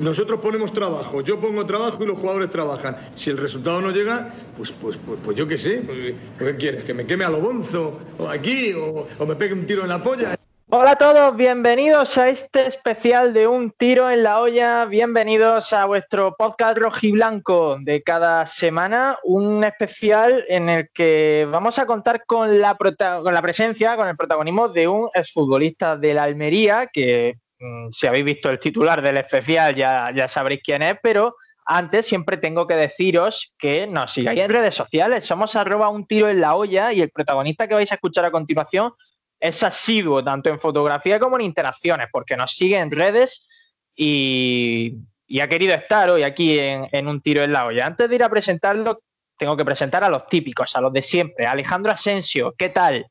Nosotros 0.00 0.40
ponemos 0.40 0.72
trabajo, 0.72 1.20
yo 1.20 1.40
pongo 1.40 1.64
trabajo 1.66 2.02
y 2.02 2.06
los 2.06 2.18
jugadores 2.18 2.50
trabajan. 2.50 2.96
Si 3.14 3.30
el 3.30 3.38
resultado 3.38 3.80
no 3.80 3.90
llega, 3.90 4.32
pues, 4.56 4.70
pues, 4.70 4.96
pues, 5.04 5.18
pues 5.24 5.36
yo 5.36 5.46
qué 5.46 5.58
sé. 5.58 5.82
Pues, 5.86 6.14
¿Qué 6.38 6.56
quieres? 6.56 6.84
¿Que 6.84 6.94
me 6.94 7.06
queme 7.06 7.24
a 7.24 7.30
lo 7.30 7.40
bonzo? 7.40 7.98
¿O 8.18 8.28
aquí? 8.28 8.72
O, 8.72 9.06
¿O 9.18 9.26
me 9.26 9.36
pegue 9.36 9.54
un 9.54 9.66
tiro 9.66 9.82
en 9.82 9.88
la 9.88 10.02
polla? 10.02 10.38
Hola 10.70 10.90
a 10.90 10.96
todos, 10.96 11.34
bienvenidos 11.34 12.18
a 12.18 12.28
este 12.28 12.66
especial 12.66 13.32
de 13.32 13.46
Un 13.46 13.70
Tiro 13.70 14.10
en 14.10 14.22
la 14.22 14.42
Olla, 14.42 14.84
bienvenidos 14.84 15.72
a 15.72 15.86
vuestro 15.86 16.36
podcast 16.36 16.76
rojiblanco 16.76 17.78
de 17.80 18.02
cada 18.02 18.44
semana, 18.44 19.18
un 19.24 19.64
especial 19.64 20.44
en 20.46 20.68
el 20.68 20.90
que 20.90 21.48
vamos 21.50 21.78
a 21.78 21.86
contar 21.86 22.26
con 22.26 22.60
la, 22.60 22.76
con 22.76 23.32
la 23.32 23.40
presencia, 23.40 23.96
con 23.96 24.08
el 24.08 24.16
protagonismo 24.18 24.68
de 24.68 24.88
un 24.88 25.08
exfutbolista 25.14 25.96
de 25.96 26.12
la 26.12 26.24
Almería, 26.24 26.90
que 26.92 27.38
si 27.90 28.06
habéis 28.06 28.24
visto 28.24 28.50
el 28.50 28.58
titular 28.58 29.02
del 29.02 29.16
especial 29.16 29.74
ya, 29.74 30.12
ya 30.14 30.28
sabréis 30.28 30.60
quién 30.62 30.82
es, 30.82 30.96
pero 31.02 31.36
antes 31.70 32.06
siempre 32.06 32.38
tengo 32.38 32.66
que 32.66 32.74
deciros 32.74 33.52
que 33.58 33.86
nos 33.86 34.12
sigáis 34.12 34.40
en 34.40 34.50
redes 34.50 34.74
sociales, 34.74 35.26
somos 35.26 35.54
arroba 35.54 35.90
un 35.90 36.06
tiro 36.06 36.28
en 36.28 36.40
la 36.40 36.54
olla 36.54 36.92
y 36.92 37.02
el 37.02 37.10
protagonista 37.10 37.68
que 37.68 37.74
vais 37.74 37.92
a 37.92 37.96
escuchar 37.96 38.24
a 38.24 38.30
continuación 38.30 38.92
es 39.40 39.62
asiduo 39.62 40.24
tanto 40.24 40.50
en 40.50 40.58
fotografía 40.58 41.20
como 41.20 41.36
en 41.36 41.42
interacciones, 41.42 42.08
porque 42.10 42.36
nos 42.36 42.52
sigue 42.52 42.78
en 42.78 42.90
redes 42.90 43.48
y, 43.94 44.94
ha 45.40 45.48
querido 45.48 45.74
estar 45.74 46.08
hoy 46.08 46.22
aquí 46.22 46.58
en, 46.58 47.06
un 47.06 47.20
tiro 47.20 47.42
en 47.42 47.52
la 47.52 47.66
olla. 47.66 47.86
Antes 47.86 48.08
de 48.08 48.14
ir 48.14 48.24
a 48.24 48.30
presentarlo, 48.30 49.02
tengo 49.36 49.56
que 49.56 49.64
presentar 49.64 50.02
a 50.02 50.08
los 50.08 50.26
típicos, 50.26 50.74
a 50.74 50.80
los 50.80 50.92
de 50.92 51.02
siempre. 51.02 51.46
Alejandro 51.46 51.92
Asensio, 51.92 52.54
¿qué 52.56 52.70
tal? 52.70 53.06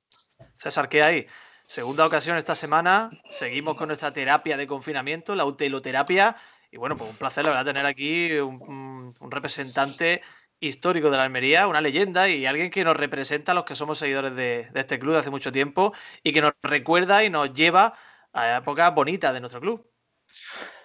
César, 0.55 0.89
¿qué 0.89 1.03
hay? 1.03 1.27
Segunda 1.67 2.05
ocasión 2.05 2.37
esta 2.37 2.55
semana, 2.55 3.11
seguimos 3.29 3.75
con 3.75 3.89
nuestra 3.89 4.11
terapia 4.13 4.57
de 4.57 4.65
confinamiento, 4.65 5.35
la 5.35 5.45
uteloterapia. 5.45 6.37
Y 6.71 6.77
bueno, 6.77 6.95
pues 6.95 7.09
un 7.09 7.17
placer, 7.17 7.43
la 7.43 7.51
verdad, 7.51 7.65
tener 7.65 7.85
aquí 7.85 8.31
un 8.39 9.11
representante 9.29 10.21
histórico 10.59 11.09
de 11.09 11.17
la 11.17 11.23
Almería, 11.23 11.67
una 11.67 11.81
leyenda 11.81 12.29
y 12.29 12.45
alguien 12.45 12.71
que 12.71 12.83
nos 12.83 12.97
representa 12.97 13.51
a 13.51 13.55
los 13.55 13.65
que 13.65 13.75
somos 13.75 13.99
seguidores 13.99 14.35
de, 14.35 14.69
este 14.73 14.99
club 14.99 15.13
de 15.13 15.19
hace 15.19 15.29
mucho 15.29 15.51
tiempo 15.51 15.93
y 16.23 16.33
que 16.33 16.41
nos 16.41 16.53
recuerda 16.63 17.23
y 17.23 17.29
nos 17.29 17.53
lleva 17.53 17.97
a 18.33 18.57
épocas 18.57 18.93
bonitas 18.93 19.33
de 19.33 19.39
nuestro 19.39 19.61
club. 19.61 19.85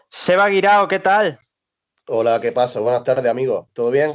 Seba 0.09 0.49
Guirao, 0.49 0.89
¿qué 0.89 0.99
tal? 0.99 1.39
Hola, 2.07 2.41
¿qué 2.41 2.53
pasa? 2.53 2.81
Buenas 2.81 3.05
tardes, 3.05 3.31
amigo. 3.31 3.69
¿Todo 3.73 3.91
bien? 3.91 4.13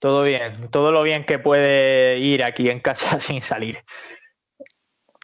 Todo 0.00 0.22
bien, 0.22 0.70
todo 0.70 0.92
lo 0.92 1.02
bien 1.02 1.24
que 1.24 1.38
puede 1.38 2.18
ir 2.18 2.42
aquí 2.42 2.70
en 2.70 2.80
casa 2.80 3.20
sin 3.20 3.42
salir. 3.42 3.84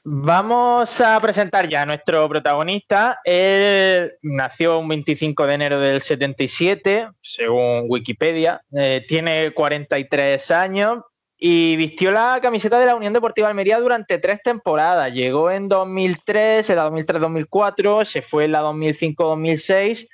Vamos 0.06 1.00
a 1.00 1.18
presentar 1.18 1.66
ya 1.66 1.80
a 1.80 1.86
nuestro 1.86 2.28
protagonista. 2.28 3.20
Él 3.24 4.12
nació 4.20 4.78
un 4.78 4.86
25 4.86 5.46
de 5.46 5.54
enero 5.54 5.80
del 5.80 6.02
77, 6.02 7.08
según 7.22 7.86
Wikipedia. 7.88 8.60
Eh, 8.70 9.02
tiene 9.08 9.54
43 9.54 10.50
años 10.50 11.00
y 11.38 11.76
vistió 11.76 12.10
la 12.10 12.38
camiseta 12.42 12.78
de 12.78 12.84
la 12.84 12.96
Unión 12.96 13.14
Deportiva 13.14 13.48
Almería 13.48 13.80
durante 13.80 14.18
tres 14.18 14.42
temporadas. 14.42 15.10
Llegó 15.10 15.50
en 15.50 15.68
2003, 15.68 16.68
en 16.68 16.76
la 16.76 16.90
2003-2004, 16.90 18.04
se 18.04 18.20
fue 18.20 18.44
en 18.44 18.52
la 18.52 18.62
2005-2006 18.62 20.06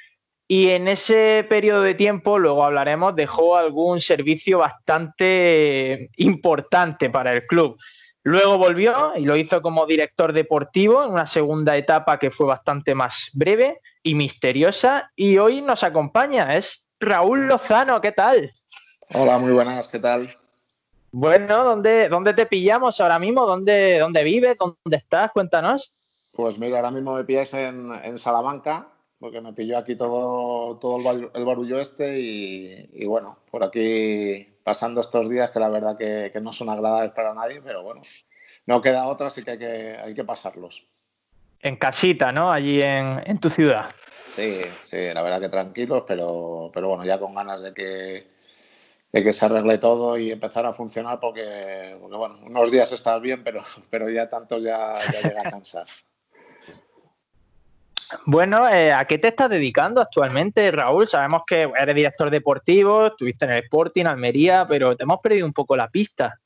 y 0.47 0.69
en 0.69 0.87
ese 0.87 1.45
periodo 1.49 1.83
de 1.83 1.95
tiempo, 1.95 2.39
luego 2.39 2.65
hablaremos, 2.65 3.17
dejó 3.17 3.57
algún 3.57 4.01
servicio 4.01 4.59
bastante 4.59 6.11
importante 6.17 7.11
para 7.11 7.33
el 7.33 7.45
club. 7.47 7.77
Luego 8.23 8.59
volvió 8.59 9.13
y 9.17 9.23
lo 9.23 9.37
hizo 9.37 9.63
como 9.63 9.87
director 9.87 10.33
deportivo 10.33 11.03
en 11.03 11.13
una 11.13 11.27
segunda 11.27 11.77
etapa 11.77 12.19
que 12.19 12.31
fue 12.31 12.47
bastante 12.47 12.95
más 12.95 13.31
breve 13.33 13.81
y 14.03 14.15
misteriosa. 14.15 15.11
Y 15.17 15.39
hoy 15.39 15.63
nos 15.63 15.83
acompaña, 15.85 16.55
es 16.55 16.89
Raúl 17.01 17.47
Lozano, 17.47 18.01
¿qué 18.01 18.13
tal? 18.13 18.51
Hola, 19.15 19.39
muy 19.39 19.53
buenas, 19.53 19.89
¿qué 19.89 19.99
tal? 19.99 20.37
Bueno, 21.13 21.65
¿dónde, 21.65 22.09
dónde 22.09 22.35
te 22.35 22.47
pillamos 22.47 23.01
ahora 23.01 23.19
mismo? 23.19 23.47
¿Dónde, 23.47 23.99
¿Dónde 23.99 24.23
vives? 24.23 24.57
¿Dónde 24.59 24.97
estás? 24.97 25.33
Cuéntanos. 25.33 26.33
Pues 26.37 26.59
mira, 26.59 26.77
ahora 26.77 26.91
mismo 26.91 27.15
me 27.15 27.25
pilláis 27.25 27.53
en, 27.55 28.19
Salamanca, 28.19 28.89
porque 29.19 29.41
me 29.41 29.53
pilló 29.53 29.79
aquí 29.79 29.97
todo, 29.97 30.77
todo 30.79 31.11
el, 31.11 31.45
barullo 31.45 31.79
este 31.79 32.21
y, 32.21 33.07
bueno, 33.07 33.39
por 33.51 33.65
aquí 33.65 34.50
pasando 34.65 35.01
estos 35.01 35.29
días 35.29 35.51
que 35.51 35.61
la 35.61 35.69
verdad 35.69 35.97
que, 35.97 36.33
no 36.41 36.53
son 36.53 36.69
agradables 36.69 37.13
para 37.13 37.35
nadie, 37.35 37.61
pero 37.63 37.83
bueno, 37.83 38.03
no 38.67 38.81
queda 38.81 39.07
otra, 39.07 39.29
así 39.29 39.43
que 39.43 39.53
hay 39.53 39.59
que, 39.59 39.99
hay 40.03 40.15
que 40.15 40.25
pasarlos. 40.25 40.87
En 41.61 41.77
casita, 41.77 42.33
¿no? 42.33 42.51
Allí 42.51 42.81
en, 42.83 43.39
tu 43.39 43.51
ciudad. 43.51 43.91
Sí, 44.07 44.63
sí, 44.65 45.13
la 45.13 45.23
verdad 45.23 45.41
que 45.41 45.49
tranquilos, 45.49 46.05
pero, 46.07 46.71
pero 46.73 46.89
bueno, 46.89 47.05
ya 47.05 47.19
con 47.19 47.35
ganas 47.35 47.61
de 47.63 47.75
que, 47.75 48.31
de 49.13 49.25
que 49.25 49.33
se 49.33 49.45
arregle 49.45 49.79
todo 49.79 50.17
y 50.17 50.31
empezar 50.31 50.65
a 50.65 50.73
funcionar 50.73 51.21
porque, 51.21 51.97
bueno, 52.01 52.39
unos 52.45 52.71
días 52.71 52.93
estás 52.93 53.21
bien, 53.21 53.45
pero, 53.45 53.63
pero 53.91 54.09
ya 54.09 54.31
tanto 54.31 54.59
ya, 54.59 54.99
ya 55.13 55.21
llega 55.21 55.43
a 55.45 55.51
cansar. 55.51 55.87
Bueno, 58.27 58.69
eh, 58.69 58.93
¿a 58.93 59.05
qué 59.05 59.19
te 59.19 59.29
estás 59.29 59.51
dedicando 59.51 60.01
actualmente, 60.01 60.71
Raúl? 60.71 61.07
Sabemos 61.07 61.43
que 61.47 61.71
eres 61.81 61.95
director 61.95 62.31
deportivo, 62.31 63.07
estuviste 63.07 63.45
en 63.45 63.53
el 63.53 63.65
Sporting, 63.65 64.07
Almería, 64.07 64.67
pero 64.69 64.97
te 64.97 65.05
hemos 65.05 65.21
perdido 65.21 65.47
un 65.47 65.53
poco 65.53 65.77
la 65.77 65.89
pista. 65.89 66.41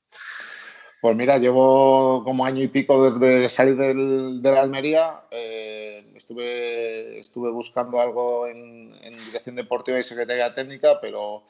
Pues 1.00 1.16
mira, 1.16 1.38
llevo 1.38 2.22
como 2.25 2.47
año 2.47 2.62
y 2.62 2.69
pico 2.69 3.10
desde 3.10 3.48
salir 3.48 3.76
del, 3.76 4.41
de 4.42 4.52
la 4.52 4.62
Almería. 4.62 5.25
Eh, 5.30 6.12
estuve, 6.14 7.19
estuve 7.19 7.50
buscando 7.50 8.00
algo 8.00 8.46
en, 8.46 8.92
dirección 9.26 9.56
deportiva 9.56 9.98
y 9.98 10.02
secretaría 10.02 10.54
técnica, 10.54 10.98
pero, 11.00 11.44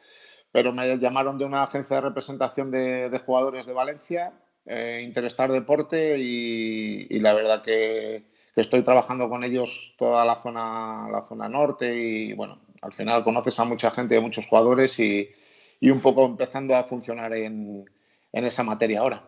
pero 0.50 0.72
me 0.72 0.96
llamaron 0.98 1.38
de 1.38 1.44
una 1.44 1.64
agencia 1.64 1.96
de 1.96 2.02
representación 2.02 2.70
de, 2.70 3.20
jugadores 3.25 3.66
de 3.66 3.72
Valencia, 3.72 4.32
eh, 4.66 5.02
Interestar 5.04 5.52
Deporte, 5.52 6.19
y 6.19 7.19
la 7.20 7.34
verdad 7.34 7.62
que 7.62 8.34
que 8.54 8.60
estoy 8.60 8.82
trabajando 8.82 9.28
con 9.28 9.42
ellos 9.42 9.94
toda 9.98 10.25
la 10.25 10.37
zona, 10.37 11.09
la 11.10 11.22
zona 11.22 11.48
norte 11.48 11.92
y 11.94 12.32
bueno, 12.34 12.60
al 12.82 12.92
final 12.92 13.25
conoces 13.25 13.59
a 13.59 13.65
mucha 13.65 13.91
gente, 13.91 14.16
a 14.16 14.20
muchos 14.20 14.47
jugadores 14.47 14.98
y, 15.00 15.31
un 15.82 16.00
poco 16.00 16.25
empezando 16.25 16.75
a 16.75 16.84
funcionar 16.84 17.34
en, 17.34 17.84
esa 18.32 18.62
materia 18.62 19.00
ahora. 19.00 19.22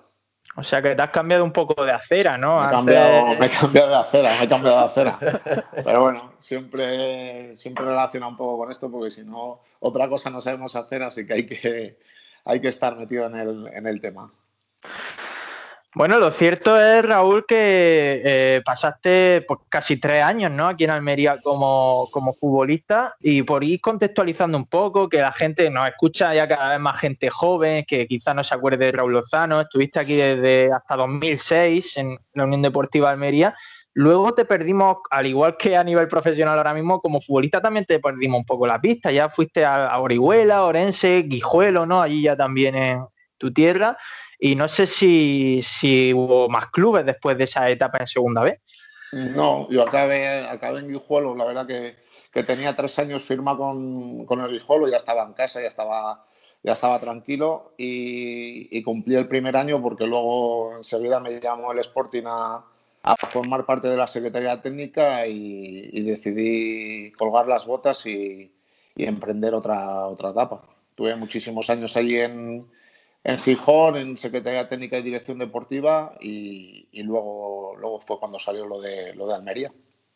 O 0.56 0.64
sea 0.64 0.80
que 0.80 0.94
te 0.94 1.02
has 1.02 1.10
cambiado 1.10 1.44
un 1.44 1.52
poco 1.52 1.84
de 1.84 1.92
acera, 1.92 2.38
¿no? 2.38 2.60
Me 2.60 2.66
he, 2.66 2.70
cambiado, 2.70 3.26
me 3.34 3.46
he 3.46 3.50
cambiado, 3.50 3.88
de 3.90 3.96
acera, 3.96 4.36
me 4.38 4.44
he 4.44 4.48
cambiado 4.48 4.78
de 4.78 4.84
acera. 4.84 5.18
Pero 5.84 6.02
bueno, 6.02 6.32
siempre, 6.38 7.54
siempre 7.56 7.84
relaciona 7.84 8.28
un 8.28 8.36
poco 8.36 8.58
con 8.58 8.70
esto 8.70 8.90
porque 8.90 9.10
si 9.10 9.24
no, 9.24 9.60
otra 9.80 10.08
cosa 10.08 10.30
no 10.30 10.40
sabemos 10.40 10.76
hacer, 10.76 11.02
así 11.02 11.26
que 11.26 11.34
hay 11.34 11.46
que, 11.46 11.98
hay 12.44 12.60
que 12.60 12.68
estar 12.68 12.96
metido 12.96 13.26
en 13.26 13.36
el, 13.36 13.66
en 13.68 13.86
el 13.86 14.00
tema. 14.00 14.32
Bueno, 15.96 16.18
lo 16.20 16.30
cierto 16.30 16.78
es, 16.78 17.02
Raúl, 17.02 17.46
que 17.48 18.20
eh, 18.22 18.62
pasaste 18.62 19.46
pues, 19.48 19.60
casi 19.70 19.96
tres 19.96 20.22
años 20.22 20.50
¿no? 20.50 20.68
aquí 20.68 20.84
en 20.84 20.90
Almería 20.90 21.40
como, 21.40 22.10
futbolista 22.38 23.14
y 23.18 23.42
por 23.42 23.64
ir 23.64 23.80
contextualizando 23.80 24.58
un 24.58 24.66
poco, 24.66 25.08
que 25.08 25.22
la 25.22 25.32
gente 25.32 25.70
nos 25.70 25.88
escucha 25.88 26.34
ya 26.34 26.46
cada 26.46 26.72
vez 26.72 26.80
más 26.80 27.00
gente 27.00 27.30
joven, 27.30 27.86
que 27.88 28.06
quizás 28.06 28.34
no 28.34 28.44
se 28.44 28.54
acuerde 28.54 28.84
de 28.84 28.92
Raúl 28.92 29.14
Lozano, 29.14 29.62
estuviste 29.62 29.98
aquí 29.98 30.16
desde 30.16 30.70
hasta 30.70 30.96
2006 30.96 31.96
en 31.96 32.18
la 32.34 32.44
Unión 32.44 32.60
Deportiva 32.60 33.08
Almería, 33.08 33.54
luego 33.94 34.34
te 34.34 34.44
perdimos, 34.44 34.98
al 35.10 35.26
igual 35.26 35.56
que 35.56 35.78
a 35.78 35.82
nivel 35.82 36.08
profesional 36.08 36.58
ahora 36.58 36.74
mismo, 36.74 37.00
como 37.00 37.22
futbolista 37.22 37.62
también 37.62 37.86
te 37.86 38.00
perdimos 38.00 38.40
un 38.40 38.44
poco 38.44 38.66
la 38.66 38.78
pista, 38.78 39.10
ya 39.10 39.30
fuiste 39.30 39.64
a, 39.64 39.86
a 39.86 39.98
Orihuela, 39.98 40.64
Orense, 40.64 41.22
Guijuelo, 41.26 41.86
¿no? 41.86 42.02
Allí 42.02 42.20
ya 42.20 42.36
también 42.36 42.74
en 42.74 43.06
tu 43.38 43.50
tierra. 43.50 43.96
Y 44.38 44.54
no 44.54 44.68
sé 44.68 44.86
si, 44.86 45.62
hubo 46.14 46.48
más 46.48 46.66
clubes 46.66 47.06
después 47.06 47.38
de 47.38 47.44
esa 47.44 47.68
etapa 47.70 47.98
en 47.98 48.06
segunda 48.06 48.42
vez. 48.42 48.60
No, 49.12 49.68
yo 49.70 49.82
acabé, 49.82 50.46
acabé 50.46 50.80
en 50.80 50.88
Guijuelo, 50.88 51.34
la 51.34 51.44
verdad 51.44 51.66
que, 51.66 51.96
tenía 52.42 52.76
tres 52.76 52.98
años 52.98 53.22
firma 53.22 53.56
con, 53.56 54.26
el 54.28 54.52
Guijuelo, 54.52 54.88
ya 54.88 54.98
estaba 54.98 55.22
en 55.24 55.32
casa, 55.32 55.62
ya 55.62 55.68
estaba, 55.68 56.26
ya 56.62 56.72
estaba 56.74 57.00
tranquilo 57.00 57.72
y, 57.78 58.82
cumplí 58.82 59.14
el 59.14 59.26
primer 59.26 59.56
año 59.56 59.80
porque 59.80 60.06
luego 60.06 60.76
enseguida 60.76 61.18
me 61.18 61.40
llamó 61.40 61.72
el 61.72 61.78
Sporting 61.78 62.24
a, 62.26 62.64
formar 63.28 63.64
parte 63.64 63.88
de 63.88 63.96
la 63.96 64.06
Secretaría 64.06 64.60
Técnica 64.60 65.26
y, 65.26 66.02
decidí 66.02 67.10
colgar 67.12 67.46
las 67.46 67.64
botas 67.64 68.04
y, 68.04 68.52
y, 68.94 69.04
emprender 69.04 69.54
otra, 69.54 70.06
otra 70.06 70.30
etapa. 70.30 70.62
Tuve 70.94 71.16
muchísimos 71.16 71.70
años 71.70 71.96
allí 71.96 72.18
en, 72.18 72.66
en 73.26 73.38
Gijón, 73.40 73.96
en 73.96 74.16
Secretaría 74.16 74.68
Técnica 74.68 74.98
y 74.98 75.02
Dirección 75.02 75.40
Deportiva, 75.40 76.16
y, 76.20 76.86
luego, 77.02 77.74
luego 77.76 77.98
fue 77.98 78.20
cuando 78.20 78.38
salió 78.38 78.66
lo 78.66 78.80
de, 78.80 79.14
lo 79.14 79.26
de 79.26 79.34
Almería. 79.34 79.72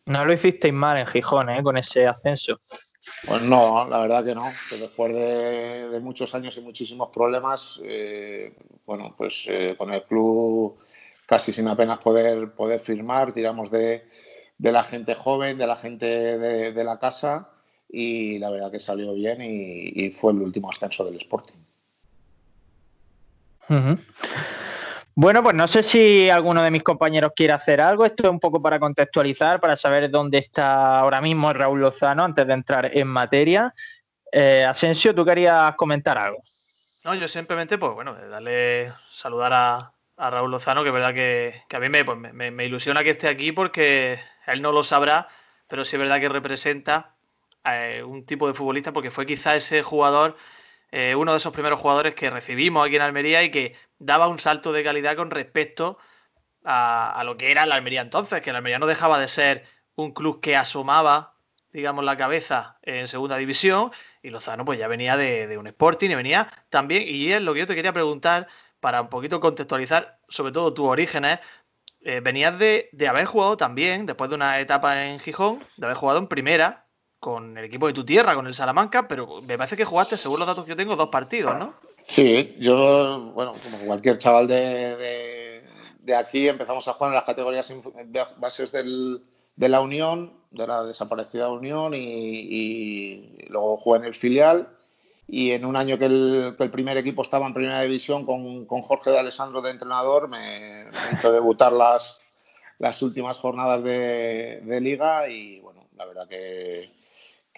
No 0.06 0.24
lo 0.24 0.32
hicisteis 0.32 0.72
mal 0.72 0.96
en 0.96 1.06
Gijón, 1.06 1.50
¿eh? 1.50 1.60
con 1.60 1.76
ese 1.76 2.06
ascenso. 2.06 2.60
Pues 3.26 3.42
no, 3.42 3.88
la 3.88 3.98
verdad 3.98 4.24
que 4.24 4.34
no. 4.34 4.52
Que 4.68 4.76
después 4.76 5.12
de, 5.12 5.98
muchos 6.00 6.36
años 6.36 6.56
y 6.56 6.60
muchísimos 6.60 7.08
problemas, 7.08 7.80
eh, 7.82 8.54
bueno, 8.86 9.12
pues 9.18 9.44
eh, 9.48 9.74
con 9.76 9.92
el 9.92 10.04
club 10.04 10.78
casi 11.26 11.52
sin 11.52 11.66
apenas 11.66 11.98
poder, 11.98 12.52
poder 12.52 12.78
firmar, 12.78 13.32
tiramos 13.32 13.72
de, 13.72 14.04
la 14.58 14.84
gente 14.84 15.16
joven, 15.16 15.58
de 15.58 15.66
la 15.66 15.76
gente 15.76 16.06
de, 16.06 16.72
de 16.72 16.84
la 16.84 17.00
casa 17.00 17.50
y 17.88 18.38
la 18.38 18.50
verdad 18.50 18.70
que 18.70 18.78
salió 18.78 19.14
bien 19.14 19.40
y, 19.42 20.10
fue 20.10 20.32
el 20.32 20.42
último 20.42 20.70
ascenso 20.70 21.04
del 21.04 21.16
Sporting. 21.16 21.58
Bueno, 25.14 25.42
pues 25.42 25.54
no 25.54 25.68
sé 25.68 25.82
si 25.82 26.30
alguno 26.30 26.62
de 26.62 26.70
mis 26.70 26.82
compañeros 26.82 27.32
quiere 27.36 27.52
hacer 27.52 27.80
algo. 27.80 28.06
Esto 28.06 28.24
es 28.24 28.30
un 28.30 28.40
poco 28.40 28.62
para 28.62 28.78
contextualizar, 28.78 29.60
para 29.60 29.76
saber 29.76 30.10
dónde 30.10 30.38
está 30.38 30.98
ahora 30.98 31.20
mismo 31.20 31.52
Raúl 31.52 31.80
Lozano 31.80 32.24
antes 32.24 32.46
de 32.46 32.52
entrar 32.54 32.96
en 32.96 33.08
materia. 33.08 33.74
Eh, 34.32 34.64
Asensio, 34.64 35.14
¿tú 35.14 35.24
querías 35.24 35.74
comentar 35.74 36.16
algo? 36.16 36.42
No, 37.04 37.14
yo 37.14 37.28
simplemente, 37.28 37.78
pues 37.78 37.92
bueno, 37.92 38.14
darle 38.14 38.92
saludar 39.10 39.52
a, 39.52 39.92
Raúl 40.16 40.50
Lozano, 40.50 40.82
que 40.82 40.90
es 40.90 40.94
verdad 40.94 41.14
que, 41.14 41.62
a 41.70 41.80
mí 41.80 41.88
pues, 42.04 42.18
me, 42.18 42.64
ilusiona 42.64 43.02
que 43.02 43.10
esté 43.10 43.26
aquí 43.26 43.52
porque 43.52 44.20
él 44.46 44.60
no 44.60 44.70
lo 44.70 44.82
sabrá, 44.82 45.28
pero 45.66 45.84
sí 45.84 45.96
es 45.96 46.00
verdad 46.00 46.20
que 46.20 46.28
representa 46.28 47.14
eh, 47.64 48.02
un 48.02 48.26
tipo 48.26 48.46
de 48.46 48.52
futbolista 48.52 48.92
porque 48.92 49.10
fue 49.10 49.24
quizá 49.24 49.56
ese 49.56 49.82
jugador 49.82 50.36
eh, 50.92 51.14
uno 51.14 51.32
de 51.32 51.38
esos 51.38 51.52
primeros 51.52 51.78
jugadores 51.78 52.14
que 52.14 52.30
recibimos 52.30 52.86
aquí 52.86 52.96
en 52.96 53.02
Almería 53.02 53.42
y 53.42 53.50
que 53.50 53.76
daba 53.98 54.28
un 54.28 54.38
salto 54.38 54.72
de 54.72 54.82
calidad 54.82 55.16
con 55.16 55.30
respecto 55.30 55.98
a, 56.64 57.22
lo 57.24 57.36
que 57.36 57.50
era 57.50 57.66
la 57.66 57.76
Almería 57.76 58.02
entonces, 58.02 58.42
que 58.42 58.52
la 58.52 58.58
Almería 58.58 58.78
no 58.78 58.86
dejaba 58.86 59.18
de 59.18 59.28
ser 59.28 59.64
un 59.94 60.12
club 60.12 60.40
que 60.40 60.56
asomaba, 60.56 61.34
digamos, 61.72 62.04
la 62.04 62.16
cabeza 62.16 62.78
en 62.82 63.08
segunda 63.08 63.36
división 63.36 63.92
y 64.22 64.30
Lozano 64.30 64.64
pues 64.64 64.78
ya 64.78 64.88
venía 64.88 65.16
de, 65.16 65.56
un 65.58 65.66
Sporting 65.68 66.10
y 66.10 66.14
venía 66.14 66.50
también, 66.70 67.04
y 67.06 67.32
es 67.32 67.40
lo 67.40 67.54
que 67.54 67.60
yo 67.60 67.66
te 67.66 67.74
quería 67.74 67.92
preguntar 67.92 68.48
para 68.80 69.00
un 69.02 69.08
poquito 69.08 69.40
contextualizar 69.40 70.18
sobre 70.28 70.52
todo 70.52 70.74
tus 70.74 70.86
orígenes, 70.86 71.38
eh, 72.02 72.20
venías 72.20 72.58
de, 72.58 72.88
de 72.92 73.08
haber 73.08 73.26
jugado 73.26 73.56
también, 73.56 74.06
después 74.06 74.30
de 74.30 74.36
una 74.36 74.58
etapa 74.58 75.04
en 75.04 75.20
Gijón, 75.20 75.60
de 75.76 75.86
haber 75.86 75.96
jugado 75.96 76.18
en 76.18 76.28
primera, 76.28 76.86
con 77.20 77.58
el 77.58 77.66
equipo 77.66 77.86
de 77.86 77.92
tu 77.92 78.04
tierra, 78.04 78.34
con 78.34 78.46
el 78.46 78.54
Salamanca, 78.54 79.06
pero 79.06 79.42
me 79.42 79.58
parece 79.58 79.76
que 79.76 79.84
jugaste, 79.84 80.16
según 80.16 80.38
los 80.38 80.48
datos 80.48 80.64
que 80.64 80.70
yo 80.70 80.76
tengo, 80.76 80.96
dos 80.96 81.10
partidos, 81.10 81.56
¿no? 81.58 81.74
Sí, 82.06 82.56
yo, 82.58 83.30
bueno, 83.34 83.54
como 83.62 83.78
cualquier 83.86 84.16
chaval 84.16 84.48
de, 84.48 85.62
de, 86.00 86.14
aquí, 86.16 86.48
empezamos 86.48 86.88
a 86.88 86.94
jugar 86.94 87.10
en 87.10 87.14
las 87.16 87.24
categorías 87.24 87.72
bases 88.38 88.72
del, 88.72 89.22
de 89.54 89.68
la 89.68 89.82
Unión, 89.82 90.32
de 90.50 90.66
la 90.66 90.82
desaparecida 90.82 91.50
Unión, 91.50 91.92
y, 91.94 93.36
luego 93.48 93.76
jugué 93.76 93.98
en 93.98 94.04
el 94.06 94.14
filial. 94.14 94.68
Y 95.28 95.52
en 95.52 95.64
un 95.64 95.76
año 95.76 95.96
que 95.96 96.06
el, 96.06 96.54
que 96.58 96.64
el 96.64 96.72
primer 96.72 96.96
equipo 96.96 97.22
estaba 97.22 97.46
en 97.46 97.54
primera 97.54 97.82
división 97.82 98.26
con, 98.26 98.66
con 98.66 98.82
Jorge 98.82 99.10
de 99.10 99.20
Alessandro 99.20 99.62
de 99.62 99.70
entrenador, 99.70 100.26
me, 100.26 100.86
hizo 101.12 101.30
debutar 101.30 101.72
las, 101.72 102.18
las 102.78 103.00
últimas 103.02 103.38
jornadas 103.38 103.84
de, 103.84 104.62
de 104.62 104.80
liga 104.80 105.28
y 105.28 105.60
bueno, 105.60 105.86
la 105.96 106.06
verdad 106.06 106.26
que, 106.26 106.90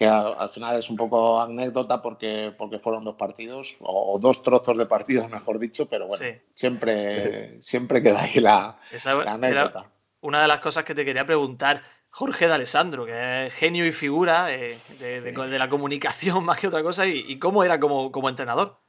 que 0.02 0.08
al, 0.08 0.48
final 0.48 0.76
es 0.76 0.90
un 0.90 0.96
poco 0.96 1.40
anécdota 1.40 2.02
porque, 2.02 2.52
porque 2.58 2.80
fueron 2.80 3.04
dos 3.04 3.14
partidos, 3.14 3.76
o, 3.80 4.18
dos 4.20 4.42
trozos 4.42 4.76
de 4.76 4.86
partidos, 4.86 5.30
mejor 5.30 5.60
dicho, 5.60 5.86
pero 5.86 6.08
bueno, 6.08 6.24
siempre, 6.54 7.62
siempre 7.62 8.02
queda 8.02 8.22
ahí 8.22 8.40
la, 8.40 8.78
anécdota. 9.26 9.90
Una 10.20 10.42
de 10.42 10.48
las 10.48 10.60
cosas 10.60 10.84
que 10.84 10.94
te 10.94 11.04
quería 11.04 11.24
preguntar, 11.24 11.82
Jorge 12.10 12.48
de 12.48 12.54
Alessandro, 12.54 13.06
que 13.06 13.46
es 13.46 13.54
genio 13.54 13.86
y 13.86 13.92
figura 13.92 14.52
eh, 14.52 14.76
de, 14.98 15.58
la 15.58 15.68
comunicación 15.68 16.44
más 16.44 16.58
que 16.58 16.66
otra 16.66 16.82
cosa, 16.82 17.06
y, 17.06 17.38
cómo 17.38 17.62
era 17.62 17.78
como, 17.78 18.10
como 18.10 18.28
entrenador. 18.28 18.81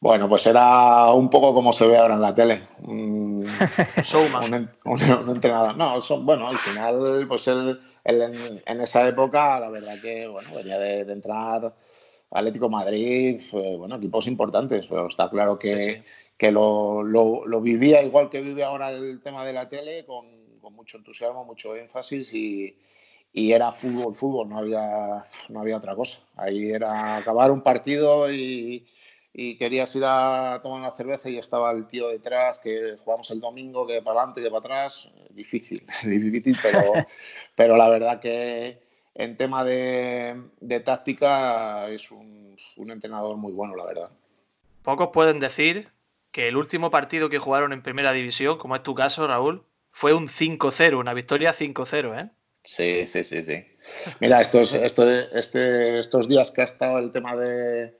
Bueno, 0.00 0.28
pues 0.28 0.46
era 0.46 1.12
un 1.12 1.28
poco 1.28 1.52
como 1.52 1.72
se 1.72 1.86
ve 1.86 1.96
ahora 1.96 2.14
en 2.14 2.22
la 2.22 2.34
tele. 2.34 2.68
Un, 2.82 3.44
un, 4.84 5.30
entrenador. 5.34 5.76
No, 5.76 6.00
bueno, 6.20 6.46
al 6.46 6.58
final, 6.58 7.26
pues 7.26 7.48
él, 7.48 7.80
en, 8.04 8.80
esa 8.80 9.08
época, 9.08 9.58
la 9.58 9.70
verdad 9.70 10.00
que, 10.00 10.28
bueno, 10.28 10.54
venía 10.54 10.78
de, 10.78 11.00
entrar 11.12 11.74
Atlético 12.30 12.68
Madrid, 12.68 13.40
bueno, 13.76 13.96
equipos 13.96 14.28
importantes, 14.28 14.86
pero 14.86 15.08
está 15.08 15.28
claro 15.30 15.58
que, 15.58 16.04
que 16.36 16.52
lo, 16.52 17.02
lo, 17.02 17.60
vivía 17.60 18.00
igual 18.02 18.30
que 18.30 18.40
vive 18.40 18.62
ahora 18.62 18.90
el 18.90 19.20
tema 19.20 19.44
de 19.44 19.52
la 19.52 19.68
tele, 19.68 20.04
con, 20.06 20.26
con 20.60 20.74
mucho 20.74 20.98
entusiasmo, 20.98 21.44
mucho 21.44 21.74
énfasis 21.74 22.32
y, 22.34 22.78
y 23.32 23.52
era 23.52 23.72
fútbol, 23.72 24.14
fútbol, 24.14 24.48
no 24.48 24.58
había, 24.58 25.26
no 25.48 25.60
había 25.60 25.76
otra 25.76 25.96
cosa. 25.96 26.18
Ahí 26.36 26.70
era 26.70 27.16
acabar 27.16 27.50
un 27.50 27.62
partido 27.62 28.30
y 28.32 28.86
y 29.40 29.54
querías 29.54 29.94
ir 29.94 30.02
a 30.04 30.58
tomar 30.64 30.80
una 30.80 30.90
cerveza 30.90 31.28
y 31.28 31.38
estaba 31.38 31.70
el 31.70 31.86
tío 31.86 32.08
detrás, 32.08 32.58
que 32.58 32.96
jugamos 33.04 33.30
el 33.30 33.38
domingo, 33.38 33.86
que 33.86 34.02
para 34.02 34.18
adelante, 34.18 34.42
que 34.42 34.50
para 34.50 34.58
atrás, 34.58 35.12
difícil, 35.30 35.86
difícil, 36.02 36.58
pero, 36.60 36.92
pero 37.54 37.76
la 37.76 37.88
verdad 37.88 38.18
que 38.18 38.80
en 39.14 39.36
tema 39.36 39.62
de, 39.62 40.42
táctica 40.84 41.88
es 41.88 42.10
un, 42.10 42.56
entrenador 42.90 43.36
muy 43.36 43.52
bueno, 43.52 43.76
la 43.76 43.86
verdad. 43.86 44.10
Pocos 44.82 45.10
pueden 45.12 45.38
decir 45.38 45.88
que 46.32 46.48
el 46.48 46.56
último 46.56 46.90
partido 46.90 47.30
que 47.30 47.38
jugaron 47.38 47.72
en 47.72 47.84
primera 47.84 48.12
división, 48.12 48.58
como 48.58 48.74
es 48.74 48.82
tu 48.82 48.96
caso, 48.96 49.24
Raúl, 49.28 49.62
fue 49.92 50.14
un 50.14 50.28
5-0, 50.28 50.98
una 50.98 51.14
victoria 51.14 51.54
5-0, 51.54 52.20
¿eh? 52.20 52.30
Sí, 52.64 53.06
sí, 53.06 53.22
sí, 53.22 53.44
sí. 53.44 53.64
Mira, 54.18 54.40
estos, 54.40 54.72
este, 54.72 56.00
estos 56.00 56.26
días 56.26 56.50
que 56.50 56.62
ha 56.62 56.64
estado 56.64 56.98
el 56.98 57.12
tema 57.12 57.36
de, 57.36 57.94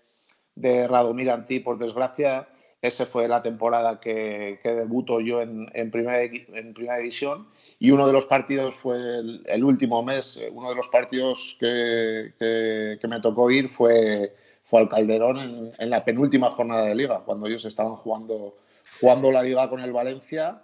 de 0.60 0.86
Radomir 0.86 1.30
Antí, 1.30 1.60
por 1.60 1.78
desgracia, 1.78 2.48
esa 2.80 3.06
fue 3.06 3.26
la 3.26 3.42
temporada 3.42 3.98
que, 3.98 4.60
que 4.62 4.70
debuto 4.70 5.20
yo 5.20 5.42
en, 5.42 5.90
primera, 5.90 6.22
en 6.22 6.74
primera 6.74 6.98
división. 6.98 7.48
Y 7.78 7.90
uno 7.90 8.06
de 8.06 8.12
los 8.12 8.26
partidos 8.26 8.74
fue 8.74 8.96
el, 8.98 9.64
último 9.64 10.02
mes, 10.02 10.36
eh, 10.36 10.50
uno 10.52 10.68
de 10.68 10.76
los 10.76 10.88
partidos 10.88 11.56
que, 11.58 12.32
que, 12.38 13.08
me 13.08 13.20
tocó 13.20 13.50
ir 13.50 13.68
fue, 13.68 14.32
fue 14.62 14.80
al 14.80 14.88
Calderón 14.88 15.72
en, 15.76 15.90
la 15.90 16.04
penúltima 16.04 16.50
jornada 16.50 16.84
de 16.84 16.94
liga, 16.94 17.22
cuando 17.24 17.48
ellos 17.48 17.64
estaban 17.64 17.96
jugando, 17.96 18.54
jugando 19.00 19.32
la 19.32 19.42
liga 19.42 19.68
con 19.68 19.80
el 19.80 19.92
Valencia 19.92 20.62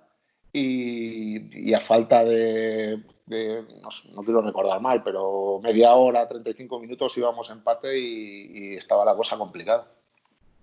y, 0.56 1.69
y 1.69 1.75
a 1.75 1.81
falta 1.81 2.25
de, 2.25 3.03
no, 3.27 4.23
quiero 4.23 4.41
recordar 4.41 4.81
mal, 4.81 5.03
pero 5.03 5.61
media 5.61 5.95
hora, 5.95 6.29
35 6.29 6.79
minutos 6.79 7.19
íbamos 7.19 7.51
empate 7.51 7.99
y, 7.99 8.77
estaba 8.77 9.05
la 9.05 9.17
cosa 9.17 9.37
complicada. 9.37 9.89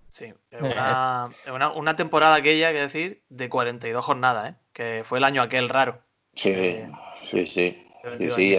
Sí, 0.08 0.32
una, 0.58 1.30
una, 1.74 1.96
temporada 1.96 2.36
aquella, 2.36 2.72
que 2.72 2.80
decir, 2.80 3.22
de 3.28 3.50
42 3.50 4.04
jornadas, 4.04 4.50
¿eh? 4.50 4.54
que 4.72 5.02
fue 5.04 5.18
el 5.18 5.24
año 5.24 5.42
aquel 5.42 5.68
raro. 5.68 6.00
Sí, 6.34 6.50
eh, 6.50 6.90
sí, 7.30 7.46
sí. 7.46 7.86
sí, 8.30 8.58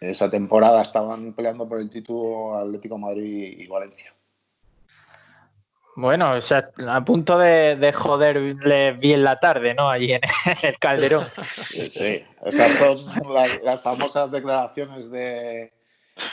esa, 0.00 0.30
temporada 0.30 0.82
estaban 0.82 1.32
peleando 1.32 1.66
por 1.66 1.80
el 1.80 1.88
título 1.88 2.54
Atlético 2.56 2.98
Madrid 2.98 3.58
y 3.58 3.66
Valencia. 3.66 4.14
Bueno, 5.96 6.32
o 6.32 6.40
sea, 6.40 6.70
a 6.88 7.04
punto 7.04 7.38
de, 7.38 7.76
de 7.76 7.92
joderle 7.92 8.92
bien 8.92 9.24
la 9.24 9.40
tarde, 9.40 9.74
¿no? 9.74 9.88
Allí 9.88 10.12
en, 10.12 10.20
el 10.62 10.78
Calderón. 10.78 11.26
Sí, 11.88 12.24
esas 12.44 12.72
son 12.72 12.96
las, 13.62 13.82
famosas 13.82 14.30
declaraciones 14.30 15.10
de, 15.10 15.72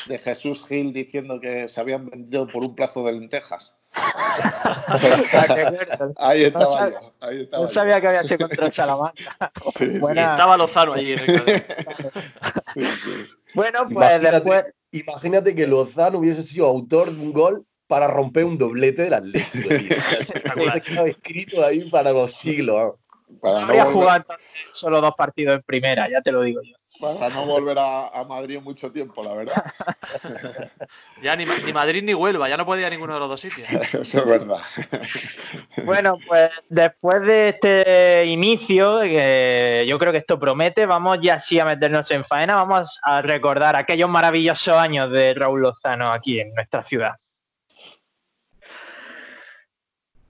de, 0.06 0.20
Jesús 0.20 0.64
Gil 0.66 0.94
diciendo 0.94 1.40
que 1.40 1.68
se 1.68 1.82
habían 1.82 2.10
vendido 2.10 2.48
por 2.48 2.64
un 2.64 2.76
plazo 2.76 3.04
de 3.04 3.14
lentejas. 3.14 3.76
ahí 6.18 6.44
estaba 6.44 6.90
yo. 6.90 7.14
Ahí 7.20 7.42
estaba 7.42 7.64
no 7.64 7.70
sabía 7.72 8.00
que 8.00 8.08
había 8.08 8.24
sido 8.24 8.48
contra 8.48 8.72
Salamanca. 8.72 9.52
Sí, 9.76 9.96
Estaba 9.96 10.58
Lozano 10.58 10.94
allí. 10.94 11.16
Bueno, 13.56 13.88
pues 13.92 14.22
después. 14.22 14.66
Imagínate 14.92 15.54
que 15.54 15.68
Lozano 15.68 16.20
hubiese 16.20 16.44
sido 16.44 16.68
autor 16.68 17.12
de 17.12 17.20
un 17.20 17.34
gol 17.34 17.66
para 17.88 18.08
romper 18.08 18.46
un 18.46 18.58
doblete 18.58 19.04
del 19.04 19.14
Atlético. 19.14 19.70
Se 19.70 20.82
quedado 20.82 21.08
escrito 21.08 21.64
ahí 21.64 21.90
para 21.90 22.12
los 22.12 22.34
siglos. 22.34 22.96
Para 23.42 23.66
no 23.66 23.92
jugar 23.92 24.26
solo 24.72 25.02
dos 25.02 25.14
partidos 25.18 25.56
en 25.56 25.62
primera, 25.62 26.10
ya 26.10 26.22
te 26.22 26.32
lo 26.32 26.42
digo 26.42 26.62
yo. 26.64 26.74
Para 27.02 27.30
no 27.34 27.46
volver 27.46 27.78
a, 27.78 28.24
Madrid 28.24 28.60
mucho 28.62 28.90
tiempo, 28.90 29.22
la 29.22 29.34
verdad. 29.34 29.66
ya 31.22 31.36
ni, 31.36 31.46
Madrid 31.74 32.04
ni 32.04 32.14
Huelva, 32.14 32.48
ya 32.48 32.56
no 32.56 32.66
puede 32.66 32.82
ir 32.82 32.88
a 32.88 32.90
ninguno 32.90 33.14
de 33.14 33.20
los 33.20 33.30
dos 33.30 33.42
sitios. 33.42 33.70
Eso 33.94 34.02
es 34.02 34.26
verdad. 34.26 34.58
bueno, 35.86 36.18
pues 36.26 36.50
después 36.70 37.22
de 37.22 37.50
este 37.50 38.26
inicio, 38.26 39.02
que 39.02 39.86
yo 39.88 40.00
creo 40.00 40.14
que 40.14 40.20
esto 40.20 40.40
promete, 40.40 40.86
vamos 40.86 41.20
ya 41.22 41.38
sí 41.38 41.60
a 41.60 41.66
meternos 41.66 42.10
en 42.12 42.24
faena, 42.24 42.56
vamos 42.56 42.98
a 43.04 43.22
recordar 43.22 43.76
aquellos 43.76 44.10
maravillosos 44.10 44.76
años 44.76 45.12
de 45.12 45.34
Raúl 45.34 45.62
Lozano 45.62 46.12
aquí 46.12 46.40
en 46.40 46.54
nuestra 46.56 46.82
ciudad. 46.82 47.14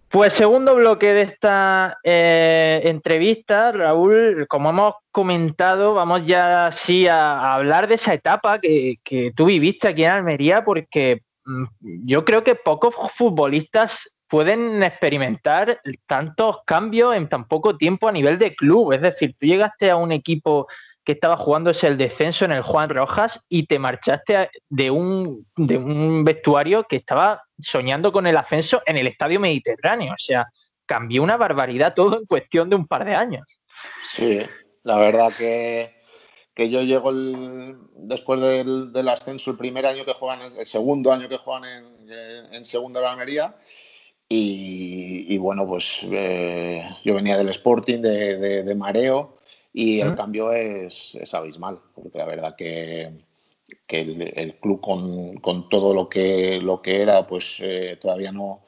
Pues 0.09 0.33
segundo 0.33 0.73
bloque 0.75 1.13
de 1.13 1.23
esta 1.23 1.97
eh, 2.01 2.81
entrevista, 2.85 3.73
Raúl, 3.73 4.47
como 4.47 4.69
hemos 4.69 4.93
comentado, 5.11 5.93
vamos 5.95 6.25
ya 6.25 6.71
sí 6.71 7.07
a, 7.07 7.53
hablar 7.53 7.89
de 7.89 7.95
esa 7.95 8.13
etapa 8.13 8.59
que, 8.59 8.99
tú 9.35 9.45
viviste 9.45 9.89
aquí 9.89 10.05
en 10.05 10.11
Almería, 10.11 10.63
porque 10.63 11.23
mm, 11.43 11.65
yo 12.05 12.23
creo 12.23 12.41
que 12.45 12.55
pocos 12.55 12.95
futbolistas 13.13 14.17
pueden 14.29 14.81
experimentar 14.81 15.81
tantos 16.05 16.59
cambios 16.65 17.13
en 17.13 17.27
tan 17.27 17.45
poco 17.45 17.77
tiempo 17.77 18.07
a 18.07 18.13
nivel 18.13 18.37
de 18.37 18.55
club. 18.55 18.93
Es 18.93 19.01
decir, 19.01 19.35
tú 19.37 19.45
llegaste 19.45 19.89
a 19.89 19.97
un 19.97 20.13
equipo 20.13 20.67
que 21.07 21.13
estaba 21.13 21.37
jugándose 21.37 21.87
el 21.87 21.97
descenso 21.97 22.43
en 22.43 22.51
el 22.51 22.61
Juan 22.61 22.89
Rojas 22.89 23.41
y 23.47 23.65
te 23.65 23.79
marchaste 23.79 24.49
de 24.67 24.91
un, 24.91 25.47
de 25.55 25.77
un 25.77 26.25
vestuario 26.25 26.83
que 26.83 26.97
estaba 26.97 27.43
soñando 27.57 28.11
con 28.11 28.27
el 28.27 28.35
ascenso 28.35 28.81
en 28.85 28.97
el 28.97 29.07
Estadio 29.07 29.39
Mediterráneo. 29.39 30.11
O 30.11 30.17
sea, 30.17 30.47
cambió 30.85 31.23
una 31.23 31.37
barbaridad 31.37 31.93
todo 31.93 32.19
en 32.19 32.25
cuestión 32.25 32.69
de 32.69 32.75
un 32.75 32.87
par 32.87 33.05
de 33.05 33.15
años. 33.15 33.45
Sí, 34.03 34.41
la 34.83 34.97
verdad 34.97 35.31
que, 35.31 35.95
que 36.53 36.69
yo 36.69 36.81
llego 36.81 37.13
después 37.13 38.41
del, 38.41 39.07
ascenso, 39.07 39.51
el 39.51 39.57
primer 39.57 39.85
año 39.85 40.03
que 40.03 40.11
juegan, 40.11 40.57
el 40.57 40.65
segundo 40.65 41.13
año 41.13 41.29
que 41.29 41.37
juegan 41.37 41.63
en, 42.09 42.53
en 42.53 42.65
Segunda 42.65 42.99
de. 42.99 43.55
Y, 44.27 45.37
bueno, 45.37 45.65
pues 45.65 45.99
eh, 46.03 46.83
yo 47.05 47.15
venía 47.15 47.37
del 47.37 47.47
Sporting, 47.47 48.01
de 48.01 48.75
mareo, 48.75 49.37
y 49.79 50.01
el 50.01 50.15
cambio 50.15 50.51
es, 50.51 51.15
abismal, 51.35 51.79
porque 51.93 52.17
la 52.17 52.25
verdad 52.25 52.55
que, 52.55 53.11
el, 53.87 54.55
club 54.59 54.81
con, 54.81 55.69
todo 55.69 55.93
lo 55.93 56.09
que, 56.09 56.59
lo 56.59 56.81
que 56.81 57.03
era, 57.03 57.27
pues 57.27 57.57
eh, 57.59 57.95
todavía 58.01 58.31
no, 58.31 58.63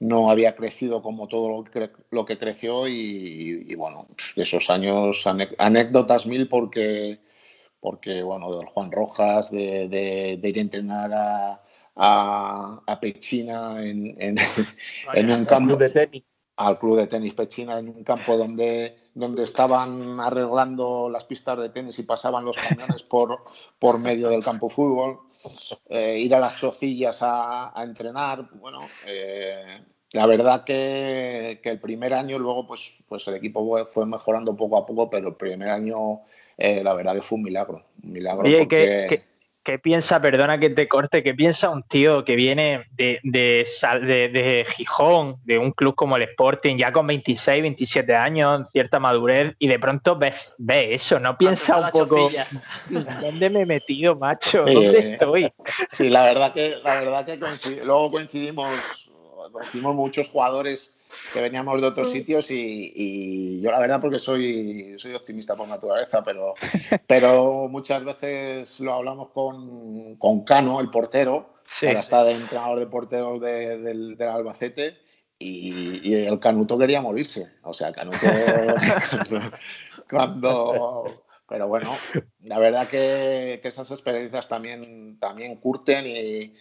no 0.00 0.30
había 0.30 0.54
crecido 0.56 1.00
como 1.00 1.28
todo 1.28 1.48
lo 1.48 1.64
que, 1.64 1.90
lo 2.10 2.26
que 2.26 2.36
creció 2.36 2.86
y, 2.86 3.74
bueno, 3.74 4.08
esos 4.36 4.68
años, 4.68 5.26
anécdotas 5.56 6.26
mil 6.26 6.46
porque, 6.46 7.20
porque 7.80 8.22
bueno, 8.22 8.54
del 8.54 8.66
Juan 8.66 8.92
Rojas, 8.92 9.50
de, 9.50 10.38
ir 10.42 10.58
a 10.58 10.60
entrenar 10.60 11.10
a, 11.14 12.82
a, 12.86 13.00
Pechina 13.00 13.82
en, 13.82 14.14
en, 14.20 14.36
un 15.30 15.46
campo 15.46 15.76
de 15.76 15.88
tenis. 15.88 16.24
al 16.56 16.78
club 16.78 16.98
de 16.98 17.06
tenis 17.06 17.32
Pechina 17.32 17.78
en 17.78 17.88
un 17.88 18.04
campo 18.04 18.36
donde, 18.36 18.99
donde 19.14 19.44
estaban 19.44 20.20
arreglando 20.20 21.08
las 21.10 21.24
pistas 21.24 21.58
de 21.58 21.70
tenis 21.70 21.98
y 21.98 22.04
pasaban 22.04 22.44
los 22.44 22.56
camiones 22.56 23.02
por, 23.02 23.44
por 23.78 23.98
medio 23.98 24.28
del 24.28 24.44
campo 24.44 24.68
fútbol, 24.68 25.20
eh, 25.88 26.18
ir 26.18 26.34
a 26.34 26.40
las 26.40 26.56
chocillas 26.56 27.18
a, 27.22 27.72
entrenar. 27.76 28.48
Bueno, 28.54 28.80
eh, 29.06 29.82
la 30.12 30.26
verdad 30.26 30.64
que, 30.64 31.60
el 31.62 31.80
primer 31.80 32.14
año 32.14 32.38
luego 32.38 32.66
pues, 32.66 32.92
pues 33.08 33.26
el 33.28 33.34
equipo 33.34 33.84
fue 33.86 34.06
mejorando 34.06 34.56
poco 34.56 34.76
a 34.76 34.86
poco, 34.86 35.10
pero 35.10 35.28
el 35.28 35.34
primer 35.34 35.70
año 35.70 36.20
eh, 36.56 36.82
la 36.84 36.94
verdad 36.94 37.14
que 37.14 37.22
fue 37.22 37.36
un 37.36 37.44
milagro. 37.44 37.84
Un 38.02 38.12
milagro 38.12 38.42
porque... 38.58 39.06
¿Qué 39.08 39.29
piensa, 39.78 40.20
perdona 40.20 40.58
que 40.58 40.70
te 40.70 40.88
corte, 40.88 41.22
qué 41.22 41.34
piensa 41.34 41.70
un 41.70 41.82
tío 41.82 42.24
que 42.24 42.36
viene 42.36 42.86
de, 42.92 43.20
de, 43.22 43.66
de, 44.02 44.66
Gijón, 44.76 45.36
de 45.44 45.58
un 45.58 45.72
club 45.72 45.94
como 45.94 46.16
el 46.16 46.22
Sporting, 46.22 46.76
ya 46.76 46.92
con 46.92 47.06
26, 47.06 47.62
27 47.62 48.14
años, 48.14 48.70
cierta 48.70 48.98
madurez, 48.98 49.54
y 49.58 49.68
de 49.68 49.78
pronto 49.78 50.16
ves, 50.16 50.52
ve 50.58 50.94
eso, 50.94 51.18
no 51.18 51.36
piensa 51.36 51.78
un 51.78 51.90
poco, 51.90 52.30
¿dónde 53.20 53.50
me 53.50 53.62
he 53.62 53.66
metido, 53.66 54.16
macho? 54.16 54.62
¿Dónde 54.62 55.12
estoy? 55.12 55.52
Sí, 55.92 56.10
la 56.10 56.24
verdad 56.24 56.52
que, 56.52 56.76
la 56.82 57.00
verdad 57.00 57.24
que 57.24 57.36
luego 57.84 58.10
coincidimos, 58.10 59.08
coincidimos 59.52 59.94
muchos 59.94 60.28
jugadores 60.28 60.99
que 61.32 61.40
veníamos 61.40 61.80
de 61.80 61.86
otros 61.86 62.08
mm. 62.08 62.12
sitios 62.12 62.50
y, 62.50 63.60
yo 63.60 63.70
la 63.70 63.78
verdad 63.78 64.00
porque 64.00 64.18
soy, 64.18 64.94
soy 64.98 65.14
optimista 65.14 65.56
por 65.56 65.68
naturaleza, 65.68 66.22
pero, 66.24 66.54
pero 67.06 67.68
muchas 67.68 68.04
veces 68.04 68.80
lo 68.80 68.94
hablamos 68.94 69.30
con, 69.30 70.16
con 70.16 70.44
Cano, 70.44 70.80
el 70.80 70.90
portero, 70.90 71.54
que 71.78 71.88
ahora 71.88 72.00
está 72.00 72.24
de 72.24 72.32
entrenador 72.32 72.78
de 72.78 72.86
porteros 72.86 73.40
del, 73.40 74.16
Albacete 74.20 74.98
y, 75.38 76.14
el 76.14 76.38
Canuto 76.38 76.78
quería 76.78 77.00
morirse. 77.00 77.50
O 77.62 77.72
sea, 77.72 77.92
Canuto 77.92 78.18
cuando... 80.10 81.24
Pero 81.50 81.66
bueno, 81.66 81.96
la 82.44 82.60
verdad 82.60 82.86
que, 82.86 83.58
que, 83.60 83.68
esas 83.68 83.90
experiencias 83.90 84.48
también, 84.48 85.18
también 85.18 85.56
curten 85.56 86.06
y, 86.06 86.54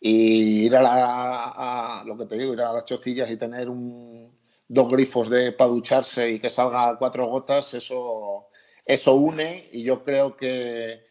ir 0.00 0.74
a, 0.74 0.82
la, 0.82 2.02
lo 2.04 2.18
que 2.18 2.26
te 2.26 2.36
digo, 2.36 2.52
ir 2.52 2.60
a 2.60 2.72
las 2.72 2.84
chocillas 2.84 3.30
y 3.30 3.36
tener 3.36 3.68
un, 3.68 4.36
dos 4.66 4.90
grifos 4.90 5.30
de 5.30 5.52
para 5.52 5.70
ducharse 5.70 6.28
y 6.28 6.40
que 6.40 6.50
salga 6.50 6.98
cuatro 6.98 7.26
gotas, 7.26 7.72
eso, 7.74 8.48
eso 8.84 9.14
une 9.14 9.68
y 9.70 9.84
yo 9.84 10.02
creo 10.02 10.36
que, 10.36 11.06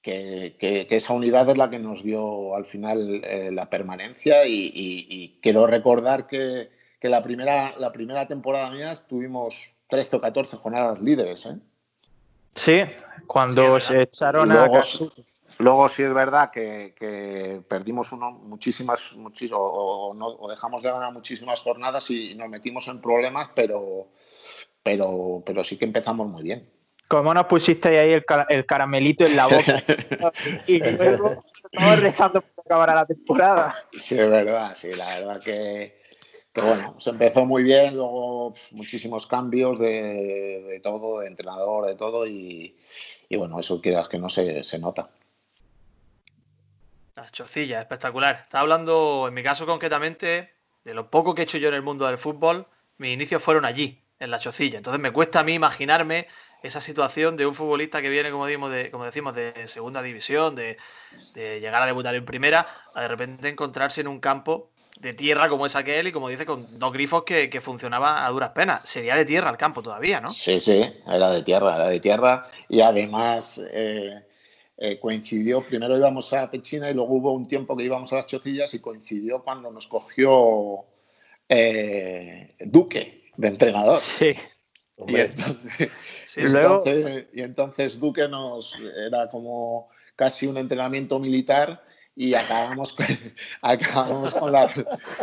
que, 0.00 0.86
esa 0.90 1.12
unidad 1.12 1.50
es 1.50 1.56
la 1.58 1.70
que 1.70 1.80
nos 1.80 2.04
dio 2.04 2.54
al 2.54 2.66
final 2.66 3.20
eh, 3.24 3.50
la 3.52 3.68
permanencia 3.68 4.46
y, 4.46 5.40
quiero 5.42 5.66
recordar 5.66 6.28
que, 6.28 6.70
la, 7.00 7.20
primera, 7.20 7.74
la 7.78 7.90
primera 7.90 8.28
temporada 8.28 8.70
mía 8.70 8.92
estuvimos 8.92 9.72
13 9.88 10.16
o 10.16 10.20
14 10.20 10.56
jornadas 10.56 11.02
líderes. 11.02 11.46
¿eh? 11.46 11.58
Sí, 12.54 12.82
cuando 13.26 13.80
se 13.80 14.02
echaron 14.02 14.48
luego, 14.48 14.78
a. 14.78 14.82
Luego 15.58 15.88
sí 15.88 16.02
es 16.02 16.14
verdad 16.14 16.50
que, 16.50 17.62
perdimos 17.68 18.12
uno, 18.12 18.30
muchísimas, 18.32 19.14
o, 19.52 20.46
dejamos 20.48 20.82
de 20.82 20.90
ganar 20.90 21.12
muchísimas 21.12 21.60
jornadas 21.60 22.10
y 22.10 22.34
nos 22.34 22.48
metimos 22.48 22.88
en 22.88 23.00
problemas, 23.00 23.50
pero, 23.54 24.08
pero, 24.82 25.42
pero 25.44 25.64
sí 25.64 25.76
que 25.76 25.84
empezamos 25.84 26.28
muy 26.28 26.42
bien. 26.42 26.70
¿Cómo 27.08 27.34
nos 27.34 27.46
pusiste 27.46 27.98
ahí 27.98 28.22
el, 28.48 28.66
caramelito 28.66 29.24
en 29.24 29.36
la 29.36 29.46
boca? 29.46 29.82
y 30.66 30.78
luego 30.78 31.44
estamos 31.70 32.00
rezando 32.00 32.40
para 32.40 32.62
acabar 32.64 32.94
la 32.94 33.04
temporada. 33.04 33.74
Sí, 33.92 34.18
es 34.18 34.30
verdad, 34.30 34.74
sí, 34.74 34.94
la 34.94 35.18
verdad 35.18 35.42
que 35.42 36.03
pero 36.54 36.68
bueno, 36.68 36.94
se 36.98 37.10
empezó 37.10 37.44
muy 37.44 37.64
bien, 37.64 37.96
luego 37.96 38.54
muchísimos 38.70 39.26
cambios 39.26 39.76
de, 39.80 40.80
todo, 40.84 41.18
de 41.18 41.26
entrenador, 41.26 41.86
de 41.86 41.96
todo, 41.96 42.28
y, 42.28 42.76
bueno, 43.36 43.58
eso 43.58 43.80
quieras 43.80 44.06
que 44.08 44.18
no 44.18 44.28
se, 44.28 44.62
se 44.62 44.78
nota. 44.78 45.10
Las 47.16 47.32
chocillas, 47.32 47.80
espectacular. 47.80 48.42
Estaba 48.44 48.62
hablando, 48.62 49.26
en 49.26 49.34
mi 49.34 49.42
caso 49.42 49.66
concretamente, 49.66 50.52
de 50.84 50.94
lo 50.94 51.10
poco 51.10 51.34
que 51.34 51.42
he 51.42 51.44
hecho 51.44 51.58
yo 51.58 51.68
en 51.70 51.74
el 51.74 51.82
mundo 51.82 52.06
del 52.06 52.18
fútbol. 52.18 52.66
Mis 52.98 53.12
inicios 53.12 53.42
fueron 53.42 53.64
allí, 53.64 54.00
en 54.20 54.30
la 54.30 54.38
chocilla. 54.38 54.78
Entonces 54.78 55.00
me 55.00 55.12
cuesta 55.12 55.40
a 55.40 55.42
mí 55.42 55.54
imaginarme 55.54 56.28
esa 56.62 56.80
situación 56.80 57.36
de 57.36 57.46
un 57.46 57.56
futbolista 57.56 58.00
que 58.00 58.08
viene, 58.08 58.30
como, 58.30 58.46
decimos, 58.46 58.70
de, 58.70 58.92
como 58.92 59.04
decimos, 59.04 59.34
de 59.34 59.66
segunda 59.66 60.02
división, 60.02 60.54
de, 60.54 60.76
de 61.34 61.58
llegar 61.60 61.82
a 61.82 61.86
debutar 61.86 62.14
en 62.14 62.24
primera, 62.24 62.68
a 62.94 63.02
de 63.02 63.08
repente 63.08 63.48
encontrarse 63.48 64.00
en 64.00 64.06
un 64.06 64.20
campo 64.20 64.70
de 64.98 65.12
tierra 65.12 65.48
como 65.48 65.66
es 65.66 65.76
aquel 65.76 66.06
y 66.06 66.12
como 66.12 66.28
dice, 66.28 66.46
con 66.46 66.78
dos 66.78 66.92
grifos 66.92 67.24
que, 67.24 67.50
que 67.50 67.60
funcionaba 67.60 68.24
a 68.24 68.30
duras 68.30 68.50
penas. 68.50 68.88
Sería 68.88 69.16
de 69.16 69.24
tierra 69.24 69.50
el 69.50 69.56
campo 69.56 69.82
todavía, 69.82 70.20
¿no? 70.20 70.28
Sí, 70.28 70.60
sí, 70.60 70.82
era 71.06 71.30
de 71.30 71.42
tierra, 71.42 71.76
era 71.76 71.88
de 71.88 72.00
tierra 72.00 72.48
y 72.68 72.80
además 72.80 73.60
eh, 73.70 74.22
eh, 74.76 74.98
coincidió, 74.98 75.62
primero 75.62 75.96
íbamos 75.96 76.32
a 76.32 76.50
Pechina 76.50 76.90
y 76.90 76.94
luego 76.94 77.14
hubo 77.14 77.32
un 77.32 77.46
tiempo 77.46 77.76
que 77.76 77.84
íbamos 77.84 78.12
a 78.12 78.16
las 78.16 78.26
Chocillas 78.26 78.72
y 78.74 78.80
coincidió 78.80 79.42
cuando 79.42 79.70
nos 79.70 79.86
cogió 79.86 80.84
eh, 81.48 82.54
Duque 82.60 83.30
de 83.36 83.48
entrenador. 83.48 84.00
Sí. 84.00 84.34
Y 85.06 85.16
entonces, 85.16 85.90
y 87.32 87.42
entonces 87.42 87.98
Duque 87.98 88.28
nos 88.28 88.78
era 89.06 89.28
como 89.28 89.88
casi 90.14 90.46
un 90.46 90.56
entrenamiento 90.56 91.18
militar 91.18 91.82
y 92.16 92.34
acabamos 92.34 92.92
con, 92.92 93.06
acabamos 93.62 94.34
con, 94.34 94.52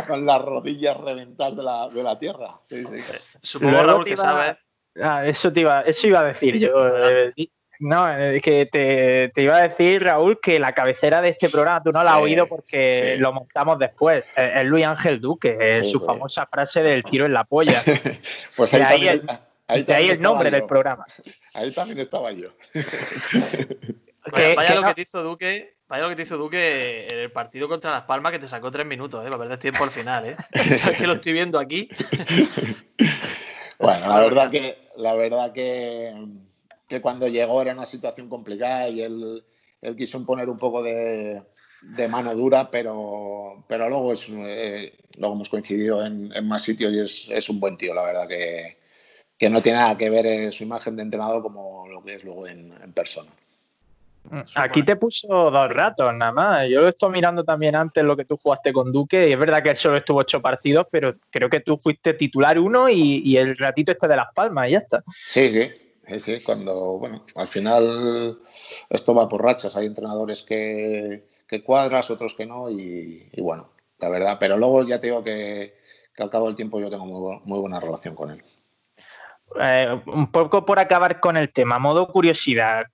con 0.08 0.26
las 0.26 0.42
rodillas 0.42 0.98
reventadas 0.98 1.56
de 1.56 1.64
la, 1.64 1.90
de 1.90 2.04
la 2.04 2.20
tierra. 2.20 2.60
Sí, 2.64 2.84
sí. 2.86 2.98
Supongo, 3.42 3.84
Raúl, 3.84 4.06
que 4.06 4.18
sabe. 4.18 4.58
Ah, 5.02 5.26
eso, 5.26 5.54
te 5.54 5.62
iba, 5.62 5.82
eso 5.82 6.08
iba 6.08 6.20
a 6.20 6.26
decir 6.26 6.58
yo. 6.58 6.70
Eh, 7.08 7.34
no, 7.80 8.08
es 8.16 8.44
que 8.44 8.68
te, 8.68 9.32
te, 9.34 9.42
iba 9.42 9.56
a 9.56 9.68
decir, 9.68 10.04
Raúl, 10.04 10.40
que 10.40 10.60
la 10.60 10.74
cabecera 10.74 11.22
de 11.22 11.30
este 11.30 11.50
programa 11.50 11.82
tú 11.82 11.92
no 11.92 12.04
la 12.04 12.16
has 12.16 12.22
oído 12.22 12.46
porque 12.46 13.16
lo 13.18 13.34
montamos 13.34 13.80
después. 13.80 14.24
Es, 14.36 14.66
Luis 14.66 14.86
Ángel 14.86 15.20
Duque, 15.20 15.84
su 15.90 16.00
famosa 16.00 16.46
frase 16.46 16.84
del 16.84 17.04
tiro 17.04 17.26
en 17.26 17.34
la 17.34 17.46
polla. 17.46 17.82
pues 18.56 18.74
ahí, 18.74 18.84
ahí, 18.84 19.08
el, 19.08 19.30
ahí, 19.68 19.86
ahí 19.88 20.10
el 20.10 20.22
nombre 20.22 20.52
del 20.52 20.66
programa. 20.66 21.06
Ahí 21.56 21.74
también 21.74 22.00
estaba 22.00 22.32
yo. 22.34 22.50
vaya, 24.56 24.76
lo 24.76 24.88
que 24.90 24.94
te 24.94 25.02
hizo 25.02 25.24
Duque 25.24 25.78
Vaya 25.92 26.04
lo 26.04 26.10
que 26.10 26.16
te 26.16 26.22
hizo 26.22 26.38
Duque 26.38 27.06
en 27.06 27.20
el 27.20 27.34
partido 27.34 27.68
contra 27.68 27.92
Las 27.92 28.04
Palmas 28.04 28.32
que 28.32 28.40
te 28.40 28.48
sacó 28.48 28.72
tres 28.72 28.86
minutos, 28.86 29.26
¿eh? 29.26 29.30
Para 29.30 29.40
perder 29.40 29.60
tiempo 29.60 29.84
al 29.84 29.90
final, 29.90 30.26
¿eh? 30.26 30.38
que 30.98 31.06
lo 31.06 31.16
estoy 31.16 31.34
viendo 31.34 31.60
aquí. 31.60 31.90
bueno, 33.78 34.08
la 34.08 34.22
verdad 34.22 34.50
que, 34.50 34.88
la 34.96 35.16
verdad 35.16 35.52
que, 35.52 36.16
que, 36.88 37.02
cuando 37.02 37.28
llegó 37.28 37.62
era 37.62 37.74
una 37.74 37.86
situación 37.86 38.30
complicada 38.30 38.88
y 38.88 39.02
él, 39.02 39.44
él 39.82 39.96
quiso 39.98 40.18
imponer 40.18 40.48
un 40.48 40.58
poco 40.58 40.82
de, 40.82 41.44
mano 42.10 42.34
dura, 42.36 42.72
pero, 42.72 43.66
pero 43.68 43.90
luego, 43.90 44.14
es, 44.14 44.30
eh, 44.30 44.94
luego 45.18 45.36
hemos 45.36 45.50
coincidido 45.50 46.06
en, 46.06 46.32
más 46.48 46.62
sitios 46.62 46.94
y 46.94 47.00
es, 47.02 47.30
es, 47.32 47.50
un 47.50 47.60
buen 47.60 47.76
tío, 47.76 47.94
la 47.94 48.06
verdad 48.06 48.30
que, 48.30 48.78
que 49.38 49.50
no 49.50 49.62
tiene 49.62 49.80
nada 49.80 49.98
que 49.98 50.10
ver 50.10 50.26
eh, 50.26 50.52
su 50.54 50.64
imagen 50.64 50.96
de 50.96 51.02
entrenador 51.02 51.44
como 51.44 51.86
lo 51.90 52.02
que 52.02 52.14
es 52.14 52.24
luego 52.24 52.48
en 52.48 52.94
persona. 52.94 53.30
Mm, 54.30 54.42
aquí 54.56 54.84
te 54.84 54.96
puso 54.96 55.28
dos 55.28 55.70
ratos 55.70 56.14
nada 56.14 56.32
más. 56.32 56.68
Yo 56.70 56.82
lo 56.82 56.90
estoy 56.90 57.12
mirando 57.12 57.44
también 57.44 57.76
antes 57.76 58.04
lo 58.04 58.16
que 58.16 58.26
tú 58.26 58.38
jugaste 58.38 58.72
con 58.72 58.92
Duque 58.92 59.30
y 59.30 59.34
es 59.34 59.40
verdad 59.40 59.64
que 59.64 59.72
él 59.72 59.78
solo 59.78 59.98
estuvo 59.98 60.20
ocho 60.20 60.42
partidos, 60.42 60.88
pero 60.92 61.16
creo 61.30 61.50
que 61.50 61.62
tú 61.62 61.78
fuiste 61.78 62.14
titular 62.14 62.60
uno 62.60 62.90
y, 62.90 63.38
el 63.38 63.58
ratito 63.58 63.92
este 63.92 64.08
de 64.08 64.16
Las 64.16 64.34
Palmas 64.34 64.68
y 64.68 64.72
ya 64.72 64.78
está. 64.80 65.04
Sí, 65.28 65.50
sí. 65.50 65.70
Es 66.06 66.24
que 66.26 66.44
cuando, 66.44 66.98
bueno, 66.98 67.26
al 67.36 67.48
final 67.48 68.40
esto 68.90 69.16
va 69.16 69.30
por 69.30 69.44
rachas. 69.44 69.76
Hay 69.76 69.86
entrenadores 69.86 70.44
que, 70.44 71.24
cuadras, 71.66 72.10
otros 72.12 72.34
que 72.34 72.46
no, 72.46 72.70
y, 72.70 73.30
bueno, 73.38 73.70
la 74.00 74.10
verdad. 74.10 74.38
Pero 74.40 74.58
luego 74.58 74.84
ya 74.84 75.00
te 75.00 75.08
digo 75.08 75.24
que, 75.24 75.76
al 76.18 76.30
cabo 76.30 76.48
del 76.48 76.56
tiempo 76.56 76.80
yo 76.80 76.90
tengo 76.90 77.06
muy 77.06 77.60
buena 77.60 77.80
relación 77.80 78.16
con 78.16 78.32
él. 78.32 78.44
Eh, 79.60 80.02
un 80.06 80.32
poco 80.32 80.66
por 80.66 80.80
acabar 80.80 81.20
con 81.20 81.36
el 81.36 81.52
tema, 81.52 81.80
modo 81.80 82.08
curiosidad, 82.08 82.86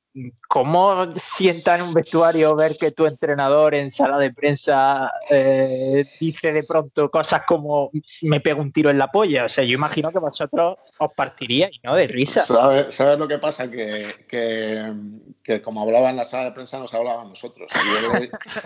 ¿cómo 0.47 1.13
sienta 1.15 1.75
en 1.75 1.83
un 1.83 1.93
vestuario 1.93 2.55
ver 2.55 2.77
que 2.77 2.91
tu 2.91 3.05
entrenador 3.05 3.75
en 3.75 3.91
sala 3.91 4.17
de 4.17 4.33
prensa 4.33 5.12
eh, 5.29 6.05
dice 6.19 6.51
de 6.51 6.63
pronto 6.63 7.09
cosas 7.09 7.41
como 7.47 7.91
me 8.24 8.39
pego 8.39 8.62
un 8.62 8.71
tiro 8.71 8.89
en 8.89 8.97
la 8.97 9.07
polla? 9.07 9.45
O 9.45 9.50
sea, 9.50 9.63
yo 9.63 9.74
imagino 9.74 10.12
que 10.12 10.19
vosotros 10.19 10.77
os 10.97 11.13
partiríais, 11.13 11.79
¿no? 11.83 11.95
De 11.95 12.07
risa. 12.07 12.41
¿Sabes, 12.41 13.00
lo 13.17 13.27
que 13.27 13.38
pasa? 13.38 13.69
Que, 13.69 15.62
como 15.63 15.81
hablaba 15.81 16.09
en 16.09 16.17
la 16.17 16.25
sala 16.25 16.45
de 16.45 16.51
prensa, 16.51 16.79
nos 16.79 16.93
hablaba 16.93 17.21
a 17.21 17.25
nosotros. 17.25 17.71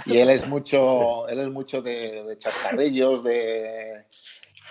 Y 0.06 0.18
él, 0.18 0.30
es 0.30 0.48
mucho, 0.48 1.28
él 1.28 1.40
es 1.40 1.50
mucho 1.50 1.82
de 1.82 2.36
chascarrillos, 2.40 3.24
de 3.24 4.06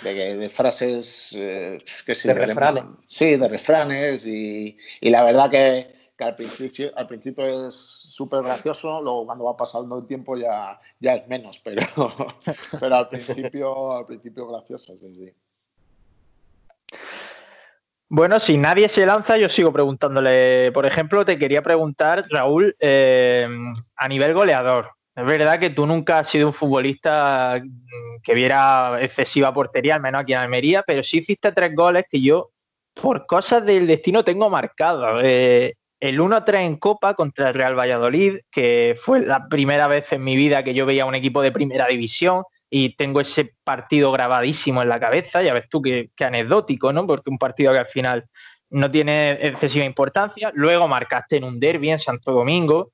de, 0.02 0.48
frases 0.48 1.30
eh, 1.32 1.78
que 2.06 2.14
De 2.14 2.34
refranes. 2.34 2.84
Sí, 3.06 3.36
de 3.36 3.48
refranes. 3.48 4.26
Y, 4.26 4.76
la 5.02 5.22
verdad 5.22 5.50
que, 5.50 5.99
al, 6.24 6.34
principio, 6.34 6.90
al 6.96 7.06
principio 7.06 7.66
es 7.66 7.74
súper 7.74 8.42
gracioso, 8.42 9.00
luego 9.00 9.26
cuando 9.26 9.44
va 9.44 9.56
pasando 9.56 9.98
el 9.98 10.06
tiempo 10.06 10.36
ya, 10.36 10.80
ya 10.98 11.14
es 11.14 11.28
menos, 11.28 11.60
pero, 11.64 11.82
pero 12.80 12.96
al, 12.96 13.08
principio, 13.08 13.96
al 13.96 14.06
principio 14.06 14.48
gracioso, 14.48 14.96
sí, 14.96 15.32
Bueno, 18.08 18.40
si 18.40 18.58
nadie 18.58 18.88
se 18.88 19.06
lanza, 19.06 19.36
yo 19.36 19.48
sigo 19.48 19.72
preguntándole. 19.72 20.72
Por 20.72 20.86
ejemplo, 20.86 21.24
te 21.24 21.38
quería 21.38 21.62
preguntar, 21.62 22.24
Raúl, 22.28 22.76
eh, 22.80 23.48
a 23.96 24.08
nivel 24.08 24.34
goleador, 24.34 24.90
es 25.20 25.26
verdad 25.26 25.58
que 25.58 25.70
tú 25.70 25.86
nunca 25.86 26.20
has 26.20 26.28
sido 26.28 26.46
un 26.46 26.52
futbolista 26.52 27.60
que 28.22 28.34
viera 28.34 29.02
excesiva 29.02 29.52
portería, 29.52 29.96
al 29.96 30.00
menos 30.00 30.22
aquí 30.22 30.32
en 30.32 30.38
Almería, 30.38 30.82
pero 30.86 31.02
sí 31.02 31.18
hiciste 31.18 31.52
tres 31.52 31.74
goles 31.74 32.04
que 32.08 32.20
yo, 32.20 32.50
por 32.94 33.26
cosas 33.26 33.64
del 33.64 33.86
destino, 33.86 34.24
tengo 34.24 34.48
marcados. 34.48 35.20
Eh, 35.24 35.74
el 36.00 36.18
1-3 36.18 36.60
en 36.62 36.76
Copa 36.76 37.14
contra 37.14 37.48
el 37.48 37.54
Real 37.54 37.78
Valladolid, 37.78 38.38
que 38.50 38.96
fue 38.98 39.20
la 39.20 39.48
primera 39.48 39.86
vez 39.86 40.12
en 40.12 40.24
mi 40.24 40.34
vida 40.34 40.64
que 40.64 40.74
yo 40.74 40.86
veía 40.86 41.04
un 41.04 41.14
equipo 41.14 41.42
de 41.42 41.52
primera 41.52 41.86
división 41.86 42.42
y 42.70 42.96
tengo 42.96 43.20
ese 43.20 43.54
partido 43.64 44.10
grabadísimo 44.10 44.80
en 44.80 44.88
la 44.88 44.98
cabeza. 44.98 45.42
Ya 45.42 45.52
ves 45.52 45.68
tú 45.68 45.82
qué, 45.82 46.10
anecdótico, 46.20 46.92
¿no? 46.92 47.06
Porque 47.06 47.30
un 47.30 47.38
partido 47.38 47.72
que 47.72 47.80
al 47.80 47.86
final 47.86 48.24
no 48.70 48.90
tiene 48.90 49.32
excesiva 49.32 49.84
importancia. 49.84 50.50
Luego 50.54 50.88
marcaste 50.88 51.36
en 51.36 51.44
un 51.44 51.60
derby 51.60 51.90
en 51.90 51.98
Santo 51.98 52.32
Domingo 52.32 52.92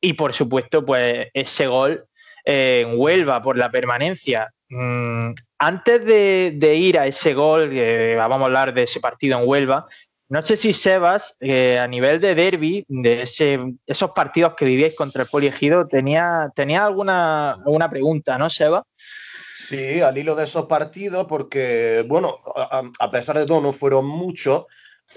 y 0.00 0.12
por 0.12 0.32
supuesto, 0.32 0.84
pues 0.84 1.28
ese 1.32 1.66
gol 1.66 2.04
en 2.44 2.92
Huelva 2.94 3.42
por 3.42 3.56
la 3.56 3.70
permanencia. 3.70 4.52
Mm, 4.68 5.32
antes 5.58 6.04
de, 6.04 6.74
ir 6.76 6.98
a 6.98 7.06
ese 7.06 7.32
gol, 7.32 7.72
vamos 8.16 8.42
a 8.42 8.44
hablar 8.44 8.74
de 8.74 8.82
ese 8.82 9.00
partido 9.00 9.38
en 9.38 9.48
Huelva, 9.48 9.86
no 10.28 10.42
sé 10.42 10.56
si 10.56 10.72
Sebas, 10.72 11.36
eh, 11.40 11.78
a 11.78 11.86
nivel 11.86 12.20
de 12.20 12.34
derby, 12.34 12.84
de 12.88 13.22
esos 13.86 14.10
partidos 14.12 14.54
que 14.56 14.64
vivíais 14.64 14.94
contra 14.94 15.22
el 15.22 15.28
Poliegido, 15.28 15.86
tenía, 15.86 16.50
tenía 16.54 16.84
alguna, 16.84 17.58
pregunta, 17.90 18.38
¿no, 18.38 18.48
Sebas? 18.48 18.84
Sí, 19.56 20.00
al 20.00 20.16
hilo 20.18 20.34
de 20.34 20.44
esos 20.44 20.66
partidos, 20.66 21.26
porque, 21.26 22.04
bueno, 22.08 22.38
a 22.98 23.10
pesar 23.10 23.38
de 23.38 23.46
todo, 23.46 23.60
no 23.60 23.72
fueron 23.72 24.06
muchos, 24.06 24.66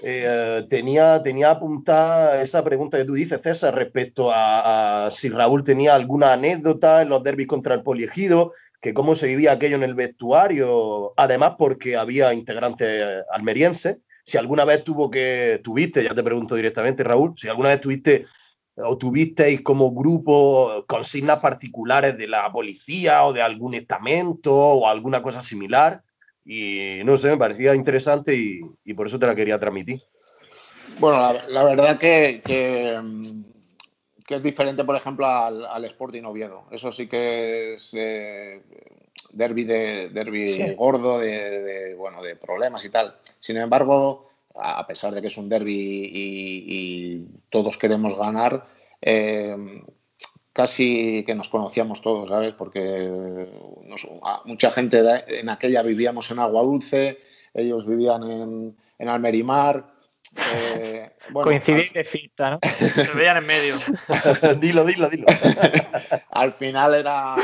eh, 0.00 0.64
tenía, 0.70 1.20
tenía 1.22 1.50
apuntada 1.50 2.40
esa 2.40 2.62
pregunta 2.62 2.98
que 2.98 3.04
tú 3.04 3.14
dices, 3.14 3.40
César, 3.42 3.74
respecto 3.74 4.30
a, 4.32 5.08
si 5.10 5.28
Raúl 5.28 5.64
tenía 5.64 5.94
alguna 5.94 6.32
anécdota 6.32 7.02
en 7.02 7.08
los 7.08 7.22
derbis 7.22 7.48
contra 7.48 7.74
el 7.74 7.82
Poliegido, 7.82 8.52
que 8.80 8.94
cómo 8.94 9.16
se 9.16 9.26
vivía 9.26 9.52
aquello 9.52 9.76
en 9.76 9.82
el 9.82 9.94
vestuario, 9.94 11.12
además 11.16 11.54
porque 11.58 11.96
había 11.96 12.32
integrantes 12.32 13.24
almerienses. 13.32 13.96
Si 14.28 14.36
alguna 14.36 14.66
vez 14.66 14.84
tuvo 14.84 15.10
que, 15.10 15.58
tuviste, 15.64 16.04
ya 16.04 16.14
te 16.14 16.22
pregunto 16.22 16.54
directamente, 16.54 17.02
Raúl, 17.02 17.32
si 17.34 17.48
alguna 17.48 17.70
vez 17.70 17.80
tuviste 17.80 18.26
o 18.76 18.98
tuvisteis 18.98 19.62
como 19.62 19.90
grupo 19.90 20.84
consignas 20.86 21.40
particulares 21.40 22.18
de 22.18 22.28
la 22.28 22.52
policía 22.52 23.24
o 23.24 23.32
de 23.32 23.40
algún 23.40 23.72
estamento 23.72 24.54
o 24.54 24.86
alguna 24.86 25.22
cosa 25.22 25.42
similar, 25.42 26.02
y 26.44 27.00
no 27.06 27.16
sé, 27.16 27.30
me 27.30 27.38
parecía 27.38 27.74
interesante 27.74 28.36
y, 28.36 28.92
por 28.92 29.06
eso 29.06 29.18
te 29.18 29.26
la 29.26 29.34
quería 29.34 29.58
transmitir. 29.58 30.02
Bueno, 30.98 31.32
la, 31.48 31.64
verdad 31.64 31.98
que, 31.98 32.42
que, 32.44 33.00
es 34.28 34.42
diferente, 34.42 34.84
por 34.84 34.96
ejemplo, 34.96 35.26
al, 35.26 35.84
Sporting 35.86 36.24
Oviedo. 36.24 36.66
Eso 36.70 36.92
sí 36.92 37.08
que 37.08 37.76
es 37.76 37.94
eh, 37.94 38.62
derby, 39.30 39.64
de, 39.64 40.08
derby 40.10 40.74
gordo, 40.76 41.18
de, 41.18 41.94
bueno, 41.96 42.22
de 42.22 42.36
problemas 42.36 42.84
y 42.84 42.90
tal. 42.90 43.14
Sin 43.40 43.56
embargo, 43.56 44.30
a 44.54 44.86
pesar 44.86 45.14
de 45.14 45.20
que 45.20 45.28
es 45.28 45.36
un 45.36 45.48
derby 45.48 46.10
y, 46.12 47.26
todos 47.50 47.76
queremos 47.76 48.16
ganar, 48.16 48.66
eh, 49.00 49.56
casi 50.52 51.24
que 51.24 51.34
nos 51.34 51.48
conocíamos 51.48 52.02
todos, 52.02 52.28
¿sabes? 52.28 52.54
Porque 52.54 53.46
mucha 54.44 54.70
gente 54.70 55.02
en 55.28 55.48
aquella 55.48 55.82
vivíamos 55.82 56.30
en 56.30 56.40
Agua 56.40 56.62
Dulce, 56.62 57.18
ellos 57.54 57.86
vivían 57.86 58.22
en, 58.24 58.76
en 58.98 59.08
Almerimar. 59.08 59.97
Eh, 60.36 61.10
Coincidís 61.32 61.92
de 61.92 62.04
fiesta, 62.04 62.50
¿no? 62.50 62.58
Se 62.78 63.10
veían 63.12 63.38
en 63.38 63.46
medio. 63.46 63.76
dilo, 64.60 64.84
dilo, 64.84 65.08
dilo. 65.08 65.26
Al 66.30 66.52
final 66.52 66.94
era, 66.94 67.36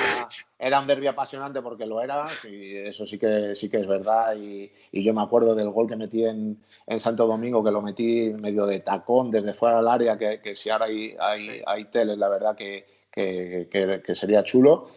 era 0.59 0.81
un 0.81 0.87
derbi 0.87 1.07
apasionante 1.07 1.63
porque 1.63 1.87
lo 1.87 2.01
era, 2.01 2.27
y 2.45 2.77
eso 2.77 3.07
sí 3.07 3.19
que, 3.19 3.55
sí 3.55 3.69
que 3.69 3.79
es 3.79 3.87
verdad. 3.87 4.35
Y, 4.37 4.71
yo 4.93 5.15
me 5.15 5.23
acuerdo 5.23 5.55
del 5.55 5.71
gol 5.71 5.89
que 5.89 5.97
metí 5.97 6.25
en, 6.25 6.63
en, 6.87 7.01
Santo 7.01 7.27
Domingo, 7.27 7.65
que 7.65 7.71
lo 7.71 7.83
metí 7.83 8.33
medio 8.35 8.67
de 8.67 8.81
tacón 8.81 9.31
desde 9.31 9.55
fuera 9.55 9.79
del 9.79 9.89
área, 9.89 10.19
que, 10.19 10.41
que 10.41 10.55
si 10.55 10.71
ahora 10.71 10.87
hay, 10.87 11.17
hay, 11.19 11.63
hay 11.67 11.85
teles, 11.87 12.19
la 12.19 12.29
verdad 12.29 12.57
que, 12.57 12.87
que, 13.11 14.15
sería 14.15 14.45
chulo. 14.45 14.91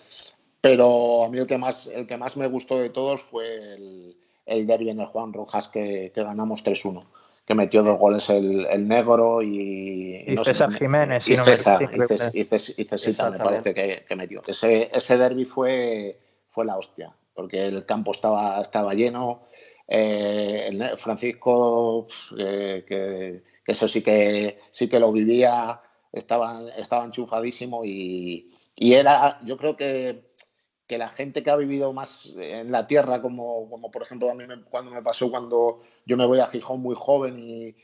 Pero 0.60 1.24
a 1.24 1.30
mí 1.30 1.38
el 1.38 1.48
que 1.48 1.58
más, 1.58 1.88
el 1.88 2.08
que 2.08 2.18
más 2.18 2.36
me 2.36 2.48
gustó 2.48 2.80
de 2.80 2.90
todos 2.90 3.22
fue 3.22 3.76
el, 3.76 4.18
el 4.46 4.66
derby 4.66 4.90
en 4.90 5.00
el 5.00 5.06
Juan 5.06 5.34
Rojas 5.34 5.68
que, 5.68 6.12
ganamos 6.16 6.66
3-1 6.66 7.06
que 7.48 7.56
metió 7.56 7.82
dos 7.82 7.98
goles 7.98 8.30
el, 8.30 8.88
negro 8.88 9.42
y, 9.42 10.26
y 10.28 10.38
César 10.44 10.74
Jiménez 10.74 11.26
y, 11.30 11.38
César, 11.38 11.82
y, 12.34 12.44
César, 12.44 13.32
me 13.32 13.38
parece 13.40 13.74
que, 13.74 14.16
metió. 14.18 14.42
Ese, 14.46 14.90
ese 14.94 15.18
derby 15.18 15.46
fue, 15.46 16.20
fue 16.50 16.66
la 16.66 16.78
hostia 16.78 17.16
porque 17.34 17.68
el 17.68 17.86
campo 17.86 18.12
estaba, 18.12 18.60
estaba 18.60 18.94
lleno. 18.96 19.44
Eh, 19.88 20.96
Francisco 20.98 22.08
que, 22.36 22.84
que, 22.86 23.44
eso 23.72 23.88
sí 23.88 24.02
que 24.02 24.60
sí 24.72 24.90
que 24.90 25.00
lo 25.00 25.14
vivía 25.14 25.80
estaba, 26.12 26.62
estaba 26.76 27.06
enchufadísimo 27.06 27.86
y, 27.86 28.54
era, 28.76 29.40
yo 29.46 29.56
creo 29.58 29.78
que, 29.78 30.27
la 30.90 31.10
gente 31.10 31.44
que 31.44 31.50
ha 31.50 31.56
vivido 31.56 31.92
más 31.92 32.32
en 32.38 32.72
la 32.72 32.88
tierra, 32.88 33.22
como, 33.22 33.70
como 33.70 33.92
por 33.92 34.04
ejemplo 34.04 34.30
a 34.32 34.34
mí 34.34 34.46
cuando 34.70 34.92
me 34.92 35.02
pasó 35.02 35.30
cuando 35.30 35.82
yo 36.06 36.16
me 36.16 36.26
voy 36.26 36.40
a 36.40 36.48
Gijón 36.48 36.80
muy 36.82 36.96
joven 36.98 37.40
y, 37.40 37.76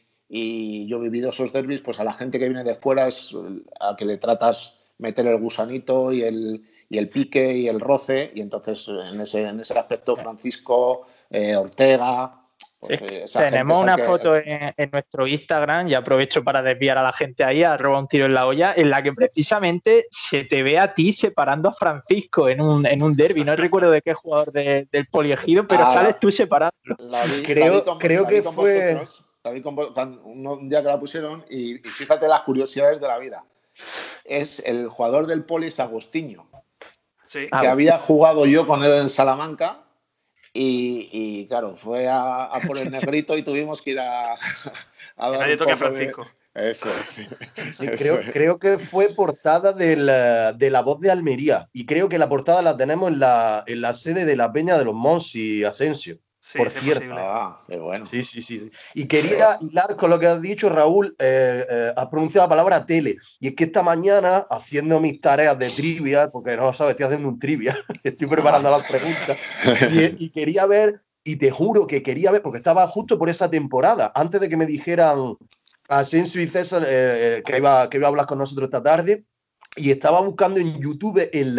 yo 0.87 0.97
he 0.97 1.01
vivido 1.01 1.29
esos 1.29 1.53
derbis, 1.53 1.81
pues 1.81 1.99
a 1.99 2.03
la 2.03 2.13
gente 2.13 2.39
que 2.39 2.45
viene 2.49 2.63
de 2.63 2.73
fuera 2.73 3.07
es 3.07 3.35
a 3.79 3.95
que 3.95 4.05
le 4.05 4.17
tratas 4.17 4.83
meter 4.97 5.27
el 5.27 5.37
gusanito 5.37 6.11
y 6.11 6.23
el, 6.23 6.65
y 6.89 6.97
el 6.97 7.09
pique 7.09 7.55
y 7.55 7.67
el 7.67 7.79
roce, 7.79 8.31
y 8.33 8.41
entonces 8.41 8.87
en 8.87 9.21
ese, 9.21 9.47
en 9.47 9.59
ese 9.59 9.77
aspecto 9.77 10.15
Francisco, 10.15 11.05
eh, 11.29 11.55
Ortega, 11.55 12.42
pues, 12.87 13.01
eh, 13.01 13.23
tenemos 13.31 13.79
una 13.79 13.97
foto 13.97 14.35
en, 14.35 14.73
nuestro 14.91 15.25
Instagram, 15.25 15.87
y 15.87 15.93
aprovecho 15.93 16.43
para 16.43 16.61
desviar 16.61 16.97
a 16.97 17.03
la 17.03 17.13
gente 17.13 17.43
ahí, 17.43 17.63
a 17.63 17.77
robar 17.77 18.01
un 18.01 18.07
tiro 18.07 18.25
en 18.25 18.33
la 18.33 18.45
olla, 18.45 18.73
en 18.75 18.89
la 18.89 19.01
que 19.01 19.13
precisamente 19.13 20.07
se 20.09 20.43
te 20.43 20.63
ve 20.63 20.77
a 20.77 20.93
ti 20.93 21.13
separando 21.13 21.69
a 21.69 21.73
Francisco 21.73 22.49
en 22.49 22.59
un, 22.61 22.85
en 22.85 23.01
un 23.01 23.15
derby. 23.15 23.43
No 23.43 23.55
recuerdo 23.55 23.89
de 23.89 24.01
qué 24.01 24.13
jugador 24.13 24.51
del 24.51 25.07
poliegido, 25.09 25.65
pero 25.65 25.83
ah, 25.83 25.93
sales 25.93 26.19
tú 26.19 26.31
separándolo. 26.31 26.97
creo 27.45 27.97
creo 27.97 28.27
que 28.27 28.43
fue. 28.43 29.01
un 29.45 30.69
día 30.69 30.81
que 30.81 30.87
la 30.87 30.99
pusieron, 30.99 31.45
y, 31.49 31.77
fíjate 31.77 32.27
las 32.27 32.41
curiosidades 32.41 32.99
de 32.99 33.07
la 33.07 33.17
vida. 33.17 33.45
Es 34.25 34.61
el 34.65 34.89
jugador 34.89 35.25
del 35.25 35.45
poli 35.45 35.67
es 35.67 35.79
Agostinho, 35.79 36.47
que 37.31 37.47
ah, 37.51 37.71
había 37.71 37.97
jugado 37.97 38.45
yo 38.45 38.67
con 38.67 38.83
él 38.83 38.91
en 38.91 39.09
Salamanca 39.09 39.82
y, 40.53 41.47
claro, 41.47 41.75
fue 41.75 42.07
a, 42.09 42.49
por 42.67 42.77
el 42.77 42.91
negrito 42.91 43.37
y 43.37 43.43
tuvimos 43.43 43.81
que 43.81 43.91
ir 43.91 43.99
a, 43.99 44.21
a 45.17 45.29
dar 45.29 45.39
Nadie 45.39 45.57
toque 45.57 45.71
a 45.71 45.77
Francisco. 45.77 46.27
Eso, 46.53 46.87
sí. 47.09 47.25
creo, 47.97 48.21
creo, 48.31 48.59
que 48.59 48.77
fue 48.77 49.09
portada 49.09 49.73
de 49.73 49.95
la 49.95 50.81
voz 50.81 50.99
de 50.99 51.09
Almería. 51.09 51.69
Y 51.73 51.85
creo 51.85 52.09
que 52.09 52.19
la 52.19 52.29
portada 52.29 52.61
la 52.61 52.77
tenemos 52.77 53.11
en 53.11 53.19
la, 53.19 53.63
en 53.65 53.81
la 53.81 53.93
sede 53.93 54.25
de 54.25 54.35
la 54.35 54.53
Peña 54.53 54.77
de 54.77 54.85
los 54.85 54.93
Mons 54.93 55.35
y 55.35 55.63
Asensio. 55.63 56.19
Por 56.57 56.69
cierto. 56.69 57.15
Ah, 57.17 57.61
qué 57.67 57.77
bueno. 57.77 58.05
Sí, 58.05 58.23
sí, 58.23 58.41
sí, 58.41 58.69
Y 58.93 59.05
quería 59.05 59.57
hilar 59.61 59.95
con 59.95 60.09
lo 60.09 60.19
que 60.19 60.27
has 60.27 60.41
dicho, 60.41 60.69
Raúl. 60.69 61.15
Eh, 61.17 61.65
eh, 61.69 61.93
has 61.95 62.07
pronunciado 62.07 62.45
la 62.45 62.49
palabra 62.49 62.85
tele. 62.85 63.17
Y 63.39 63.47
es 63.47 63.55
que 63.55 63.65
esta 63.65 63.81
mañana, 63.81 64.45
haciendo 64.49 64.99
mis 64.99 65.21
tareas 65.21 65.57
de 65.57 65.69
trivia, 65.69 66.29
porque 66.29 66.55
no 66.57 66.63
lo 66.63 66.73
sabes, 66.73 66.91
estoy 66.91 67.05
haciendo 67.05 67.29
un 67.29 67.39
trivia, 67.39 67.77
estoy 68.03 68.27
preparando 68.27 68.69
las 68.69 68.85
preguntas, 68.85 69.37
y, 69.91 70.29
quería 70.31 70.65
ver, 70.65 71.01
y 71.23 71.37
te 71.37 71.49
juro 71.49 71.87
que 71.87 72.03
quería 72.03 72.31
ver, 72.31 72.41
porque 72.41 72.57
estaba 72.57 72.87
justo 72.87 73.17
por 73.17 73.29
esa 73.29 73.49
temporada, 73.49 74.11
antes 74.13 74.41
de 74.41 74.49
que 74.49 74.57
me 74.57 74.65
dijeran 74.65 75.37
Asensio 75.87 76.41
y 76.41 76.47
César 76.47 76.83
eh, 76.85 77.41
que, 77.45 77.57
iba, 77.57 77.89
que 77.89 77.97
iba 77.97 78.07
a 78.07 78.09
hablar 78.09 78.25
con 78.25 78.37
nosotros 78.37 78.67
esta 78.67 78.83
tarde, 78.83 79.23
y 79.75 79.91
estaba 79.91 80.21
buscando 80.21 80.59
en 80.59 80.79
YouTube 80.79 81.29
el, 81.31 81.57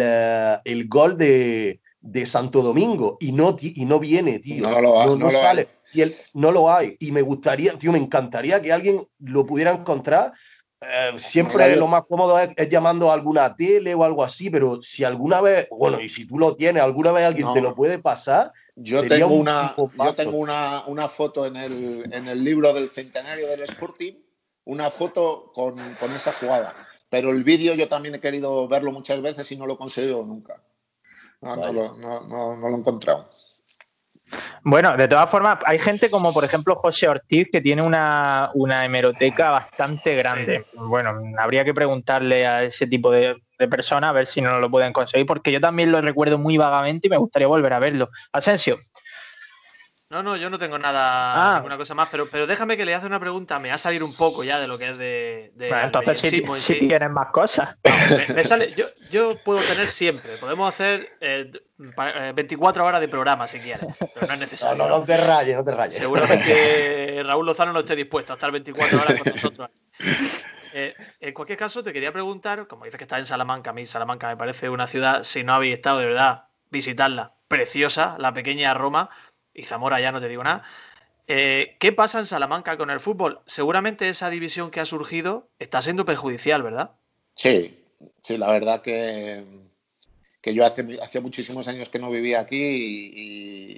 el 0.63 0.87
gol 0.87 1.17
de, 1.17 1.81
de 2.05 2.25
Santo 2.25 2.61
Domingo 2.61 3.17
y 3.19 3.31
no, 3.31 3.55
y 3.59 3.85
no 3.85 3.99
viene, 3.99 4.39
tío. 4.39 4.69
No, 4.69 4.79
lo, 4.79 5.15
no, 5.15 5.31
sale. 5.31 5.67
Y 5.91 6.01
él, 6.01 6.15
no 6.33 6.51
lo 6.51 6.71
hay. 6.71 6.95
Y 6.99 7.11
me 7.11 7.21
gustaría, 7.21 7.77
tío, 7.77 7.91
me 7.91 7.97
encantaría 7.97 8.61
que 8.61 8.71
alguien 8.71 9.07
lo 9.19 9.45
pudiera 9.45 9.71
encontrar. 9.71 10.33
Eh, 10.81 11.13
siempre 11.17 11.75
lo 11.75 11.87
más 11.87 12.03
cómodo 12.07 12.37
es, 12.39 12.69
llamando 12.69 13.09
a 13.09 13.13
alguna 13.13 13.55
tele 13.55 13.95
o 13.95 14.03
algo 14.03 14.23
así, 14.23 14.51
pero 14.51 14.81
si 14.83 15.03
alguna 15.03 15.41
vez, 15.41 15.67
bueno, 15.71 15.99
y 15.99 16.09
si 16.09 16.27
tú 16.27 16.37
lo 16.37 16.55
tienes, 16.55 16.83
alguna 16.83 17.11
vez 17.11 17.25
alguien 17.25 17.51
te 17.53 17.61
lo 17.61 17.73
puede 17.73 17.97
pasar. 17.97 18.51
Yo 18.75 19.01
tengo, 19.07 19.27
una, 19.27 19.73
yo 19.75 20.13
tengo 20.13 20.37
una, 20.37 20.83
una, 20.85 21.07
foto 21.07 21.45
en 21.45 21.55
el, 21.55 22.13
en 22.13 22.27
el 22.27 22.43
libro 22.43 22.73
del 22.73 22.89
centenario 22.89 23.47
del 23.47 23.61
Sporting, 23.61 24.13
una 24.65 24.91
foto 24.91 25.51
con, 25.55 25.75
con 25.99 26.11
esa 26.11 26.33
jugada. 26.33 26.75
Pero 27.09 27.31
el 27.31 27.43
vídeo 27.43 27.73
yo 27.73 27.87
también 27.87 28.15
he 28.15 28.19
querido 28.19 28.67
verlo 28.67 28.91
muchas 28.91 29.21
veces 29.21 29.49
y 29.51 29.55
no 29.55 29.65
lo 29.65 29.75
he 29.75 29.77
conseguido 29.77 30.23
nunca. 30.23 30.61
No, 31.45 31.55
no, 31.55 31.71
lo, 31.71 31.93
no, 31.95 32.55
lo 32.55 32.69
he 32.69 32.79
encontrado. 32.79 33.29
Bueno, 34.63 34.97
de 34.97 35.07
todas 35.07 35.29
formas, 35.29 35.59
hay 35.63 35.77
gente 35.77 36.09
como 36.09 36.33
por 36.33 36.43
ejemplo 36.43 36.75
José 36.77 37.07
Ortiz 37.07 37.47
que 37.51 37.61
tiene 37.61 37.83
una, 37.83 38.49
hemeroteca 38.83 39.51
bastante 39.51 40.15
grande. 40.15 40.65
Bueno, 40.73 41.21
habría 41.37 41.63
que 41.63 41.75
preguntarle 41.75 42.47
a 42.47 42.63
ese 42.63 42.87
tipo 42.87 43.11
de, 43.11 43.35
de 43.59 43.67
personas 43.67 44.09
a 44.09 44.13
ver 44.13 44.25
si 44.25 44.41
no 44.41 44.59
lo 44.59 44.71
pueden 44.71 44.91
conseguir, 44.91 45.27
porque 45.27 45.51
yo 45.51 45.61
también 45.61 45.91
lo 45.91 46.01
recuerdo 46.01 46.39
muy 46.39 46.57
vagamente 46.57 47.05
y 47.05 47.11
me 47.11 47.17
gustaría 47.17 47.47
volver 47.47 47.73
a 47.73 47.79
verlo. 47.79 48.09
Asensio. 48.31 48.77
No, 50.07 50.21
no, 50.21 50.37
yo 50.37 50.51
no 50.51 50.59
tengo 50.59 50.77
nada, 50.77 51.33
ah. 51.33 51.55
ninguna 51.55 51.77
cosa 51.77 51.95
más, 51.95 52.09
pero, 52.11 52.27
pero 52.29 52.45
déjame 52.45 52.77
que 52.77 52.85
le 52.85 52.93
hace 52.93 53.07
una 53.07 53.19
pregunta. 53.19 53.57
Me 53.59 53.69
va 53.69 53.75
a 53.75 53.79
salir 53.79 54.03
un 54.03 54.15
poco 54.15 54.43
ya 54.43 54.59
de 54.59 54.67
lo 54.67 54.77
que 54.77 54.89
es 54.89 54.97
de. 54.99 55.51
entonces, 55.57 56.19
si, 56.19 56.43
si 56.59 56.87
tienes 56.87 57.09
más 57.09 57.29
cosas. 57.31 57.75
me, 58.35 58.43
sale, 58.43 58.69
yo, 58.75 58.85
yo, 59.09 59.43
puedo 59.43 59.61
tener 59.61 59.87
siempre. 59.89 60.37
Podemos 60.37 60.71
hacer 60.71 61.09
24 62.35 62.83
eh, 62.83 62.87
horas 62.87 63.01
de 63.01 63.07
programa 63.07 63.47
si 63.47 63.59
quieres, 63.59 63.87
pero 64.13 64.27
no 64.27 64.33
es 64.33 64.39
necesario. 64.39 64.77
No, 64.77 64.87
no, 64.87 64.99
no 64.99 65.05
te 65.05 65.17
rayes, 65.17 65.55
no 65.55 65.63
te 65.63 65.71
rayes. 65.71 65.97
Seguramente 65.97 67.23
Raúl 67.25 67.47
Lozano 67.47 67.73
no 67.73 67.79
esté 67.79 67.95
dispuesto 67.95 68.33
a 68.33 68.35
estar 68.35 68.51
24 68.51 69.01
horas 69.01 69.19
con 69.19 69.33
nosotros. 69.33 69.69
Eh, 70.77 70.93
en 71.21 71.33
cualquier 71.33 71.57
caso, 71.57 71.83
te 71.83 71.93
quería 71.93 72.11
preguntar, 72.11 72.67
como 72.67 72.83
dices 72.83 72.97
que 72.97 73.05
estás 73.05 73.19
en 73.19 73.25
Salamanca, 73.25 73.69
a 73.69 73.73
mí 73.73 73.85
Salamanca 73.85 74.27
me 74.27 74.35
parece 74.35 74.69
una 74.69 74.87
ciudad, 74.87 75.23
si 75.23 75.41
no 75.41 75.53
habéis 75.53 75.75
estado 75.75 75.99
de 75.99 76.07
verdad, 76.07 76.49
visitarla, 76.69 77.31
preciosa, 77.47 78.17
la 78.19 78.33
pequeña 78.33 78.73
Roma 78.73 79.09
y 79.55 79.63
Zamora 79.63 79.99
ya 79.99 80.11
no 80.11 80.21
te 80.21 80.27
digo 80.27 80.43
nada. 80.43 80.63
Eh, 81.27 81.75
¿Qué 81.79 81.91
pasa 81.91 82.19
en 82.19 82.25
Salamanca 82.25 82.77
con 82.77 82.91
el 82.91 82.99
fútbol? 82.99 83.39
Seguramente 83.47 84.09
esa 84.09 84.29
división 84.29 84.69
que 84.69 84.79
ha 84.79 84.85
surgido 84.85 85.47
está 85.57 85.81
siendo 85.81 86.05
perjudicial, 86.05 86.61
¿verdad? 86.61 86.91
Sí, 87.33 87.83
sí, 88.21 88.37
la 88.37 88.51
verdad 88.51 88.81
que, 88.81 89.43
que 90.41 90.53
yo 90.53 90.65
hace, 90.65 90.99
hace 91.01 91.21
muchísimos 91.21 91.67
años 91.67 91.89
que 91.89 91.97
no 91.97 92.11
vivía 92.11 92.41
aquí 92.41 92.61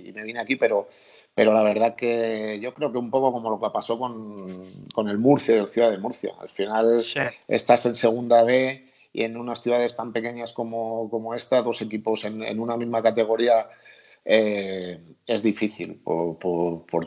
y, 0.08 0.12
me 0.14 0.24
vine 0.24 0.40
aquí, 0.40 0.56
pero, 0.56 0.90
pero 1.36 1.54
la 1.54 1.62
verdad 1.62 1.96
que 1.96 2.60
yo 2.60 2.74
creo 2.74 2.92
que 2.92 2.98
un 2.98 3.12
poco 3.12 3.32
como 3.32 3.52
lo 3.52 3.60
que 3.60 3.70
pasó 3.70 4.00
con, 4.00 5.08
el 5.08 5.18
Murcia, 5.20 5.56
el 5.56 5.68
Ciudad 5.68 5.92
de 5.92 6.00
Murcia. 6.00 6.34
Al 6.40 6.50
final 6.50 7.06
estás 7.48 7.86
en 7.86 7.96
segunda 7.96 8.44
B 8.44 8.84
y 9.14 9.24
en 9.24 9.38
unas 9.38 9.62
ciudades 9.62 9.96
tan 9.96 10.12
pequeñas 10.12 10.54
como, 10.54 11.10
como 11.10 11.36
esta, 11.36 11.62
dos 11.62 11.82
equipos 11.82 12.26
en, 12.26 12.44
en 12.44 12.60
una 12.60 12.78
misma 12.78 13.02
categoría 13.02 13.68
eh, 14.30 15.00
es 15.26 15.42
difícil 15.42 16.02
por, 16.04 16.38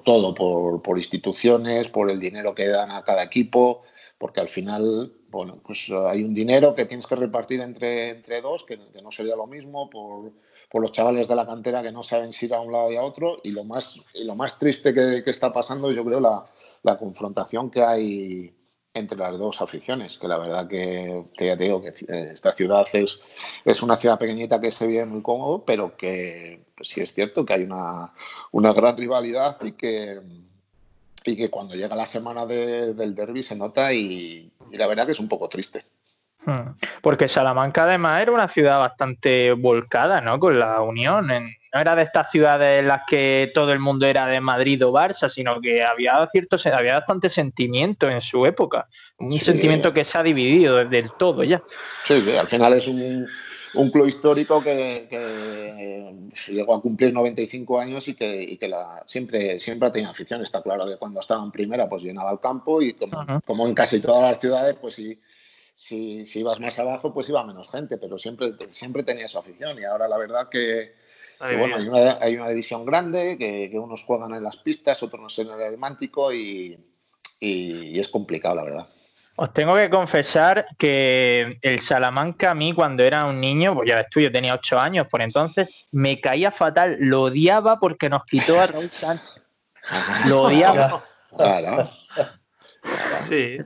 todo, 0.02 0.34
por, 0.82 0.98
instituciones, 0.98 1.88
por 1.88 2.10
el 2.10 2.18
dinero 2.18 2.54
que 2.54 2.66
dan 2.66 2.90
a 2.90 3.04
cada 3.04 3.22
equipo, 3.22 3.82
porque 4.16 4.40
al 4.40 4.48
final, 4.48 5.12
bueno, 5.28 5.60
pues 5.62 5.90
hay 5.90 6.24
un 6.24 6.32
dinero 6.32 6.74
que 6.74 6.86
tienes 6.86 7.06
que 7.06 7.16
repartir 7.16 7.60
entre, 7.60 8.08
entre 8.08 8.40
dos, 8.40 8.64
que, 8.64 8.78
no 9.02 9.10
sería 9.10 9.36
lo 9.36 9.46
mismo, 9.46 9.90
por, 9.90 10.32
los 10.80 10.92
chavales 10.92 11.28
de 11.28 11.36
la 11.36 11.46
cantera 11.46 11.82
que 11.82 11.92
no 11.92 12.02
saben 12.02 12.32
si 12.32 12.46
ir 12.46 12.54
a 12.54 12.60
un 12.60 12.72
lado 12.72 12.90
y 12.90 12.96
a 12.96 13.02
otro, 13.02 13.36
y 13.44 13.50
lo 13.50 13.64
más, 13.64 13.96
y 14.14 14.24
lo 14.24 14.34
más 14.34 14.58
triste 14.58 14.94
que, 14.94 15.22
está 15.26 15.52
pasando, 15.52 15.92
yo 15.92 16.02
creo, 16.06 16.20
la, 16.20 16.46
la 16.82 16.96
confrontación 16.96 17.70
que 17.70 17.82
hay 17.82 18.54
entre 18.94 19.18
las 19.18 19.38
dos 19.38 19.62
aficiones, 19.62 20.18
que 20.18 20.26
la 20.26 20.38
verdad 20.38 20.66
que, 20.66 21.24
ya 21.38 21.56
te 21.56 21.64
digo 21.64 21.80
que 21.80 21.88
eh, 21.88 22.30
esta 22.32 22.52
ciudad 22.52 22.86
es, 22.92 23.20
es 23.64 23.82
una 23.82 23.96
ciudad 23.96 24.18
pequeñita 24.18 24.60
que 24.60 24.72
se 24.72 24.86
vive 24.86 25.06
muy 25.06 25.22
cómodo, 25.22 25.64
pero 25.64 25.96
que 25.96 26.64
sí 26.80 27.00
es 27.00 27.14
cierto 27.14 27.44
que 27.44 27.54
hay 27.54 27.62
una, 27.62 28.12
una 28.50 28.72
gran 28.72 28.96
rivalidad 28.96 29.58
y 29.62 29.72
que, 29.72 30.20
y 31.24 31.36
que 31.36 31.50
cuando 31.50 31.76
llega 31.76 31.94
la 31.94 32.06
semana 32.06 32.46
del 32.46 33.14
derby 33.14 33.42
se 33.42 33.54
nota 33.54 33.92
y, 33.92 34.50
y 34.70 34.76
la 34.76 34.86
verdad 34.88 35.06
que 35.06 35.12
es 35.12 35.20
un 35.20 35.28
poco 35.28 35.48
triste. 35.48 35.84
Hmm. 36.44 36.74
Porque 37.02 37.28
Salamanca 37.28 37.84
además 37.84 38.22
era 38.22 38.32
una 38.32 38.48
ciudad 38.48 38.78
bastante 38.78 39.52
volcada, 39.52 40.20
¿no? 40.20 40.40
Con 40.40 40.58
la 40.58 40.80
Unión. 40.80 41.30
No 41.72 41.80
era 41.80 41.94
de 41.94 42.02
estas 42.02 42.30
ciudades 42.30 42.80
en 42.80 42.88
las 42.88 43.02
que 43.06 43.50
todo 43.54 43.72
el 43.72 43.78
mundo 43.78 44.06
era 44.06 44.26
de 44.26 44.40
Madrid 44.40 44.84
o 44.84 44.92
Barça, 44.92 45.28
sino 45.28 45.60
que 45.60 45.82
había 45.82 46.26
cierto, 46.30 46.56
había 46.72 46.94
bastante 46.98 47.28
sentimiento 47.28 48.08
en 48.08 48.20
su 48.20 48.44
época. 48.46 48.88
Un 49.18 49.32
sentimiento 49.32 49.92
que 49.92 50.04
se 50.04 50.18
ha 50.18 50.22
dividido 50.22 50.84
del 50.84 51.12
todo 51.18 51.44
ya. 51.44 51.62
Sí, 52.04 52.20
sí, 52.20 52.36
al 52.36 52.48
final 52.48 52.72
es 52.72 52.88
un, 52.88 53.26
un 53.74 53.90
club 53.90 54.06
histórico 54.06 54.62
que, 54.62 55.08
eh, 55.10 56.14
llegó 56.48 56.74
a 56.74 56.82
cumplir 56.82 57.12
95 57.12 57.80
años 57.80 58.08
y 58.08 58.14
que, 58.14 58.58
la, 58.68 59.02
siempre, 59.06 59.60
siempre 59.60 59.88
ha 59.88 59.92
tenido 59.92 60.10
afición. 60.10 60.42
Está 60.42 60.62
claro 60.62 60.86
que 60.86 60.96
cuando 60.96 61.20
estaba 61.20 61.44
en 61.44 61.52
primera, 61.52 61.88
pues 61.88 62.02
llenaba 62.02 62.32
el 62.32 62.40
campo 62.40 62.82
y 62.82 62.94
como, 62.94 63.42
como 63.44 63.66
en 63.66 63.74
casi 63.74 64.00
todas 64.00 64.30
las 64.30 64.40
ciudades, 64.40 64.76
pues 64.80 64.94
sí 64.94 65.18
si, 65.80 66.26
si, 66.26 66.40
ibas 66.40 66.60
más 66.60 66.78
abajo, 66.78 67.14
pues 67.14 67.30
iba 67.30 67.42
menos 67.42 67.70
gente, 67.70 67.96
pero 67.96 68.18
siempre, 68.18 68.52
siempre 68.68 69.02
tenía 69.02 69.26
su 69.28 69.38
afición. 69.38 69.78
Y 69.78 69.84
ahora 69.84 70.08
la 70.08 70.18
verdad 70.18 70.50
que, 70.50 70.92
bueno, 71.40 71.76
hay 71.76 71.88
una, 71.88 72.18
hay 72.20 72.36
una, 72.36 72.48
división 72.48 72.84
grande, 72.84 73.38
que, 73.38 73.70
unos 73.78 74.04
juegan 74.04 74.34
en 74.34 74.44
las 74.44 74.56
pistas, 74.58 75.02
otros 75.02 75.38
en 75.38 75.48
el 75.48 75.62
Atlántico 75.62 76.32
y, 76.32 76.78
y, 77.40 77.98
es 77.98 78.08
complicado, 78.08 78.56
la 78.56 78.64
verdad. 78.64 78.88
Os 79.36 79.52
tengo 79.54 79.74
que 79.74 79.88
confesar 79.88 80.66
que 80.76 81.58
el 81.62 81.80
Salamanca 81.80 82.50
a 82.50 82.54
mí 82.54 82.74
cuando 82.74 83.02
era 83.02 83.24
un 83.24 83.40
niño, 83.40 83.74
pues 83.74 83.88
ya 83.88 83.96
ves 83.96 84.06
tú, 84.10 84.20
yo 84.20 84.30
tenía 84.30 84.54
ocho 84.54 84.78
años 84.78 85.06
por 85.10 85.22
entonces, 85.22 85.70
me 85.92 86.20
caía 86.20 86.50
fatal, 86.50 86.98
lo 87.00 87.22
odiaba 87.22 87.80
porque 87.80 88.10
nos 88.10 88.24
quitó 88.24 88.60
a 88.60 88.66
Raúl 88.66 88.90
Sánchez. 88.92 89.30
Lo 90.28 90.42
odiaba. 90.42 91.02
Claro. 91.36 91.88
Sí. 93.28 93.58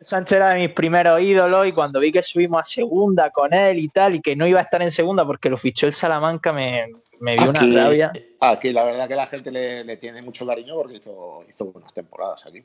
Sánchez 0.00 0.36
era 0.36 0.50
de 0.50 0.60
mis 0.60 0.70
primeros 0.70 1.20
ídolos 1.20 1.66
y 1.66 1.72
cuando 1.72 2.00
vi 2.00 2.12
que 2.12 2.22
subimos 2.22 2.60
a 2.60 2.64
segunda 2.64 3.30
con 3.30 3.52
él 3.52 3.78
y 3.78 3.88
tal, 3.88 4.14
y 4.14 4.20
que 4.20 4.36
no 4.36 4.46
iba 4.46 4.60
a 4.60 4.62
estar 4.62 4.82
en 4.82 4.92
segunda 4.92 5.24
porque 5.24 5.50
lo 5.50 5.56
fichó 5.56 5.86
el 5.86 5.94
Salamanca, 5.94 6.52
me, 6.52 6.86
dio 7.20 7.50
una 7.50 7.60
rabia. 7.60 8.12
Aquí 8.40 8.72
la 8.72 8.84
verdad 8.84 9.08
que 9.08 9.16
la 9.16 9.26
gente 9.26 9.50
le, 9.50 9.96
tiene 9.96 10.22
mucho 10.22 10.46
cariño 10.46 10.74
porque 10.74 10.96
hizo, 10.96 11.44
hizo 11.48 11.66
buenas 11.66 11.92
temporadas 11.94 12.46
aquí. 12.46 12.64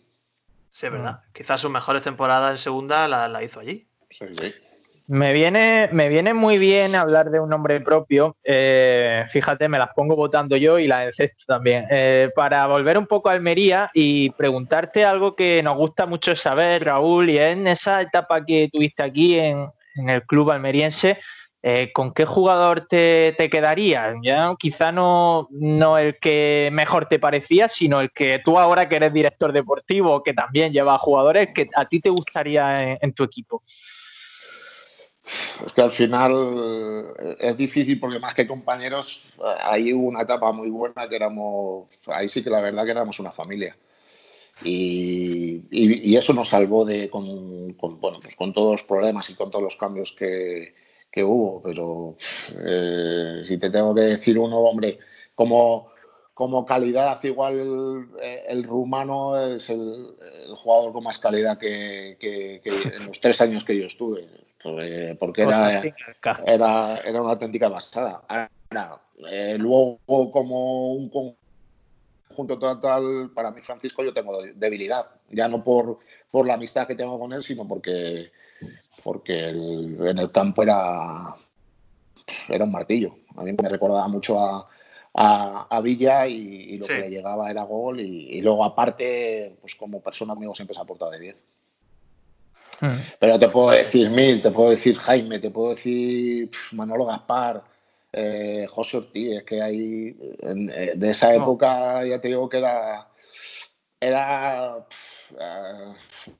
Sí, 0.69 0.85
es 0.85 0.91
verdad. 0.91 1.21
Quizás 1.33 1.61
sus 1.61 1.71
mejores 1.71 2.01
temporadas 2.01 2.51
en 2.51 2.57
segunda 2.57 3.07
la, 3.07 3.27
la 3.27 3.43
hizo 3.43 3.59
allí. 3.59 3.87
Sí, 4.09 4.25
sí. 4.39 4.53
Me 5.09 5.31
viene, 5.31 5.87
me 5.93 6.09
viene 6.09 6.33
muy 6.33 6.57
bien 6.57 6.93
hablar 6.93 7.31
de 7.31 7.39
un 7.39 7.49
nombre 7.49 7.79
propio. 7.79 8.35
Eh, 8.43 9.23
fíjate, 9.29 9.69
me 9.69 9.79
las 9.79 9.93
pongo 9.95 10.17
votando 10.17 10.57
yo 10.57 10.79
y 10.79 10.87
las 10.87 11.07
encesto 11.07 11.45
también. 11.47 11.85
Eh, 11.89 12.29
para 12.35 12.67
volver 12.67 12.97
un 12.97 13.07
poco 13.07 13.29
a 13.29 13.31
Almería 13.31 13.89
y 13.93 14.31
preguntarte 14.31 15.05
algo 15.05 15.33
que 15.33 15.63
nos 15.63 15.77
gusta 15.77 16.05
mucho 16.07 16.35
saber, 16.35 16.83
Raúl, 16.83 17.29
y 17.29 17.37
en 17.37 17.67
esa 17.67 18.01
etapa 18.01 18.45
que 18.45 18.69
tuviste 18.69 19.01
aquí 19.01 19.39
en, 19.39 19.69
el 19.95 20.23
club 20.23 20.51
almeriense, 20.51 21.17
eh, 21.63 21.89
¿con 21.93 22.13
qué 22.13 22.25
jugador 22.25 22.85
te, 22.87 23.33
te 23.37 23.49
quedarías? 23.49 24.13
Ya 24.21 24.53
quizá 24.59 24.91
no, 24.91 25.47
el 25.97 26.17
que 26.19 26.69
mejor 26.73 27.05
te 27.05 27.17
parecía, 27.17 27.69
sino 27.69 28.01
el 28.01 28.11
que 28.11 28.41
tú 28.43 28.59
ahora 28.59 28.89
que 28.89 28.97
eres 28.97 29.13
director 29.13 29.53
deportivo, 29.53 30.21
que 30.21 30.33
también 30.33 30.73
lleva 30.73 30.97
jugadores, 30.97 31.47
que 31.55 31.69
a 31.73 31.85
ti 31.85 32.01
te 32.01 32.09
gustaría 32.09 32.97
en 32.99 33.13
tu 33.13 33.23
equipo. 33.23 33.63
Es 35.65 35.73
que 35.73 35.81
al 35.81 35.91
final 35.91 36.33
eh, 37.19 37.35
es 37.39 37.57
difícil 37.57 37.99
porque 37.99 38.19
más 38.19 38.33
que 38.33 38.47
compañeros, 38.47 39.23
hay 39.61 39.91
una 39.91 40.21
etapa 40.21 40.51
muy 40.51 40.69
buena 40.69 41.09
que 41.09 41.15
éramos, 41.15 41.87
ahí 42.07 42.29
sí 42.29 42.43
que 42.43 42.49
la 42.49 42.61
verdad 42.61 42.85
que 42.85 42.91
éramos 42.91 43.19
una 43.19 43.31
familia. 43.31 43.75
Y, 44.63 46.15
eso 46.15 46.33
nos 46.33 46.49
salvó 46.49 46.83
de 46.83 47.09
con, 47.09 47.77
bueno, 47.77 48.19
pues 48.21 48.35
con 48.35 48.53
todos 48.53 48.71
los 48.71 48.83
problemas 48.83 49.29
y 49.29 49.35
con 49.35 49.51
todos 49.51 49.63
los 49.63 49.75
cambios 49.75 50.13
que, 50.13 50.73
hubo. 51.23 51.61
Pero 51.63 52.15
eh, 52.63 53.41
si 53.43 53.57
te 53.57 53.69
tengo 53.69 53.93
que 53.93 54.01
decir 54.01 54.37
uno, 54.37 54.59
hombre, 54.59 54.99
como, 55.35 55.89
como 56.33 56.65
calidad, 56.65 57.23
igual 57.23 58.07
eh, 58.21 58.45
el, 58.47 58.63
rumano 58.63 59.55
es 59.55 59.69
el, 59.69 60.15
jugador 60.55 60.93
con 60.93 61.03
más 61.03 61.17
calidad 61.17 61.57
que, 61.57 62.17
en 62.21 63.07
los 63.07 63.19
tres 63.19 63.41
años 63.41 63.63
que 63.63 63.77
yo 63.77 63.85
estuve, 63.85 64.27
porque 64.61 65.41
era, 65.41 65.81
era, 66.45 66.97
era 66.97 67.21
una 67.21 67.31
auténtica 67.31 67.69
basada. 67.69 68.23
Ahora, 68.27 69.01
eh, 69.29 69.57
luego, 69.57 69.99
como 70.31 70.93
un 70.93 71.09
conjunto 71.09 72.59
total, 72.59 73.31
para 73.33 73.51
mí, 73.51 73.61
Francisco, 73.61 74.03
yo 74.03 74.13
tengo 74.13 74.41
debilidad, 74.55 75.07
ya 75.29 75.47
no 75.47 75.63
por, 75.63 75.99
por 76.31 76.45
la 76.45 76.55
amistad 76.55 76.87
que 76.87 76.95
tengo 76.95 77.19
con 77.19 77.33
él, 77.33 77.43
sino 77.43 77.67
porque, 77.67 78.31
porque 79.03 79.49
en 79.49 80.17
el 80.17 80.31
campo 80.31 80.63
era, 80.63 81.35
era 82.49 82.63
un 82.63 82.71
martillo. 82.71 83.15
A 83.35 83.43
mí 83.43 83.53
me 83.53 83.69
recordaba 83.69 84.07
mucho 84.07 84.39
a 84.39 84.67
a, 85.19 85.81
Villa 85.81 86.27
y, 86.27 86.77
lo 86.77 86.85
que 86.85 86.99
le 86.99 87.09
llegaba 87.09 87.49
era 87.49 87.63
gol 87.63 87.99
y, 87.99 88.39
luego 88.41 88.63
aparte, 88.63 89.57
pues 89.59 89.75
como 89.75 90.01
persona 90.01 90.33
amigo 90.33 90.53
siempre 90.53 90.75
se 90.75 90.81
ha 90.81 90.85
portado 90.85 91.11
de 91.11 91.19
10. 91.19 91.45
Hmm. 92.79 92.99
Pero 93.19 93.39
te 93.39 93.49
puedo 93.49 93.71
decir 93.71 94.09
Mil, 94.09 94.41
te 94.41 94.51
puedo 94.51 94.69
decir 94.69 94.97
Jaime, 94.97 95.39
te 95.39 95.49
puedo 95.49 95.69
decir 95.69 96.49
Manolo 96.73 97.05
Gaspar, 97.05 97.63
eh, 98.13 98.67
José 98.69 98.97
Ortiz, 98.97 99.43
que 99.43 99.61
hay 99.61 100.15
eh, 100.41 100.93
de 100.95 101.09
esa 101.09 101.33
época 101.33 102.05
ya 102.05 102.21
te 102.21 102.27
digo 102.29 102.47
que 102.49 102.57
era 102.57 103.07
era 103.99 104.85
eh, 105.39 105.93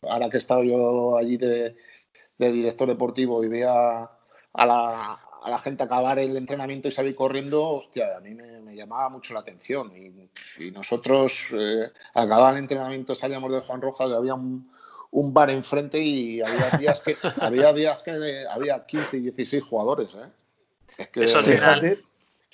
ahora 0.03 0.29
que 0.29 0.37
he 0.37 0.39
estado 0.39 0.63
yo 0.63 1.17
allí 1.17 1.37
de, 1.37 1.75
de 2.37 2.51
director 2.51 2.87
deportivo 2.87 3.43
y 3.43 3.49
veía 3.49 4.09
a 4.53 4.65
la, 4.65 5.19
a 5.47 5.49
la 5.49 5.57
gente 5.57 5.83
acabar 5.83 6.19
el 6.19 6.35
entrenamiento 6.35 6.87
y 6.87 6.91
salir 6.91 7.15
corriendo, 7.15 7.63
hostia, 7.69 8.17
a 8.17 8.19
mí 8.19 8.33
me, 8.33 8.75
llamaba 8.75 9.09
mucho 9.09 9.33
la 9.33 9.39
atención. 9.39 9.91
Y, 9.95 10.29
nosotros 10.71 11.47
eh, 11.53 11.89
acababa 12.13 12.51
el 12.51 12.57
entrenamiento, 12.57 13.15
salíamos 13.15 13.51
del 13.51 13.61
Juan 13.61 13.81
Rojas 13.81 14.09
y 14.09 14.13
había 14.13 14.35
un, 14.35 14.69
bar 15.33 15.49
enfrente 15.49 15.99
y 15.99 16.41
había 16.41 16.77
días 16.77 17.01
que 17.01 17.15
había 17.39 17.73
días 17.73 18.03
que 18.03 18.45
había 18.49 18.85
15 18.85 19.17
y 19.17 19.21
16 19.21 19.63
jugadores. 19.63 20.15
¿eh? 20.15 21.07
fíjate, 21.13 21.99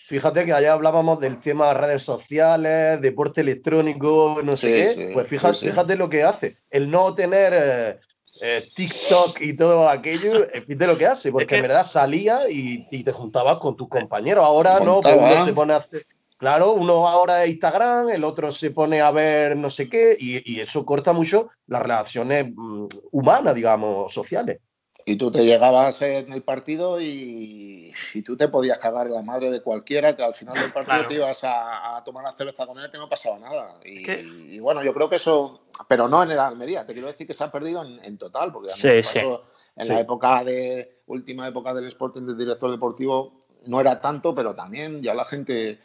fíjate 0.07 0.45
que 0.45 0.53
allá 0.53 0.73
hablábamos 0.73 1.19
del 1.19 1.39
tema 1.39 1.69
de 1.69 1.73
redes 1.75 2.03
sociales, 2.03 3.01
deporte 3.01 3.41
electrónico, 3.41 4.41
no 4.43 4.55
sé 4.57 4.71
qué. 4.71 5.11
pues 5.13 5.27
fíjate, 5.27 5.59
fíjate 5.59 5.95
lo 5.95 6.09
que 6.09 6.23
hace. 6.23 6.57
El 6.69 6.89
no 6.89 7.13
tener 7.15 7.53
eh, 7.55 7.99
eh, 8.41 8.69
TikTok 8.75 9.41
y 9.41 9.53
todo 9.55 9.87
aquello, 9.89 10.47
fíjate 10.67 10.87
lo 10.87 10.97
que 10.97 11.07
hace, 11.07 11.31
porque 11.31 11.55
en 11.55 11.63
verdad 11.63 11.83
salía 11.83 12.49
y, 12.49 13.03
te 13.03 13.11
juntabas 13.11 13.57
con 13.57 13.75
tus 13.75 13.87
compañeros. 13.87 14.43
Ahora 14.43 14.79
no, 14.79 15.01
pues 15.01 15.15
uno 15.17 15.45
se 15.45 15.53
pone 15.53 15.73
a 15.73 15.77
hacer. 15.77 16.05
Claro, 16.43 16.73
uno 16.73 17.07
ahora 17.07 17.45
es 17.45 17.51
Instagram, 17.51 18.09
el 18.09 18.25
otro 18.25 18.51
se 18.51 18.71
pone 18.71 18.99
a 18.99 19.11
ver 19.11 19.55
no 19.55 19.69
sé 19.69 19.87
qué, 19.87 20.17
y, 20.19 20.59
eso 20.59 20.85
corta 20.85 21.13
mucho 21.13 21.47
las 21.67 21.81
relaciones 21.81 22.47
mm, 22.53 22.87
humanas, 23.11 23.55
digamos, 23.55 24.13
sociales. 24.13 24.59
Y 25.05 25.15
tú 25.15 25.31
te 25.31 25.45
llegabas 25.45 26.01
en 26.01 26.33
el 26.33 26.43
partido 26.43 26.99
y, 26.99 27.93
tú 28.25 28.35
te 28.35 28.49
podías 28.49 28.77
cagar 28.77 29.07
en 29.07 29.13
la 29.13 29.21
madre 29.21 29.51
de 29.51 29.61
cualquiera, 29.61 30.17
que 30.17 30.23
al 30.23 30.33
final 30.33 30.55
del 30.55 30.73
partido 30.73 31.07
te 31.07 31.15
ibas 31.15 31.39
a, 31.45 32.01
tomar 32.03 32.23
una 32.23 32.33
cerveza 32.33 32.67
con 32.67 32.77
él 32.77 32.91
que 32.91 32.97
no 32.97 33.07
pasaba 33.07 33.39
nada. 33.39 33.79
Y, 33.85 34.59
bueno, 34.59 34.83
yo 34.83 34.93
creo 34.93 35.09
que 35.09 35.15
eso, 35.15 35.61
pero 35.87 36.09
no 36.09 36.23
en 36.23 36.31
el 36.31 36.39
Almería, 36.39 36.85
te 36.85 36.91
quiero 36.91 37.07
decir 37.07 37.25
que 37.25 37.33
se 37.33 37.45
ha 37.45 37.51
perdido 37.51 37.85
en, 37.85 38.17
total, 38.17 38.51
porque 38.51 38.73
en 38.81 39.87
la 39.87 39.99
época 40.01 40.43
de, 40.43 41.03
última 41.05 41.47
época 41.47 41.73
del 41.73 41.87
Sporting 41.87 42.21
de 42.23 42.35
director 42.35 42.71
deportivo, 42.71 43.42
no 43.65 43.81
era 43.81 43.99
tanto, 43.99 44.33
pero 44.33 44.55
también 44.55 45.01
ya 45.01 45.13
la 45.13 45.25
gente, 45.25 45.79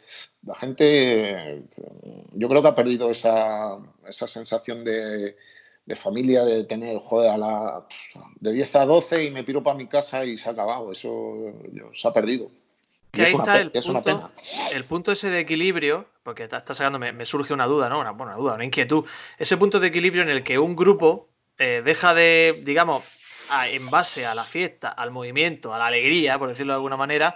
la 0.45 0.55
gente, 0.55 1.63
yo 2.33 2.49
creo 2.49 2.61
que 2.61 2.67
ha 2.67 2.75
perdido 2.75 3.11
esa, 3.11 3.77
esa 4.07 4.27
sensación 4.27 4.83
de 4.83 5.35
de 5.89 5.95
familia, 5.95 6.45
de 6.45 6.63
tener, 6.65 6.99
joder, 6.99 7.31
a 7.31 7.37
la, 7.37 7.87
de 8.39 8.53
10 8.53 8.75
a 8.75 8.85
12 8.85 9.25
y 9.25 9.31
me 9.31 9.43
piro 9.43 9.63
para 9.63 9.75
mi 9.75 9.87
casa 9.87 10.23
y 10.23 10.37
se 10.37 10.47
ha 10.47 10.51
acabado. 10.51 10.91
Eso 10.91 11.33
se 11.93 12.07
ha 12.07 12.13
perdido. 12.13 12.51
Que 13.11 13.23
ahí 13.23 13.33
está 13.33 13.59
el, 13.59 13.71
punto, 13.71 14.31
el 14.71 14.85
punto 14.85 15.11
ese 15.11 15.31
de 15.31 15.39
equilibrio, 15.39 16.05
porque 16.21 16.43
está, 16.43 16.63
sacando, 16.75 16.99
me, 16.99 17.25
surge 17.25 17.55
una 17.55 17.65
duda, 17.65 17.89
¿no? 17.89 17.99
Una, 17.99 18.11
bueno, 18.11 18.33
una 18.33 18.39
duda, 18.39 18.53
una 18.53 18.65
inquietud. 18.65 19.03
Ese 19.39 19.57
punto 19.57 19.79
de 19.79 19.87
equilibrio 19.87 20.21
en 20.21 20.29
el 20.29 20.43
que 20.43 20.59
un 20.59 20.75
grupo 20.75 21.27
eh, 21.57 21.81
deja 21.83 22.13
de, 22.13 22.61
digamos, 22.63 23.03
en 23.71 23.89
base 23.89 24.27
a 24.27 24.35
la 24.35 24.43
fiesta, 24.43 24.89
al 24.89 25.09
movimiento, 25.09 25.73
a 25.73 25.79
la 25.79 25.87
alegría, 25.87 26.37
por 26.37 26.49
decirlo 26.49 26.73
de 26.73 26.77
alguna 26.77 26.97
manera, 26.97 27.35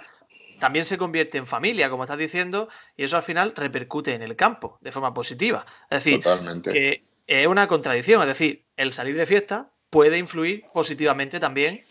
también 0.64 0.86
se 0.86 0.98
convierte 0.98 1.38
en 1.38 1.46
familia, 1.46 1.90
como 1.90 2.06
estás 2.06 2.18
diciendo, 2.18 2.70
y 2.96 3.04
eso 3.04 3.18
al 3.18 3.24
final 3.24 3.52
repercute 3.54 4.14
en 4.14 4.22
el 4.22 4.38
campo 4.38 4.78
de 4.80 4.94
forma 4.94 5.14
positiva. 5.14 5.66
Es 5.90 6.06
decir, 6.06 6.24
que 6.64 7.04
es 7.28 7.48
una 7.48 7.68
contradicción. 7.68 8.22
Es 8.22 8.30
decir, 8.30 8.64
el 8.78 8.94
salir 8.94 9.18
de 9.18 9.26
fiesta 9.26 9.72
puede 9.90 10.18
influir 10.18 10.64
positivamente 10.74 11.42
también 11.42 11.84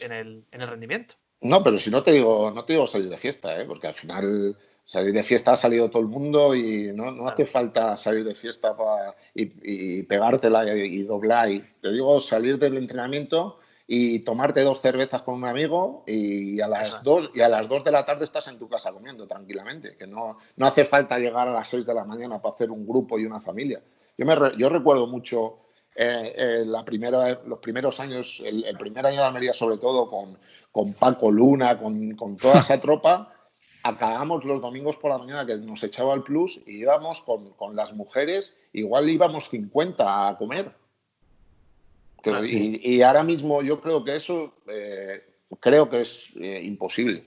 en 0.00 0.10
el, 0.10 0.66
rendimiento. 0.66 1.14
No, 1.40 1.62
pero 1.62 1.78
si 1.78 1.88
no 1.88 2.02
te 2.02 2.10
digo, 2.10 2.50
no 2.50 2.64
te 2.64 2.72
digo 2.72 2.88
salir 2.88 3.08
de 3.08 3.16
fiesta, 3.16 3.60
¿eh? 3.60 3.64
porque 3.64 3.86
al 3.86 3.94
final 3.94 4.56
salir 4.84 5.12
de 5.12 5.22
fiesta 5.22 5.52
ha 5.52 5.56
salido 5.56 5.88
todo 5.88 6.02
el 6.02 6.08
mundo 6.08 6.56
y 6.56 6.90
no, 6.96 7.28
hace 7.28 7.46
falta 7.46 7.96
salir 7.96 8.24
de 8.24 8.34
fiesta 8.34 8.76
para, 8.76 9.14
y, 9.36 10.02
pegártela 10.02 10.66
y, 10.74 11.00
doblar. 11.04 11.48
Y 11.48 11.62
te 11.80 11.92
digo 11.92 12.20
salir 12.20 12.58
del 12.58 12.76
entrenamiento 12.76 13.60
y 13.86 14.20
tomarte 14.20 14.62
dos 14.62 14.80
cervezas 14.80 15.22
con 15.22 15.34
un 15.34 15.44
amigo 15.44 16.02
y 16.06 16.60
a 16.60 16.66
las 16.66 17.02
dos 17.04 17.30
y 17.34 17.40
a 17.40 17.48
las 17.48 17.68
dos 17.68 17.84
de 17.84 17.92
la 17.92 18.04
tarde 18.04 18.24
estás 18.24 18.48
en 18.48 18.58
tu 18.58 18.68
casa 18.68 18.92
comiendo 18.92 19.26
tranquilamente, 19.26 19.96
que 19.96 20.06
no, 20.06 20.38
no 20.56 20.66
hace 20.66 20.84
falta 20.84 21.18
llegar 21.18 21.48
a 21.48 21.52
las 21.52 21.68
seis 21.68 21.86
de 21.86 21.94
la 21.94 22.04
mañana 22.04 22.42
para 22.42 22.54
hacer 22.54 22.70
un 22.70 22.84
grupo 22.84 23.18
y 23.18 23.26
una 23.26 23.40
familia. 23.40 23.80
Yo, 24.18 24.26
me, 24.26 24.34
yo 24.58 24.68
recuerdo 24.68 25.06
mucho 25.06 25.58
eh, 25.94 26.34
eh, 26.36 26.64
la 26.66 26.84
primera, 26.84 27.40
los 27.46 27.60
primeros 27.60 28.00
años, 28.00 28.42
el, 28.44 28.76
primer 28.76 29.06
año 29.06 29.20
de 29.20 29.26
Almería 29.26 29.52
sobre 29.52 29.78
todo, 29.78 30.10
con, 30.10 30.36
con 30.72 30.92
Paco 30.94 31.30
Luna, 31.30 31.78
con, 31.78 32.14
con 32.16 32.36
toda 32.36 32.60
esa 32.60 32.80
tropa, 32.82 33.32
acabamos 33.84 34.44
los 34.44 34.60
domingos 34.60 34.96
por 34.96 35.12
la 35.12 35.18
mañana 35.18 35.46
que 35.46 35.56
nos 35.56 35.82
echaba 35.84 36.12
el 36.14 36.22
plus 36.22 36.60
y 36.66 36.78
íbamos 36.78 37.22
con, 37.22 37.52
con 37.52 37.76
las 37.76 37.92
mujeres, 37.92 38.58
igual 38.72 39.08
íbamos 39.08 39.48
50 39.48 40.28
a 40.28 40.36
comer. 40.36 40.74
Ah, 42.26 42.40
y, 42.44 43.02
ahora 43.02 43.22
mismo 43.22 43.62
yo 43.62 43.80
creo 43.80 44.04
que 44.04 44.16
eso 44.16 44.54
eh, 44.68 45.22
creo 45.60 45.88
que 45.88 46.00
es 46.00 46.30
imposible. 46.34 47.26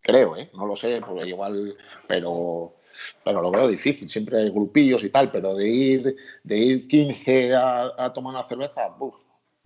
Creo, 0.00 0.36
¿eh? 0.36 0.50
No 0.54 0.66
lo 0.66 0.74
sé, 0.74 1.00
porque 1.00 1.28
igual, 1.28 1.76
pero 2.08 2.74
pero 3.24 3.42
lo 3.42 3.50
veo 3.50 3.68
difícil. 3.68 4.08
Siempre 4.08 4.38
hay 4.38 4.50
grupillos 4.50 5.04
y 5.04 5.10
tal, 5.10 5.30
pero 5.30 5.54
de 5.54 5.68
ir, 5.68 6.16
de 6.42 6.58
ir 6.58 6.88
15 6.88 7.54
a, 7.54 8.12
tomar 8.14 8.34
una 8.34 8.46
cerveza, 8.46 8.82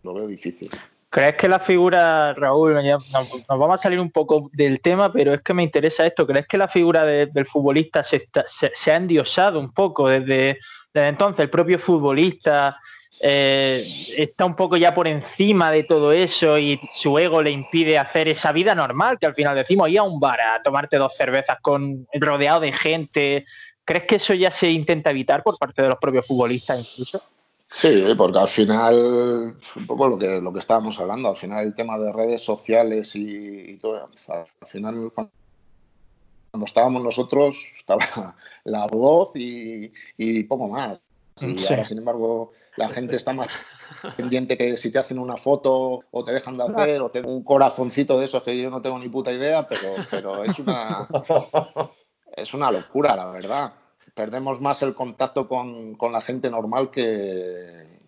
lo 0.03 0.15
veo 0.15 0.27
difícil. 0.27 0.71
¿Crees 1.09 1.37
que 1.37 1.49
la 1.49 1.59
figura, 1.59 2.35
Raúl, 2.35 2.75
nos, 2.75 3.11
vamos 3.49 3.81
a 3.81 3.83
salir 3.83 4.01
un 4.01 4.11
poco 4.11 4.51
del 4.53 4.81
tema, 4.81 5.13
pero 5.13 5.33
es 5.33 5.41
que 5.41 5.55
me 5.55 5.63
interesa 5.63 6.05
esto, 6.05 6.27
¿crees 6.27 6.47
que 6.47 6.59
la 6.59 6.69
figura 6.69 7.05
del 7.05 7.47
futbolista 7.47 8.03
se, 8.03 8.29
se, 8.47 8.93
ha 8.93 8.97
endiosado 8.97 9.59
un 9.59 9.73
poco 9.73 10.09
desde, 10.09 10.59
desde 10.93 11.09
entonces? 11.09 11.45
El 11.45 11.51
propio 11.51 11.79
futbolista 11.79 12.77
eh, 13.21 13.87
está 14.17 14.45
un 14.45 14.57
poco 14.57 14.77
ya 14.77 14.95
por 14.95 15.09
encima 15.09 15.71
de 15.71 15.85
todo 15.85 16.13
eso 16.13 16.59
y 16.59 16.79
su 16.91 17.19
ego 17.19 17.43
le 17.43 17.51
impide 17.51 17.99
hacer 17.99 18.29
esa 18.29 18.53
vida 18.53 18.75
normal 18.75 19.19
que 19.19 19.27
al 19.27 19.35
final 19.35 19.57
decimos 19.57 19.89
ir 19.89 19.99
a 19.99 20.03
un 20.03 20.21
bar 20.21 20.41
a 20.41 20.63
tomarte 20.63 20.99
dos 20.99 21.17
cervezas 21.17 21.59
rodeado 22.15 22.61
de 22.61 22.73
gente. 22.73 23.45
¿Crees 23.85 24.05
que 24.05 24.17
eso 24.17 24.35
ya 24.35 24.51
se 24.51 24.71
intenta 24.71 25.11
evitar 25.11 25.43
por 25.43 25.59
parte 25.59 25.83
de 25.83 25.89
los 25.89 25.99
propios 25.99 26.27
futbolistas 26.27 26.81
incluso? 26.81 27.23
Sí, 27.69 28.05
porque 28.17 28.39
al 28.39 28.49
final, 28.49 29.57
un 29.77 29.87
poco 29.87 30.09
lo 30.09 30.19
que, 30.19 30.41
lo 30.41 30.53
que 30.53 30.61
estábamos 30.61 30.99
hablando, 31.01 31.29
al 31.29 31.37
final 31.37 31.67
el 31.67 31.75
tema 31.75 31.99
de 31.99 32.13
redes 32.13 32.43
sociales 32.43 33.15
y, 33.17 33.77
todo, 33.79 34.09
al 34.29 34.69
final 34.69 35.13
cuando 35.15 36.65
estábamos 36.65 37.03
nosotros 37.03 37.67
estaba 37.77 38.37
la 38.65 38.87
voz 38.87 39.33
y, 39.35 40.45
poco 40.45 40.69
más. 40.69 41.03
Y 41.41 41.67
ahora, 41.67 41.85
sin 41.85 41.99
embargo, 41.99 42.53
la 42.77 42.89
gente 42.89 43.17
está 43.17 43.33
más 43.33 43.49
pendiente 44.17 44.57
que 44.57 44.77
si 44.77 44.91
te 44.91 44.99
hacen 44.99 45.19
una 45.19 45.37
foto 45.37 46.01
o 46.11 46.25
te 46.25 46.33
dejan 46.33 46.57
de 46.57 46.65
hacer 46.65 47.03
o 47.03 47.11
te 47.11 47.21
un 47.21 47.43
corazoncito 47.43 48.19
de 48.19 48.25
esos 48.25 48.43
que 48.43 48.57
yo 48.61 48.71
no 48.71 48.81
tengo 48.81 48.99
ni 48.99 49.09
puta 49.09 49.33
idea, 49.33 49.69
pero, 49.69 49.95
pero 50.11 50.43
es 50.43 50.59
una 50.59 51.01
es 52.37 52.55
una 52.55 52.71
locura, 52.71 53.17
la 53.17 53.31
verdad. 53.31 53.75
Perdemos 54.15 54.61
más 54.61 54.83
el 54.83 54.95
contacto 54.95 55.49
con, 55.49 55.97
la 56.11 56.21
gente 56.21 56.51
normal 56.51 56.91
que, 56.91 57.99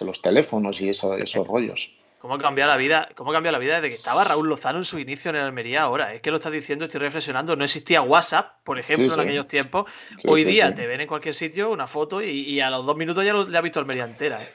los 0.00 0.22
teléfonos 0.22 0.80
y 0.80 0.88
esos 0.88 1.46
rollos. 1.46 1.99
¿Cómo 2.20 2.36
cambia 2.36 2.66
la 2.66 2.76
vida? 2.76 3.08
¿Cómo 3.16 3.32
cambia 3.32 3.50
la 3.50 3.58
vida 3.58 3.76
desde 3.76 3.88
que 3.88 3.94
estaba 3.94 4.24
Raúl 4.24 4.46
Lozano 4.46 4.78
en 4.78 4.84
su 4.84 4.98
inicio 4.98 5.30
en 5.30 5.36
el 5.36 5.42
Almería 5.42 5.82
ahora? 5.82 6.12
Es 6.12 6.20
que 6.20 6.30
lo 6.30 6.36
estás 6.36 6.52
diciendo, 6.52 6.84
estoy 6.84 7.00
reflexionando. 7.00 7.56
No 7.56 7.64
existía 7.64 8.02
WhatsApp, 8.02 8.56
por 8.62 8.78
ejemplo, 8.78 9.14
en 9.14 9.20
aquellos 9.20 9.48
tiempos. 9.48 9.86
Hoy 10.26 10.44
día 10.44 10.74
te 10.74 10.86
ven 10.86 11.00
en 11.00 11.08
cualquier 11.08 11.34
sitio 11.34 11.70
una 11.70 11.86
foto 11.86 12.20
y, 12.20 12.60
a 12.60 12.68
los 12.68 12.84
dos 12.84 12.94
minutos 12.94 13.24
ya 13.24 13.32
lo, 13.32 13.48
le 13.48 13.56
has 13.56 13.64
visto 13.64 13.80
Almería 13.80 14.04
entera. 14.04 14.42
¿eh? 14.42 14.48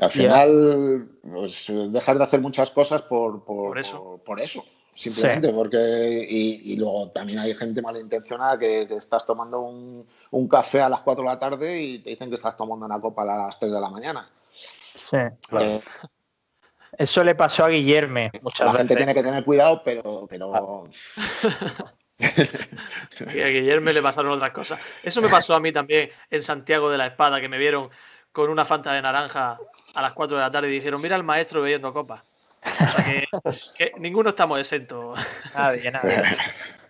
Al 0.00 0.10
final, 0.10 1.06
pues, 1.22 1.66
dejar 1.68 2.16
de 2.16 2.24
hacer 2.24 2.40
muchas 2.40 2.70
cosas 2.70 3.02
por, 3.02 3.44
por, 3.44 3.78
eso. 3.78 4.18
Por, 4.24 4.40
eso. 4.40 4.64
simplemente 4.94 5.52
porque 5.52 6.26
y, 6.30 6.74
luego 6.76 7.10
también 7.10 7.40
hay 7.40 7.54
gente 7.54 7.82
malintencionada 7.82 8.58
que, 8.58 8.88
que 8.88 8.96
estás 8.96 9.26
tomando 9.26 9.60
un, 9.60 10.06
un, 10.30 10.48
café 10.48 10.80
a 10.80 10.88
las 10.88 11.02
4 11.02 11.22
de 11.22 11.28
la 11.28 11.38
tarde 11.38 11.82
y 11.82 11.98
te 11.98 12.08
dicen 12.08 12.30
que 12.30 12.36
estás 12.36 12.56
tomando 12.56 12.86
una 12.86 12.98
copa 12.98 13.20
a 13.24 13.44
las 13.44 13.60
3 13.60 13.70
de 13.70 13.80
la 13.82 13.90
mañana. 13.90 14.30
Sí, 14.50 15.18
claro. 15.46 15.66
Eh, 15.66 15.82
Eso 17.02 17.24
le 17.24 17.34
pasó 17.34 17.64
a 17.64 17.68
Guillerme 17.68 18.30
muchas 18.42 18.66
La 18.66 18.74
gente 18.74 18.96
tiene 18.96 19.14
que 19.14 19.22
tener 19.22 19.44
cuidado, 19.44 19.82
pero... 19.84 20.26
pero... 20.28 20.88
y 23.34 23.40
a 23.40 23.48
Guillerme 23.48 23.92
le 23.92 24.02
pasaron 24.02 24.32
otras 24.32 24.52
cosas. 24.52 24.80
Eso 25.02 25.20
me 25.20 25.28
pasó 25.28 25.54
a 25.54 25.60
mí 25.60 25.72
también 25.72 26.10
en 26.30 26.42
Santiago 26.42 26.90
de 26.90 26.98
la 26.98 27.06
Espada, 27.06 27.40
que 27.40 27.48
me 27.48 27.58
vieron 27.58 27.90
con 28.30 28.50
una 28.50 28.64
fanta 28.64 28.92
de 28.92 29.02
naranja 29.02 29.58
a 29.94 30.02
las 30.02 30.12
4 30.12 30.36
de 30.36 30.42
la 30.42 30.50
tarde 30.50 30.68
y 30.68 30.72
dijeron, 30.72 31.02
mira 31.02 31.16
al 31.16 31.24
maestro 31.24 31.60
bebiendo 31.60 31.92
copas 31.92 32.22
que, 33.76 33.92
ninguno 33.98 34.30
estamos 34.30 34.58
exentos. 34.60 35.18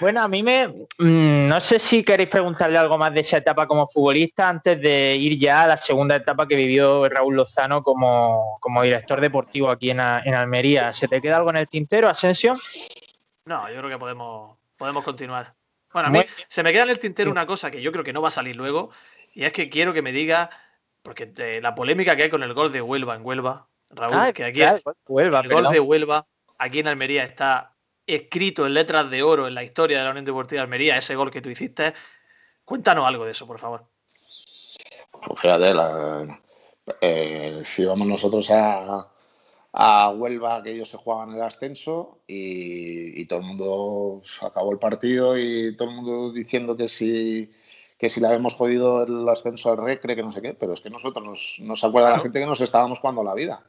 Bueno, 0.00 0.22
a 0.22 0.28
mí 0.28 0.42
me. 0.42 0.68
Mm, 0.68 1.46
no 1.46 1.60
sé 1.60 1.78
si 1.78 2.04
queréis 2.04 2.28
preguntarle 2.28 2.78
algo 2.78 2.96
más 2.96 3.12
de 3.12 3.20
esa 3.20 3.38
etapa 3.38 3.66
como 3.66 3.86
futbolista 3.86 4.48
antes 4.48 4.80
de 4.80 5.16
ir 5.16 5.38
ya 5.38 5.64
a 5.64 5.68
la 5.68 5.76
segunda 5.76 6.16
etapa 6.16 6.46
que 6.46 6.54
vivió 6.54 7.08
Raúl 7.08 7.36
Lozano 7.36 7.82
como, 7.82 8.58
director 8.82 9.20
deportivo 9.20 9.70
aquí 9.70 9.90
en, 9.90 10.00
Almería. 10.00 10.92
¿Se 10.92 11.08
te 11.08 11.20
queda 11.20 11.36
algo 11.36 11.50
en 11.50 11.56
el 11.56 11.68
tintero, 11.68 12.08
Asensio? 12.08 12.56
No, 13.44 13.68
yo 13.68 13.78
creo 13.78 13.90
que 13.90 13.98
podemos, 13.98 14.56
podemos 14.76 15.04
continuar. 15.04 15.54
Bueno, 15.92 16.08
a 16.08 16.10
mí 16.12 16.24
se 16.48 16.62
me 16.62 16.72
queda 16.72 16.84
en 16.84 16.90
el 16.90 16.98
tintero 16.98 17.30
una 17.30 17.46
cosa 17.46 17.70
que 17.70 17.80
yo 17.80 17.92
creo 17.92 18.04
que 18.04 18.12
no 18.12 18.22
va 18.22 18.28
a 18.28 18.32
salir 18.32 18.56
luego, 18.56 18.90
y 19.34 19.44
es 19.44 19.52
que 19.52 19.70
quiero 19.70 19.92
que 19.92 20.02
me 20.02 20.12
diga, 20.12 20.50
porque 21.02 21.60
la 21.62 21.74
polémica 21.74 22.14
que 22.14 22.24
hay 22.24 22.30
con 22.30 22.42
el 22.42 22.52
gol 22.52 22.72
de 22.72 22.82
Huelva 22.82 23.16
en 23.16 23.24
Huelva, 23.24 23.66
Raúl, 23.90 24.14
ah, 24.14 24.32
que 24.32 24.44
aquí 24.44 24.62
el 24.62 24.82
gol 25.06 25.70
de 25.70 25.80
Huelva, 25.80 26.26
aquí 26.58 26.80
en 26.80 26.88
Almería 26.88 27.24
está 27.24 27.72
escrito 28.08 28.66
en 28.66 28.74
letras 28.74 29.10
de 29.10 29.22
oro 29.22 29.46
en 29.46 29.54
la 29.54 29.62
historia 29.62 29.98
de 29.98 30.04
la 30.04 30.10
Unión 30.10 30.24
Deportiva 30.24 30.60
de 30.60 30.64
Almería, 30.64 30.96
ese 30.96 31.14
gol 31.14 31.30
que 31.30 31.42
tú 31.42 31.50
hiciste. 31.50 31.94
Cuéntanos 32.64 33.06
algo 33.06 33.24
de 33.24 33.32
eso, 33.32 33.46
por 33.46 33.58
favor. 33.58 33.84
Pues 35.10 35.40
fíjate, 35.40 35.72
eh, 37.00 37.62
si 37.64 37.84
vamos 37.84 38.06
nosotros 38.06 38.50
a, 38.50 39.08
a, 39.72 40.10
Huelva, 40.10 40.62
que 40.62 40.72
ellos 40.72 40.88
se 40.88 40.96
jugaban 40.96 41.34
el 41.34 41.42
ascenso 41.42 42.20
y, 42.26 43.26
todo 43.26 43.40
el 43.40 43.44
mundo 43.44 44.22
acabó 44.40 44.72
el 44.72 44.78
partido 44.78 45.38
y 45.38 45.76
todo 45.76 45.90
el 45.90 45.96
mundo 45.96 46.32
diciendo 46.32 46.76
que 46.76 46.88
si 46.88 47.50
que 47.98 48.08
si 48.08 48.20
le 48.20 48.28
habíamos 48.28 48.54
jodido 48.54 49.02
el 49.02 49.28
ascenso 49.28 49.72
al 49.72 49.78
Recre, 49.78 50.14
que 50.14 50.22
no 50.22 50.30
sé 50.30 50.40
qué, 50.40 50.54
pero 50.54 50.72
es 50.72 50.80
que 50.80 50.88
nosotros 50.88 51.24
nos, 51.24 51.56
nos 51.58 51.82
acuerda 51.82 52.12
la 52.12 52.20
gente 52.20 52.38
que 52.38 52.46
nos 52.46 52.60
estábamos 52.60 53.00
jugando 53.00 53.24
la 53.24 53.34
vida 53.34 53.64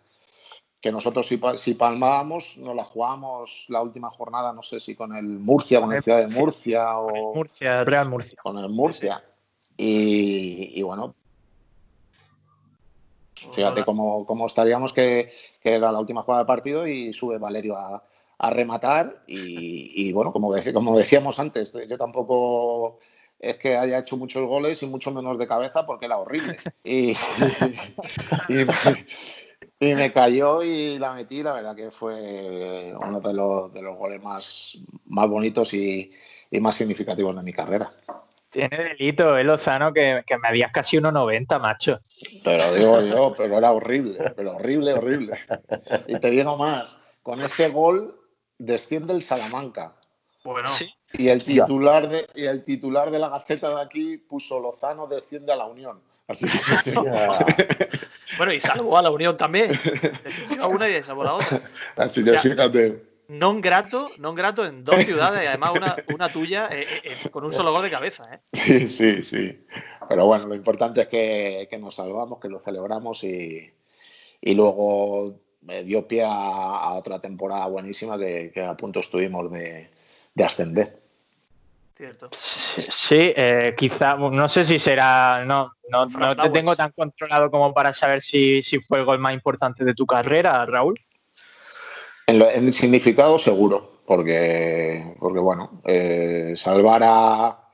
que 0.82 0.92
nosotros 0.92 1.28
si, 1.28 1.39
si, 1.58 1.74
palmábamos, 1.74 2.58
nos 2.58 2.76
la 2.76 2.84
jugábamos 2.84 3.65
la 3.68 3.82
última 3.82 4.10
jornada, 4.10 4.54
no 4.54 4.63
sé 4.63 4.80
si 4.80 4.96
con 4.96 5.15
el 5.15 5.26
Murcia, 5.26 5.82
con, 5.82 5.94
el 5.94 6.02
Ciudad 6.02 6.20
de 6.20 6.28
Murcia 6.28 6.98
o... 7.00 7.36
Murcia, 7.36 7.84
Real 7.84 8.10
Murcia. 8.10 8.39
Con 8.42 8.58
el 8.58 8.70
Murcia. 8.70 9.22
Y, 9.76 10.82
bueno, 10.82 11.15
fíjate 13.54 13.86
cómo, 13.86 14.26
cómo 14.26 14.48
estaríamos 14.48 14.92
que, 14.92 15.32
era 15.63 15.92
la 15.92 16.00
última 16.00 16.22
jugada 16.22 16.44
de 16.44 16.48
partido 16.48 16.88
y 16.88 17.13
sube 17.13 17.38
Valerio 17.38 17.76
a, 17.78 18.04
rematar 18.52 19.24
y, 19.28 20.13
bueno, 20.13 20.32
como, 20.32 20.54
como 20.74 20.98
decíamos 20.98 21.39
antes, 21.39 21.74
yo 21.74 21.98
tampoco 21.98 23.00
es 23.38 23.58
que 23.58 23.76
haya 23.78 24.00
hecho 24.00 24.18
muchos 24.18 24.46
goles 24.48 24.82
y 24.84 24.86
mucho 24.86 25.12
menos 25.12 25.38
de 25.38 25.48
cabeza 25.48 25.86
porque 25.86 26.06
era 26.06 26.18
horrible. 26.18 26.58
y, 26.84 27.12
y 28.50 28.65
me 29.80 30.12
cayó 30.12 30.62
y 30.62 31.00
la 31.00 31.13
metí, 31.13 31.42
la 31.42 31.54
verdad 31.54 31.76
que 31.76 31.89
fue 31.89 32.94
uno 32.96 33.22
de 33.22 33.34
los, 33.34 33.74
de 33.74 33.82
los 33.82 33.98
goles 33.98 34.22
más, 34.22 34.78
más 35.06 35.30
bonitos 35.30 35.74
y, 35.74 36.12
más 36.60 36.76
significativos 36.76 37.36
de 37.36 37.44
mi 37.44 37.54
carrera. 37.54 37.92
Tiene 38.50 38.96
delito, 38.98 39.38
eh, 39.38 39.44
Lozano, 39.44 39.94
que, 39.94 40.24
que 40.26 40.38
medías 40.38 40.72
casi 40.72 40.98
1,90, 40.98 41.60
macho. 41.62 42.00
Pero 42.44 42.74
digo 42.74 43.02
yo, 43.06 43.34
pero 43.38 43.58
era 43.58 43.72
horrible, 43.72 44.34
pero 44.36 44.56
horrible, 44.56 44.94
horrible. 44.94 45.38
Y 46.08 46.20
te 46.20 46.32
digo 46.32 46.58
más, 46.58 47.00
con 47.22 47.39
ese 47.42 47.70
gol 47.70 48.20
desciende 48.58 49.13
el 49.13 49.24
Salamanca. 49.24 49.96
Bueno, 50.44 50.68
sí. 50.70 50.92
Y 51.13 51.30
el 51.30 51.44
titular 51.44 52.08
de, 52.08 52.28
y 52.36 52.46
el 52.46 52.63
titular 52.63 53.12
de 53.12 53.20
la 53.20 53.30
Gaceta 53.30 53.70
de 53.70 53.82
aquí 53.82 54.18
puso 54.18 54.60
Lozano 54.60 55.08
desciende 55.08 55.52
a 55.52 55.56
la 55.56 55.65
Unión. 55.65 56.02
Así 56.30 56.46
que, 56.46 56.94
Bueno, 58.38 58.54
y 58.54 58.60
salvó 58.60 58.98
a 58.98 59.02
la 59.02 59.10
Unión 59.10 59.36
también. 59.36 59.72
a 60.60 60.68
una 60.68 60.88
y 60.88 61.04
salvó 61.04 61.24
a 61.24 61.26
la 61.26 61.34
otra. 61.34 61.62
Así 61.98 62.24
que 62.24 62.38
fíjate. 62.38 63.10
Non 63.30 63.62
grato, 63.62 64.10
non 64.18 64.34
grato 64.34 64.65
en 64.65 64.82
dos 64.82 65.06
ciudades 65.06 65.44
y 65.44 65.46
además 65.46 65.78
una, 65.78 65.96
una 66.13 66.34
tuya 66.34 66.65
eh, 66.74 66.82
eh, 66.82 67.13
eh, 67.13 67.30
con 67.30 67.46
un 67.46 67.54
solo 67.54 67.72
gol 67.72 67.84
de 67.84 67.92
cabeza. 67.92 68.26
¿eh? 68.34 68.39
Sí, 68.54 68.89
sí, 68.89 69.22
sí. 69.22 69.65
Pero 70.10 70.26
bueno, 70.26 70.48
lo 70.48 70.56
importante 70.56 71.02
es 71.02 71.08
que, 71.08 71.68
que 71.70 71.78
nos 71.78 71.94
salvamos, 71.94 72.39
que 72.39 72.50
lo 72.50 72.60
celebramos 72.60 73.24
y, 73.24 73.70
y 74.42 74.54
luego 74.56 75.42
me 75.62 75.84
dio 75.84 76.08
pie 76.08 76.24
a, 76.24 76.32
a, 76.34 76.94
otra 76.94 77.22
temporada 77.22 77.68
buenísima 77.68 78.18
que, 78.18 78.50
que 78.52 78.65
a 78.65 78.76
punto 78.76 79.00
estuvimos 79.00 79.52
de, 79.52 79.92
de 80.34 80.44
ascender. 80.44 80.98
Sí, 82.31 83.33
eh, 83.35 83.75
quizá, 83.77 84.15
no 84.15 84.47
sé 84.47 84.63
si 84.63 84.79
será, 84.79 85.43
no, 85.43 85.73
no, 85.89 86.35
te 86.35 86.49
tengo 86.49 86.73
tan 86.73 86.93
controlado 86.93 87.51
como 87.51 87.73
para 87.73 87.93
saber 87.93 88.21
si, 88.21 88.62
fue 88.88 88.99
el 88.99 89.05
gol 89.05 89.19
más 89.19 89.33
importante 89.33 89.83
de 89.83 89.93
tu 89.93 90.05
carrera, 90.05 90.65
Raúl. 90.65 90.97
En, 92.25 92.41
el 92.41 92.71
significado 92.71 93.38
seguro, 93.38 94.01
porque, 94.05 95.13
porque 95.19 95.39
bueno, 95.39 95.81
eh, 95.85 96.53
salvar 96.55 97.01
a, 97.03 97.69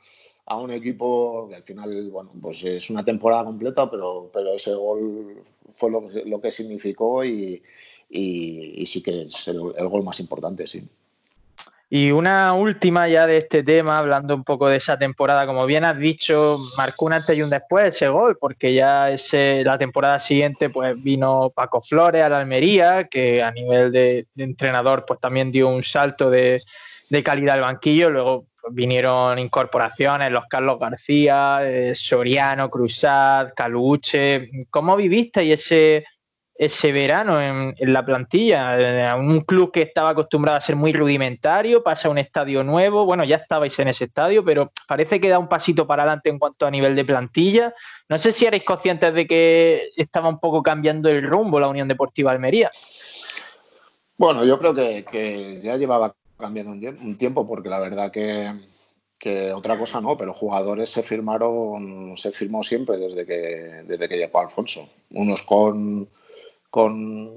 un 0.58 0.72
equipo 0.72 1.48
que 1.48 1.56
al 1.56 1.64
final, 1.64 2.10
bueno, 2.10 2.32
pues 2.42 2.64
es 2.64 2.90
una 2.90 3.06
temporada 3.06 3.46
completa, 3.46 3.92
pero, 3.92 4.32
pero 4.34 4.56
ese 4.56 4.74
gol 4.74 5.44
fue 5.76 5.92
lo, 5.92 6.10
lo 6.26 6.42
que 6.42 6.50
significó 6.50 7.24
y, 7.24 7.62
sí 8.10 9.04
que 9.04 9.24
es 9.24 9.48
el 9.50 9.88
gol 9.88 10.04
más 10.04 10.20
importante, 10.20 10.66
sí. 10.66 10.84
Y 11.90 12.12
una 12.12 12.54
última 12.54 13.08
ya 13.08 13.28
de 13.28 13.38
este 13.38 13.64
tema, 13.64 14.00
hablando 14.00 14.34
un 14.34 14.44
poco 14.44 14.68
de 14.68 14.78
esa 14.78 14.98
temporada, 14.98 15.46
como 15.46 15.68
bien 15.68 15.84
has 15.86 15.98
dicho, 15.98 16.58
marcó 16.78 17.06
un 17.06 17.14
antes 17.14 17.38
y 17.38 17.44
un 17.44 17.52
después 17.52 17.96
ese 17.96 18.08
gol, 18.08 18.38
porque 18.40 18.74
ya 18.74 19.12
ese, 19.12 19.64
la 19.64 19.78
temporada 19.78 20.18
siguiente 20.18 20.72
pues 20.72 20.96
vino 21.02 21.52
Paco 21.56 21.82
Flores 21.82 22.24
a 22.24 22.30
la 22.30 22.40
Almería, 22.40 23.04
que 23.04 23.44
a 23.44 23.52
nivel 23.52 23.92
de, 23.92 24.26
entrenador 24.36 25.06
pues 25.06 25.20
también 25.20 25.52
dio 25.52 25.70
un 25.70 25.84
salto 25.84 26.32
de, 26.32 26.64
calidad 27.24 27.56
al 27.56 27.62
banquillo, 27.62 28.10
luego 28.10 28.48
pues, 28.60 28.74
vinieron 28.74 29.38
incorporaciones, 29.38 30.32
los 30.32 30.46
Carlos 30.48 30.80
García, 30.80 31.60
eh, 31.62 31.94
Soriano, 31.94 32.70
Cruzat, 32.70 33.54
Caluche. 33.54 34.50
¿Cómo 34.72 34.96
viviste 34.96 35.54
ese, 35.54 36.04
ese 36.58 36.94
verano 36.94 37.42
en, 37.42 37.76
la 37.80 38.06
plantilla. 38.06 38.80
Eh, 38.80 39.14
un 39.20 39.42
club 39.42 39.72
que 39.72 39.82
estaba 39.82 40.10
acostumbrado 40.10 40.58
a 40.58 40.62
ser 40.62 40.78
muy 40.78 40.94
rudimentario, 40.94 41.84
pasa 41.84 42.08
a 42.08 42.12
un 42.12 42.18
estadio 42.18 42.64
nuevo. 42.64 43.06
Bueno, 43.06 43.26
ya 43.26 43.38
estabais 43.38 43.78
en 43.80 43.90
ese 43.90 44.06
estadio, 44.06 44.44
pero 44.44 44.72
parece 44.88 45.20
que 45.20 45.30
da 45.30 45.38
un 45.38 45.50
pasito 45.50 45.86
para 45.86 46.04
adelante 46.04 46.30
en 46.30 46.40
cuanto 46.40 46.66
a 46.66 46.72
nivel 46.72 46.96
de 46.96 47.04
plantilla. 47.04 47.74
No 48.08 48.18
sé 48.18 48.32
si 48.32 48.46
erais 48.46 48.64
conscientes 48.64 49.14
de 49.14 49.28
que 49.28 49.90
estaba 49.98 50.30
un 50.30 50.40
poco 50.40 50.64
cambiando 50.64 51.10
el 51.10 51.24
rumbo 51.24 51.60
la 51.60 51.68
Unión 51.68 51.88
Deportiva 51.88 52.32
Almería. 52.32 52.72
Bueno, 54.18 54.46
yo 54.46 54.58
creo 54.58 54.74
que, 54.74 55.60
ya 55.62 55.76
llevaba 55.76 56.16
cambiando 56.38 56.72
un 56.72 57.18
tiempo, 57.18 57.46
porque 57.46 57.68
la 57.68 57.80
verdad 57.80 58.12
que, 58.12 58.54
que 59.20 59.52
otra 59.52 59.78
cosa 59.78 60.00
no, 60.00 60.18
pero 60.18 60.34
jugadores 60.34 60.90
se 60.90 61.04
firmaron, 61.04 62.18
se 62.18 62.32
firmó 62.32 62.64
siempre 62.64 62.98
desde 62.98 63.26
que, 63.26 63.84
desde 63.86 64.08
que 64.08 64.18
llegó 64.18 64.40
Alfonso. 64.40 64.88
Unos 65.12 65.42
con 65.42 66.08
con 66.70 67.34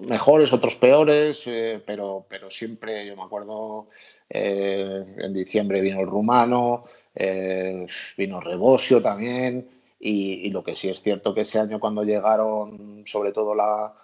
mejores, 0.00 0.52
otros 0.52 0.76
peores, 0.76 1.42
eh, 1.46 1.82
pero, 1.84 2.26
pero 2.28 2.50
siempre, 2.50 3.06
yo 3.06 3.16
me 3.16 3.22
acuerdo, 3.22 3.88
eh, 4.28 5.04
en 5.18 5.32
diciembre 5.34 5.80
vino 5.80 6.00
el 6.00 6.06
rumano, 6.06 6.84
eh, 7.14 7.86
vino 8.16 8.40
Rebosio 8.40 9.02
también, 9.02 9.68
y, 10.00 10.50
lo 10.50 10.62
que 10.62 10.74
sí 10.74 10.88
es 10.88 11.02
cierto 11.02 11.34
que 11.34 11.42
ese 11.42 11.58
año 11.58 11.80
cuando 11.80 12.04
llegaron, 12.04 13.04
sobre 13.06 13.32
todo 13.32 13.54
la, 13.54 13.94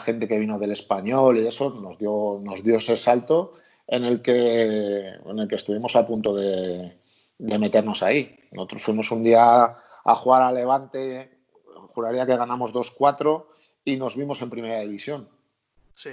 gente 0.00 0.26
que 0.26 0.38
vino 0.38 0.58
del 0.58 0.72
español 0.72 1.38
y 1.38 1.46
eso, 1.46 1.70
nos 1.70 1.98
dio, 1.98 2.40
nos 2.42 2.62
dio 2.64 2.78
ese 2.78 2.96
salto 2.96 3.52
en 3.86 4.04
el 4.04 4.22
que, 4.22 5.08
en 5.24 5.38
el 5.38 5.48
que 5.48 5.54
estuvimos 5.54 5.94
a 5.94 6.06
punto 6.06 6.34
de, 6.34 6.96
de 7.38 7.58
meternos 7.58 8.02
ahí. 8.02 8.38
Nosotros 8.50 8.82
fuimos 8.82 9.10
un 9.12 9.22
día 9.22 9.76
a 10.04 10.14
jugar 10.16 10.42
a 10.42 10.52
Levante, 10.52 11.30
juraría 11.88 12.26
que 12.26 12.36
ganamos 12.36 12.72
2-4 12.72 13.46
y 13.86 13.96
nos 13.96 14.16
vimos 14.16 14.42
en 14.42 14.50
primera 14.50 14.80
división. 14.80 15.28
Sí. 15.94 16.10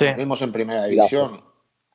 Nos 0.00 0.16
vimos 0.16 0.40
en 0.40 0.52
primera 0.52 0.84
división. 0.84 1.42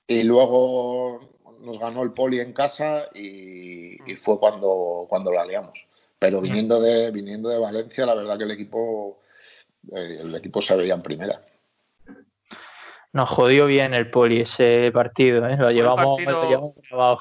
Y 0.05 0.23
luego 0.23 1.21
nos 1.61 1.79
ganó 1.79 2.03
el 2.03 2.11
Poli 2.11 2.41
en 2.41 2.53
casa 2.53 3.07
y, 3.15 3.97
fue 4.17 4.37
cuando, 4.37 5.07
cuando 5.09 5.31
la 5.31 5.45
liamos. 5.45 5.87
Pero 6.19 6.41
viniendo 6.41 6.81
de, 6.81 7.09
viniendo 7.11 7.49
de 7.49 7.57
Valencia, 7.57 8.05
la 8.05 8.15
verdad 8.15 8.37
que 8.37 8.43
el 8.43 8.51
equipo, 8.51 9.21
eh, 9.95 10.19
el 10.21 10.35
equipo 10.35 10.61
se 10.61 10.75
veía 10.75 10.95
en 10.95 11.01
primera. 11.01 11.41
Nos 13.13 13.29
jodió 13.29 13.65
bien 13.65 13.93
el 13.93 14.11
poli 14.11 14.41
ese 14.41 14.91
partido, 14.91 15.47
¿eh? 15.47 15.55
lo, 15.55 15.71
llevamos, 15.71 16.19
grabado. 16.19 17.19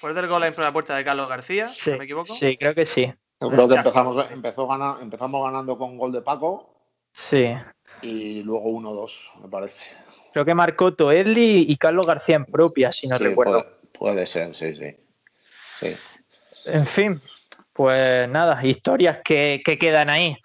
¿Fue 0.00 0.12
del 0.12 0.26
gol 0.26 0.42
en 0.42 0.54
la 0.56 0.72
puerta 0.72 0.96
de 0.96 1.04
Carlos 1.04 1.28
García? 1.28 1.68
Sí, 1.68 1.92
me 1.92 2.04
equivoco? 2.04 2.34
Sí, 2.34 2.56
creo 2.56 2.74
que 2.74 2.84
sí. 2.84 3.12
Yo 3.40 3.48
creo 3.48 3.68
que 3.68 3.76
empezamos, 3.76 4.16
empezó 4.32 4.68
empezamos 5.00 5.44
ganando 5.44 5.78
con 5.78 5.96
gol 5.96 6.10
de 6.10 6.22
Paco. 6.22 6.77
Sí. 7.18 7.54
Y 8.02 8.42
luego 8.42 8.70
1-2, 8.70 9.42
me 9.42 9.48
parece. 9.48 9.84
Creo 10.32 10.44
que 10.44 10.54
marcó 10.54 10.94
Toedli 10.94 11.66
y 11.68 11.76
Carlos 11.76 12.06
García 12.06 12.36
en 12.36 12.44
propia, 12.44 12.92
si 12.92 13.08
no 13.08 13.18
recuerdo. 13.18 13.66
Puede, 13.92 14.26
ser, 14.26 14.54
sí, 14.54 14.74
sí, 14.74 15.96
En 16.64 16.86
fin, 16.86 17.20
pues 17.72 18.28
nada, 18.28 18.64
historias 18.64 19.18
que, 19.24 19.62
quedan 19.80 20.10
ahí. 20.10 20.36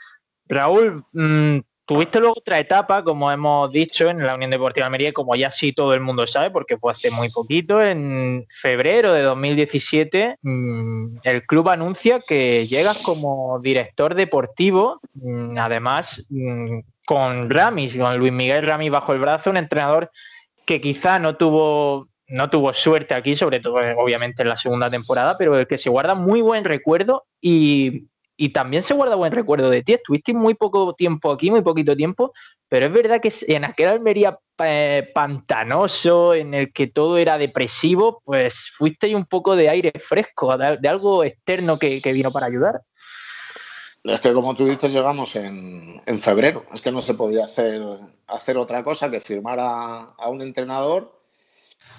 Raúl, 0.48 1.06
mm, 1.12 1.60
Tuviste 1.86 2.20
luego 2.20 2.36
otra 2.38 2.60
etapa, 2.60 3.04
como 3.04 3.30
hemos 3.30 3.70
dicho, 3.70 4.10
en 4.10 4.26
la 4.26 4.36
Unión 4.36 4.52
Deportiva 4.52 4.86
Almería, 4.86 5.12
como 5.12 5.36
ya 5.36 5.52
sí 5.52 5.74
todo 5.74 5.94
el 5.94 6.00
mundo 6.00 6.26
sabe, 6.26 6.50
porque 6.50 6.78
fue 6.78 6.92
hace 6.92 7.12
muy 7.12 7.30
poquito, 7.30 7.84
en 7.84 8.46
febrero 8.50 9.12
de 9.12 9.22
2017, 9.22 10.38
mm, 10.42 11.18
el 11.24 11.46
club 11.46 11.68
anuncia 11.68 12.22
que 12.26 12.68
llegas 12.68 13.00
como 13.00 13.60
director 13.60 14.16
deportivo, 14.16 15.02
mm, 15.16 15.58
además 15.58 16.26
mm, 16.30 16.80
con 17.06 17.50
Ramis, 17.50 17.98
con 17.98 18.18
Luis 18.18 18.32
Miguel 18.32 18.66
Ramis 18.66 18.90
bajo 18.90 19.12
el 19.12 19.20
brazo, 19.20 19.50
un 19.50 19.58
entrenador 19.58 20.10
que 20.66 20.80
quizá 20.80 21.20
no 21.20 21.36
tuvo 21.36 22.08
no 22.28 22.50
tuvo 22.50 22.74
suerte 22.74 23.14
aquí, 23.14 23.36
sobre 23.36 23.60
todo 23.60 23.76
obviamente 23.98 24.42
en 24.42 24.50
la 24.50 24.58
segunda 24.58 24.90
temporada, 24.90 25.38
pero 25.38 25.60
el 25.60 25.68
que 25.68 25.78
se 25.78 25.90
guarda 25.90 26.16
muy 26.16 26.42
buen 26.42 26.64
recuerdo 26.64 27.26
y 27.42 28.08
y 28.36 28.50
también 28.50 28.84
se 28.84 28.94
guarda 28.94 29.16
buen 29.16 29.32
recuerdo 29.32 29.70
de 29.70 29.84
ti. 29.84 29.94
Estuviste 29.94 30.34
muy 30.34 30.56
poco 30.56 30.94
tiempo 30.94 31.32
aquí, 31.32 31.52
muy 31.52 31.62
poquito 31.62 31.96
tiempo, 31.96 32.34
pero 32.68 32.88
es 32.88 32.92
verdad 32.92 33.22
que 33.22 33.32
en 33.48 33.66
aquel 33.66 33.90
Almería 33.90 34.40
eh, 34.64 35.10
pantanoso, 35.14 36.34
en 36.34 36.54
el 36.54 36.74
que 36.74 36.88
todo 36.88 37.18
era 37.18 37.38
depresivo, 37.38 38.22
pues 38.26 38.72
fuiste 38.76 39.14
un 39.16 39.26
poco 39.26 39.56
de 39.56 39.70
aire 39.70 39.94
fresco, 40.00 40.58
de, 40.58 40.88
algo 40.88 41.24
externo 41.24 41.78
que, 41.78 42.02
vino 42.06 42.32
para 42.32 42.48
ayudar. 42.48 42.82
Es 44.04 44.20
que 44.20 44.34
como 44.34 44.56
tú 44.56 44.66
dices, 44.66 44.92
llegamos 44.92 45.36
en, 45.36 46.02
febrero. 46.20 46.66
Es 46.74 46.82
que 46.82 46.92
no 46.92 47.02
se 47.02 47.14
podía 47.14 47.46
hacer, 47.46 48.58
otra 48.58 48.84
cosa 48.84 49.10
que 49.10 49.22
firmar 49.22 49.60
a, 49.62 50.30
un 50.30 50.42
entrenador 50.42 51.22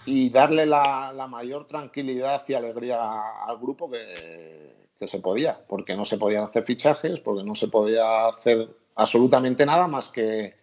y 0.05 0.29
darle 0.31 0.67
la, 0.67 1.13
la 1.15 1.27
mayor 1.27 1.67
tranquilidad 1.67 2.43
y 2.49 2.55
alegría 2.55 2.99
al 3.47 3.59
grupo 3.59 3.91
que, 3.91 4.84
que 4.99 5.09
se 5.09 5.21
podía, 5.21 5.65
porque 5.67 5.97
no 5.97 6.05
se 6.05 6.19
podían 6.19 6.45
hacer 6.45 6.65
fichajes, 6.65 7.21
porque 7.21 7.45
no 7.45 7.55
se 7.55 7.69
podía 7.69 8.29
hacer 8.29 8.69
absolutamente 8.95 9.67
nada 9.67 9.89
más 9.89 10.09
que, 10.09 10.55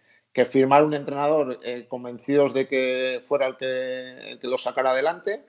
firmar 0.46 0.84
un 0.84 0.94
entrenador 0.94 1.60
eh, 1.62 1.86
convencidos 1.88 2.54
de 2.54 2.66
que 2.66 3.20
fuera 3.24 3.46
el 3.46 3.56
que, 3.56 4.38
lo 4.42 4.58
sacara 4.58 4.92
adelante 4.92 5.44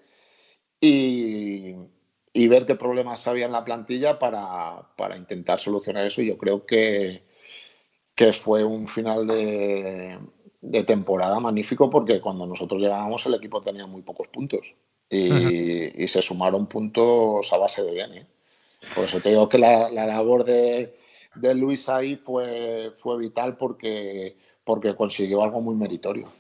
y, 0.82 1.76
ver 2.48 2.66
qué 2.66 2.76
problemas 2.76 3.26
había 3.28 3.46
en 3.46 3.54
la 3.54 3.64
plantilla 3.64 4.20
para, 4.20 4.86
intentar 5.18 5.60
solucionar 5.60 6.06
eso. 6.06 6.22
Y 6.22 6.28
yo 6.28 6.38
creo 6.38 6.66
que, 6.66 7.24
que 8.16 8.34
fue 8.34 8.64
un 8.66 8.88
final 8.88 9.26
de, 9.28 10.20
temporada 10.86 11.40
magnífico 11.40 11.90
porque 11.90 12.20
cuando 12.20 12.46
nosotros 12.46 12.82
llegábamos 12.82 13.26
el 13.26 13.36
equipo 13.36 13.62
tenía 13.62 13.86
muy 13.86 14.02
pocos 14.02 14.28
puntos 14.28 14.76
y, 15.10 16.08
se 16.08 16.22
sumaron 16.22 16.68
puntos 16.68 17.54
a 17.54 17.58
base 17.58 17.84
de 17.84 17.92
bien. 17.94 18.14
¿eh? 18.14 18.28
Por 18.96 19.06
eso 19.06 19.20
te 19.20 19.30
digo 19.30 19.50
que 19.50 19.58
la, 19.58 19.90
labor 19.90 20.44
de, 20.44 20.94
Luis 21.56 21.90
ahí 21.90 22.16
fue, 22.16 22.92
vital 23.18 23.58
porque, 23.58 24.38
porque 24.64 24.96
consiguió 24.96 25.44
algo 25.44 25.62
muy 25.62 25.76
meritorio. 25.76 26.32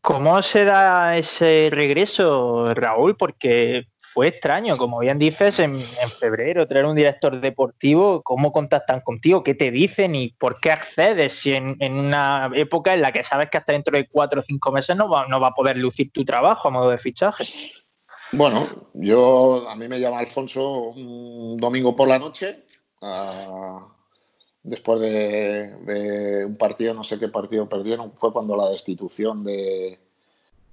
¿Cómo 0.00 0.40
se 0.40 0.64
da 0.64 1.16
ese 1.16 1.68
regreso, 1.72 2.72
Raúl? 2.74 3.16
Porque 3.16 3.88
fue 4.16 4.28
extraño, 4.28 4.76
como 4.76 5.00
bien 5.00 5.18
dices, 5.18 5.58
en, 5.58 5.78
febrero 6.20 6.66
traer 6.66 6.86
un 6.86 6.94
director 6.94 7.40
deportivo, 7.40 8.22
¿cómo 8.22 8.52
contactan 8.52 9.00
contigo? 9.00 9.42
¿Qué 9.42 9.54
te 9.54 9.70
dicen 9.70 10.14
y 10.14 10.30
por 10.30 10.60
qué 10.60 10.70
accedes? 10.70 11.34
Si 11.34 11.52
en, 11.52 11.76
una 11.92 12.50
época 12.54 12.94
en 12.94 13.02
la 13.02 13.12
que 13.12 13.24
sabes 13.24 13.50
que 13.50 13.58
hasta 13.58 13.72
dentro 13.72 13.94
de 13.94 14.08
cuatro 14.08 14.40
o 14.40 14.42
cinco 14.42 14.72
meses 14.72 14.96
no 14.96 15.08
va, 15.08 15.26
no 15.26 15.38
va 15.38 15.48
a 15.48 15.54
poder 15.54 15.76
lucir 15.76 16.12
tu 16.12 16.24
trabajo 16.24 16.68
a 16.68 16.70
modo 16.70 16.90
de 16.90 16.98
fichaje. 16.98 17.44
Bueno, 18.32 18.66
yo 18.94 19.68
a 19.68 19.76
mí 19.76 19.86
me 19.88 20.00
llama 20.00 20.18
Alfonso 20.18 20.90
un 20.90 21.56
domingo 21.58 21.94
por 21.94 22.08
la 22.08 22.18
noche, 22.18 22.64
después 24.62 25.00
de, 25.00 26.44
un 26.44 26.56
partido, 26.56 26.92
no 26.92 27.04
sé 27.04 27.18
qué 27.20 27.28
partido 27.28 27.68
perdieron, 27.68 28.12
fue 28.16 28.32
cuando 28.32 28.56
la 28.56 28.68
destitución 28.70 29.44
de, 29.44 30.00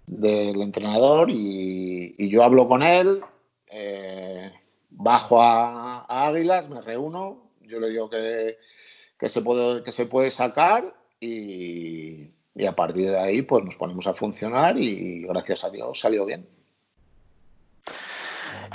del 0.08 0.62
entrenador 0.62 1.30
y, 1.30 2.16
yo 2.30 2.43
hablo 2.43 2.68
con 2.68 2.82
él, 2.82 3.22
eh, 3.68 4.51
bajo 4.89 5.41
a, 5.41 6.06
Águilas, 6.28 6.70
me 6.70 6.82
reúno, 6.82 7.51
yo 7.62 7.80
le 7.80 7.89
digo 7.89 8.10
que, 8.10 8.58
se, 9.30 9.41
puede, 9.41 9.84
que 9.84 9.91
se 9.91 10.08
puede 10.08 10.32
sacar 10.32 10.95
y, 11.20 12.32
y 12.56 12.66
a 12.66 12.76
partir 12.76 13.12
de 13.12 13.20
ahí 13.20 13.43
pues 13.43 13.64
nos 13.64 13.76
ponemos 13.76 14.08
a 14.08 14.16
funcionar 14.16 14.78
y 14.78 15.22
gracias 15.22 15.64
a 15.64 15.70
Dios 15.70 15.99
salió 15.99 16.26
bien. 16.26 16.47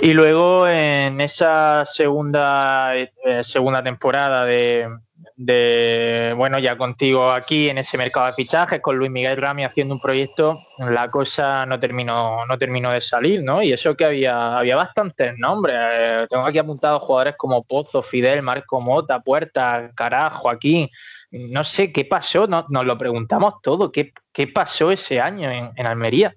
Y 0.01 0.13
luego 0.13 0.65
en 0.65 1.19
esa 1.19 1.83
segunda, 1.83 2.95
eh, 2.95 3.11
segunda 3.41 3.83
temporada 3.83 4.45
de, 4.45 6.33
bueno, 6.37 6.57
ya 6.57 6.77
contigo 6.77 7.31
aquí 7.31 7.67
en 7.67 7.79
ese 7.79 7.97
mercado 7.97 8.27
de 8.27 8.33
fichajes, 8.33 8.79
con 8.81 8.95
Luis 8.95 9.11
Miguel 9.11 9.35
Rami 9.35 9.65
haciendo 9.65 9.93
un 9.93 9.99
proyecto, 9.99 10.57
la 10.77 11.11
cosa 11.11 11.65
no 11.65 11.77
terminó, 11.81 12.45
no 12.45 12.57
terminó 12.57 12.91
de 12.91 13.01
salir, 13.01 13.43
¿no? 13.43 13.61
Y 13.61 13.73
eso 13.73 13.97
que 13.97 14.05
había, 14.05 14.57
había 14.57 14.77
bastantes 14.77 15.33
nombres. 15.37 15.75
Eh, 15.77 16.27
tengo 16.29 16.45
aquí 16.45 16.59
apuntados 16.59 17.03
jugadores 17.03 17.35
como 17.37 17.65
Pozo, 17.65 18.01
Fidel, 18.01 18.41
Marco 18.41 18.79
Mota, 18.79 19.19
Puerta, 19.19 19.91
Carajo, 19.95 20.49
aquí. 20.49 20.89
No 21.31 21.65
sé 21.65 21.91
qué 21.91 22.05
pasó, 22.05 22.47
nos 22.47 22.85
lo 22.85 22.97
preguntamos 22.97 23.55
todo. 23.61 23.91
¿Qué, 23.91 24.13
qué 24.31 24.47
pasó 24.47 24.91
ese 24.91 25.19
año 25.19 25.51
en, 25.51 25.71
en 25.75 25.85
Almería? 25.85 26.33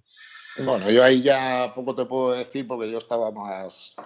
Bueno, 0.59 0.91
yo 0.91 1.03
ahí 1.03 1.23
ya 1.23 1.73
poco 1.75 1.95
te 1.95 2.05
puedo 2.05 2.33
decir 2.33 2.67
porque 2.67 2.91
yo 2.91 2.99
estaba 2.99 3.31
más, 3.31 3.97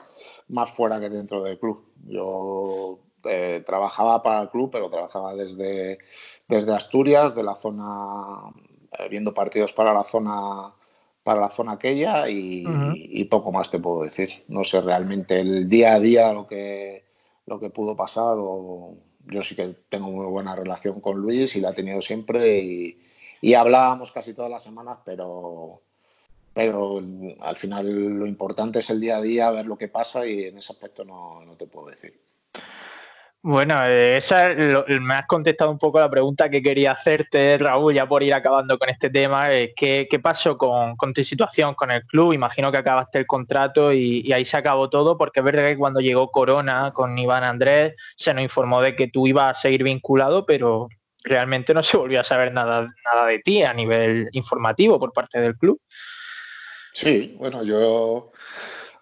más 0.49 0.71
fuera 0.71 1.01
que 1.01 1.09
dentro 1.09 1.43
del 1.43 1.59
club. 1.59 1.85
Yo 2.07 3.01
eh, 3.25 3.65
trabajaba 3.67 4.23
para 4.23 4.43
el 4.43 4.51
club, 4.51 4.71
pero 4.71 4.89
trabajaba 4.89 5.35
desde, 5.35 5.99
desde 6.49 6.75
Asturias, 6.75 7.35
de 7.35 7.43
la 7.43 7.57
zona, 7.57 8.53
eh, 8.99 9.09
viendo 9.09 9.35
partidos 9.35 9.73
para 9.73 9.93
la 9.93 10.05
zona 10.05 10.73
para 11.25 11.41
la 11.41 11.51
zona 11.51 11.73
aquella 11.73 12.29
y, 12.29 13.25
poco 13.25 13.51
más 13.51 13.69
te 13.69 13.81
puedo 13.81 14.05
decir. 14.05 14.45
No 14.47 14.63
sé 14.63 14.81
realmente 14.81 15.41
el 15.41 15.69
día 15.69 15.95
a 15.95 15.99
día 15.99 16.33
lo 16.33 16.47
que, 16.47 17.05
lo 17.47 17.59
que 17.59 17.71
pudo 17.71 17.97
pasar. 17.97 18.37
yo 18.37 19.43
sí 19.43 19.57
que 19.57 19.75
tengo 19.89 20.09
muy 20.09 20.27
buena 20.27 20.55
relación 20.55 21.01
con 21.01 21.19
Luis 21.19 21.57
y 21.57 21.61
la 21.61 21.71
he 21.71 21.75
tenido 21.75 22.01
siempre 22.01 22.61
y, 22.61 23.01
y 23.41 23.55
hablábamos 23.55 24.13
casi 24.13 24.35
todas 24.35 24.53
las 24.53 24.63
semanas, 24.63 24.99
pero 25.05 25.83
pero 26.57 27.03
al 27.43 27.57
final 27.57 28.19
lo 28.19 28.27
importante 28.27 28.79
es 28.79 28.89
el 28.89 28.99
día 28.99 29.19
a 29.19 29.21
día, 29.21 29.51
ver 29.51 29.67
lo 29.67 29.77
que 29.77 29.89
pasa 29.89 30.27
y 30.27 30.45
en 30.45 30.57
ese 30.57 30.73
aspecto 30.73 31.05
no, 31.05 31.55
te 31.59 31.67
puedo 31.67 31.89
decir. 31.89 32.19
Bueno, 33.43 33.87
eh, 33.87 34.17
esa 34.17 34.55
me 34.55 35.15
has 35.17 35.27
contestado 35.27 35.71
un 35.71 35.79
poco 35.79 36.01
la 36.01 36.09
pregunta 36.09 36.49
que 36.49 36.63
quería 36.63 36.93
hacerte, 36.93 37.59
Raúl, 37.59 37.93
ya 37.93 38.09
por 38.09 38.23
ir 38.23 38.33
acabando 38.33 38.79
con 38.79 38.89
este 38.89 39.11
tema. 39.11 39.53
Eh, 39.53 39.75
¿qué, 39.77 40.09
pasó 40.23 40.57
con, 40.57 40.97
tu 41.13 41.23
situación 41.23 41.75
con 41.75 41.91
el 41.91 42.03
club? 42.05 42.33
Imagino 42.33 42.73
que 42.73 42.79
acabaste 42.79 43.19
el 43.19 43.27
contrato 43.27 43.93
y, 43.93 44.33
ahí 44.33 44.47
se 44.47 44.57
acabó 44.57 44.89
todo, 44.89 45.19
porque 45.19 45.41
es 45.41 45.45
verdad 45.45 45.67
que 45.67 45.77
cuando 45.77 46.01
llegó 46.01 46.31
Corona 46.31 46.91
con 46.95 47.19
Iván 47.19 47.45
Andrés 47.45 47.97
se 48.17 48.33
nos 48.33 48.43
informó 48.43 48.81
de 48.81 48.97
que 48.97 49.09
tú 49.09 49.27
ibas 49.27 49.59
a 49.59 49.61
seguir 49.61 49.83
vinculado, 49.83 50.47
pero 50.47 50.89
realmente 51.23 51.75
no 51.75 51.83
se 51.83 51.99
volvió 51.99 52.21
a 52.21 52.25
saber 52.25 52.55
nada, 52.55 52.89
nada 53.05 53.27
de 53.27 53.41
ti 53.41 53.63
a 53.63 53.75
nivel 53.75 54.31
informativo 54.33 54.99
por 54.99 55.13
parte 55.13 55.39
del 55.39 55.55
club. 55.55 55.79
Sí, 56.97 57.37
bueno, 57.39 57.63
yo 57.63 58.33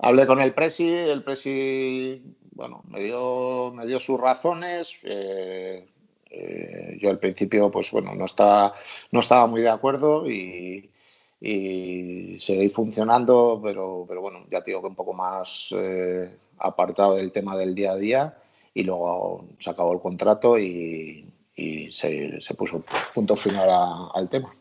hablé 0.00 0.26
con 0.26 0.40
el 0.40 0.52
Presi, 0.52 0.88
el 0.88 1.22
Presi, 1.22 2.24
bueno, 2.50 2.82
me 2.88 3.04
dio, 3.04 3.70
me 3.72 3.86
dio 3.86 4.00
sus 4.00 4.18
razones. 4.18 4.96
Eh, 5.04 5.86
eh, 6.28 6.98
yo 7.00 7.08
al 7.08 7.20
principio, 7.20 7.70
pues 7.70 7.92
bueno, 7.92 8.12
no 8.16 8.24
estaba, 8.24 8.74
no 9.12 9.20
estaba 9.20 9.46
muy 9.46 9.60
de 9.60 9.68
acuerdo 9.68 10.28
y, 10.28 10.90
seguí 12.40 12.68
funcionando, 12.68 13.60
pero, 13.62 14.04
pero 14.08 14.20
bueno, 14.20 14.44
ya 14.50 14.60
digo 14.62 14.80
que 14.80 14.88
un 14.88 14.96
poco 14.96 15.12
más 15.12 15.68
eh, 15.70 16.36
apartado 16.58 17.14
del 17.14 17.30
tema 17.30 17.56
del 17.56 17.76
día 17.76 17.92
a 17.92 17.96
día 17.96 18.38
y 18.74 18.82
luego 18.82 19.46
se 19.60 19.70
acabó 19.70 19.92
el 19.92 20.00
contrato 20.00 20.58
y, 20.58 21.30
se, 21.90 22.40
puso 22.58 22.82
punto 23.14 23.36
final 23.36 23.68
al 24.12 24.28
tema. 24.28 24.52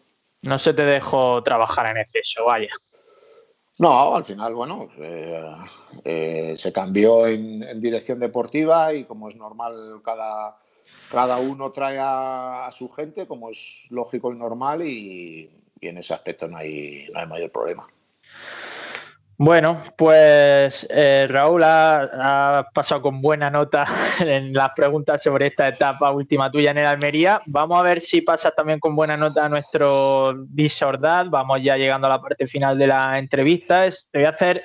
No 0.43 0.59
se 0.59 0.75
te 0.75 0.83
dejó 0.83 1.41
trabajar 1.41 1.87
en 1.87 1.97
exceso, 1.97 2.45
vaya. 2.45 2.69
No, 3.79 4.15
al 4.15 4.23
final, 4.23 4.53
bueno, 4.53 4.87
eh, 4.99 5.55
eh, 6.03 6.53
se 6.55 6.71
cambió 6.71 7.25
en, 7.25 7.81
dirección 7.81 8.19
deportiva 8.19 8.93
y 8.93 9.05
como 9.05 9.29
es 9.29 9.35
normal, 9.35 9.99
cada, 10.05 10.57
cada 11.09 11.37
uno 11.37 11.71
trae 11.71 11.97
a, 11.99 12.69
su 12.71 12.89
gente, 12.89 13.25
como 13.25 13.49
es 13.49 13.85
lógico 13.89 14.31
y 14.31 14.37
normal, 14.37 14.83
y, 14.83 15.49
en 15.81 15.97
ese 15.97 16.13
aspecto 16.13 16.47
no 16.47 16.57
hay, 16.57 17.07
no 17.11 17.19
hay 17.19 17.27
mayor 17.27 17.51
problema. 17.51 17.87
Bueno, 19.37 19.77
pues 19.97 20.85
eh, 20.89 21.27
Raúl 21.27 21.63
ha, 21.63 22.67
pasado 22.73 23.01
con 23.01 23.21
buena 23.21 23.49
nota 23.49 23.85
en 24.19 24.53
las 24.53 24.69
preguntas 24.75 25.23
sobre 25.23 25.47
esta 25.47 25.67
etapa 25.67 26.11
última 26.11 26.51
tuya 26.51 26.71
en 26.71 26.77
el 26.77 26.85
Almería. 26.85 27.41
Vamos 27.47 27.79
a 27.79 27.83
ver 27.83 27.99
si 27.99 28.21
pasas 28.21 28.53
también 28.55 28.79
con 28.79 28.95
buena 28.95 29.17
nota 29.17 29.49
nuestro 29.49 30.35
Disordad. 30.49 31.25
Vamos 31.29 31.61
ya 31.63 31.77
llegando 31.77 32.07
a 32.07 32.11
la 32.11 32.21
parte 32.21 32.47
final 32.47 32.77
de 32.77 32.87
la 32.87 33.17
entrevista. 33.17 33.89
te 33.89 34.19
voy 34.19 34.25
a 34.25 34.29
hacer 34.29 34.63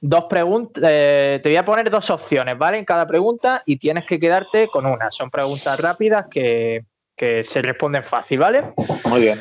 dos 0.00 0.24
preguntas, 0.24 0.82
eh, 0.86 1.40
te 1.42 1.48
voy 1.48 1.56
a 1.56 1.64
poner 1.64 1.90
dos 1.90 2.08
opciones, 2.10 2.56
¿vale? 2.56 2.78
En 2.78 2.84
cada 2.84 3.06
pregunta 3.06 3.62
y 3.66 3.78
tienes 3.78 4.06
que 4.06 4.20
quedarte 4.20 4.68
con 4.68 4.86
una. 4.86 5.10
Son 5.10 5.30
preguntas 5.30 5.80
rápidas 5.80 6.26
que, 6.30 6.84
que 7.16 7.42
se 7.42 7.62
responden 7.62 8.04
fácil, 8.04 8.38
¿vale? 8.38 8.74
Muy 9.06 9.22
bien. 9.22 9.40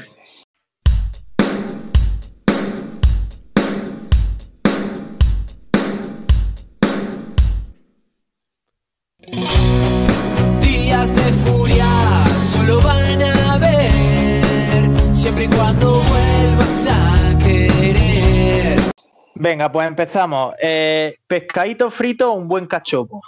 Venga, 19.44 19.70
pues 19.70 19.86
empezamos. 19.90 20.56
Eh, 20.58 21.18
pescadito 21.28 21.92
frito 21.92 22.32
o 22.32 22.36
un 22.36 22.48
buen 22.48 22.66
cachopo. 22.66 23.22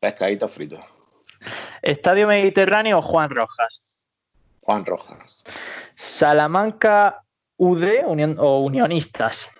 Pescadito 0.00 0.48
frito. 0.48 0.82
Estadio 1.82 2.26
Mediterráneo 2.26 3.00
o 3.00 3.02
Juan 3.02 3.28
Rojas. 3.28 4.06
Juan 4.62 4.86
Rojas. 4.86 5.44
Salamanca 5.94 7.22
UD 7.58 7.84
o 8.38 8.60
Unionistas. 8.60 9.50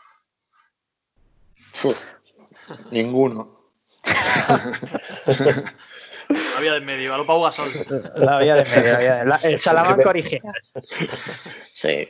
ninguno. 2.91 3.71
La 6.29 6.61
vía 6.61 6.73
del 6.73 6.87
medio, 6.87 7.13
a 7.13 7.19
lo 7.19 7.27
Pau 7.27 7.43
Gasol. 7.43 7.71
La 8.15 8.39
vía 8.39 8.55
del 8.55 8.67
medio, 8.71 9.39
el 9.43 9.61
Salamanca 9.61 10.09
original. 10.09 10.55
Sí. 11.71 12.09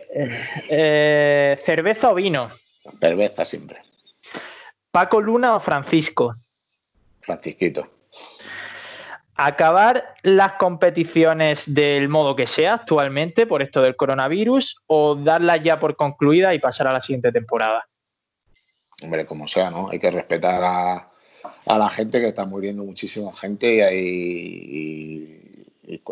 Eh, 0.70 1.61
¿Cerveza 1.64 2.12
o 2.12 2.14
vino? 2.14 2.49
Cerveza 2.99 3.45
siempre. 3.45 3.82
¿Paco 4.91 5.20
Luna 5.20 5.57
o 5.57 5.61
Francisco? 5.61 6.32
Francisquito. 7.20 7.89
¿Acabar 9.34 10.14
las 10.22 10.53
competiciones 10.53 11.74
del 11.74 12.09
modo 12.09 12.34
que 12.34 12.47
sea 12.47 12.74
actualmente 12.74 13.47
por 13.47 13.62
esto 13.62 13.82
del 13.82 13.95
coronavirus 13.95 14.82
o 14.87 15.14
darlas 15.14 15.62
ya 15.62 15.78
por 15.78 15.95
concluida 15.97 16.55
y 16.55 16.59
pasar 16.59 16.87
a 16.87 16.93
la 16.93 17.03
siguiente 17.03 17.30
temporada? 17.32 17.84
Hombre, 19.03 19.26
como 19.26 19.47
sea, 19.47 19.70
¿no? 19.70 19.91
Hay 19.91 19.99
que 19.99 20.11
respetar 20.11 20.62
a, 20.64 21.11
a 21.66 21.78
la 21.78 21.91
gente 21.91 22.18
que 22.20 22.28
está 22.28 22.47
muriendo 22.47 22.82
muchísima 22.82 23.30
gente 23.34 23.74
y 23.74 23.80
hay, 23.80 25.37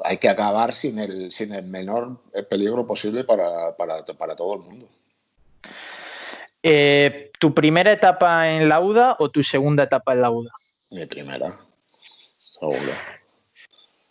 hay 0.04 0.18
que 0.18 0.28
acabar 0.28 0.74
sin 0.74 0.98
el, 0.98 1.32
sin 1.32 1.54
el 1.54 1.64
menor 1.64 2.20
peligro 2.50 2.86
posible 2.86 3.24
para, 3.24 3.74
para, 3.76 4.04
para 4.04 4.36
todo 4.36 4.54
el 4.56 4.60
mundo. 4.60 4.88
Eh, 6.66 7.30
¿Tu 7.38 7.52
primera 7.52 7.92
etapa 7.92 8.48
en 8.48 8.70
la 8.70 8.80
UDA 8.80 9.16
o 9.18 9.30
tu 9.30 9.42
segunda 9.42 9.82
etapa 9.82 10.14
en 10.14 10.22
la 10.22 10.30
UDA? 10.30 10.50
Mi 10.92 11.04
primera, 11.04 11.60
seguro. 12.00 12.90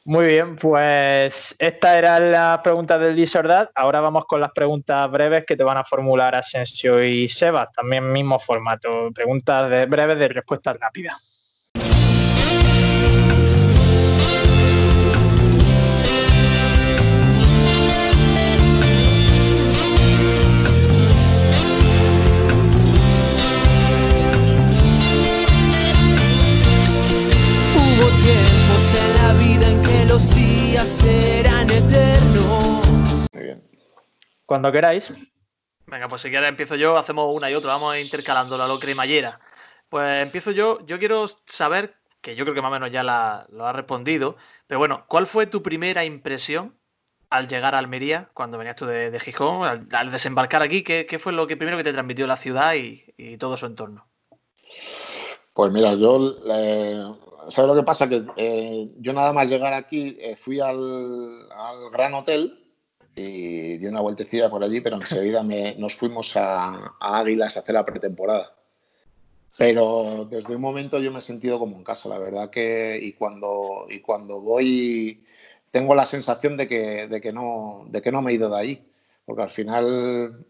Muy 0.05 0.27
bien, 0.27 0.55
pues 0.57 1.55
estas 1.57 1.95
eran 1.95 2.31
las 2.31 2.59
preguntas 2.59 2.99
del 2.99 3.15
Disordad. 3.15 3.71
Ahora 3.73 4.01
vamos 4.01 4.25
con 4.25 4.39
las 4.39 4.51
preguntas 4.51 5.09
breves 5.09 5.45
que 5.47 5.57
te 5.57 5.63
van 5.63 5.77
a 5.77 5.83
formular 5.83 6.35
Asensio 6.35 7.03
y 7.03 7.27
Sebas. 7.27 7.71
También 7.71 8.11
mismo 8.11 8.37
formato, 8.37 9.09
preguntas 9.15 9.89
breves 9.89 10.19
de 10.19 10.27
respuesta 30.13 30.35
rápida. 30.35 30.85
serán 30.85 31.69
eternos. 31.69 33.27
Muy 33.33 33.43
bien. 33.43 33.63
Cuando 34.45 34.71
queráis. 34.71 35.11
Venga, 35.87 36.07
pues 36.07 36.21
si 36.21 36.29
quieres 36.29 36.49
empiezo 36.49 36.75
yo, 36.75 36.97
hacemos 36.97 37.35
una 37.35 37.49
y 37.49 37.55
otra, 37.55 37.73
vamos 37.73 37.97
intercalando 37.97 38.57
la 38.57 38.67
lo 38.67 38.79
cremallera. 38.79 39.39
Pues 39.89 40.23
empiezo 40.23 40.51
yo, 40.51 40.83
yo 40.85 40.97
quiero 40.97 41.27
saber, 41.45 41.95
que 42.21 42.35
yo 42.35 42.45
creo 42.45 42.55
que 42.55 42.61
más 42.61 42.69
o 42.69 42.73
menos 42.73 42.91
ya 42.91 43.03
lo 43.03 43.65
has 43.65 43.75
respondido, 43.75 44.37
pero 44.65 44.79
bueno, 44.79 45.05
¿cuál 45.07 45.27
fue 45.27 45.45
tu 45.45 45.61
primera 45.61 46.03
impresión 46.03 46.75
al 47.29 47.47
llegar 47.47 47.73
a 47.73 47.79
Almería, 47.79 48.29
cuando 48.35 48.59
venías 48.59 48.75
tú 48.75 48.85
de, 48.85 49.19
Gijón, 49.19 49.87
al, 49.91 50.11
desembarcar 50.11 50.61
aquí, 50.61 50.83
¿qué, 50.83 51.19
fue 51.19 51.33
lo 51.33 51.47
que 51.47 51.57
primero 51.57 51.77
que 51.77 51.83
te 51.83 51.91
transmitió 51.91 52.27
la 52.27 52.37
ciudad 52.37 52.75
y, 52.75 53.37
todo 53.37 53.57
su 53.57 53.65
entorno? 53.65 54.05
Pues 55.53 55.71
mira, 55.71 55.95
yo 55.95 56.35
¿Sabes 57.47 57.67
lo 57.67 57.75
que 57.75 57.83
pasa? 57.83 58.07
Que 58.07 58.23
eh, 58.37 58.89
yo 58.99 59.13
nada 59.13 59.33
más 59.33 59.49
llegar 59.49 59.73
aquí 59.73 60.17
eh, 60.19 60.35
fui 60.35 60.59
al, 60.59 61.47
Gran 61.91 62.13
Hotel 62.13 62.59
y 63.15 63.77
di 63.77 63.85
una 63.85 64.01
vueltecilla 64.01 64.49
por 64.49 64.63
allí, 64.63 64.81
pero 64.81 64.95
enseguida 64.95 65.43
me, 65.43 65.75
nos 65.75 65.95
fuimos 65.95 66.35
a, 66.35 66.95
Águilas 66.99 67.57
a 67.57 67.61
hacer 67.61 67.75
la 67.75 67.85
pretemporada. 67.85 68.55
Pero 69.57 70.27
desde 70.29 70.55
un 70.55 70.61
momento 70.61 70.99
yo 70.99 71.11
me 71.11 71.19
he 71.19 71.21
sentido 71.21 71.59
como 71.59 71.77
en 71.77 71.83
casa, 71.83 72.09
la 72.09 72.17
verdad 72.17 72.49
que 72.49 72.99
y 73.01 73.13
cuando, 73.13 73.85
y 73.89 73.99
cuando 73.99 74.41
voy 74.41 75.23
tengo 75.69 75.95
la 75.95 76.05
sensación 76.05 76.57
de 76.57 76.67
que, 76.67 77.07
de, 77.07 77.21
que 77.21 77.31
no, 77.31 77.85
de 77.89 78.01
que 78.01 78.11
no 78.11 78.21
me 78.21 78.31
he 78.31 78.35
ido 78.35 78.49
de 78.49 78.57
ahí, 78.59 78.87
porque 79.25 79.43
al 79.43 79.49
final 79.49 80.45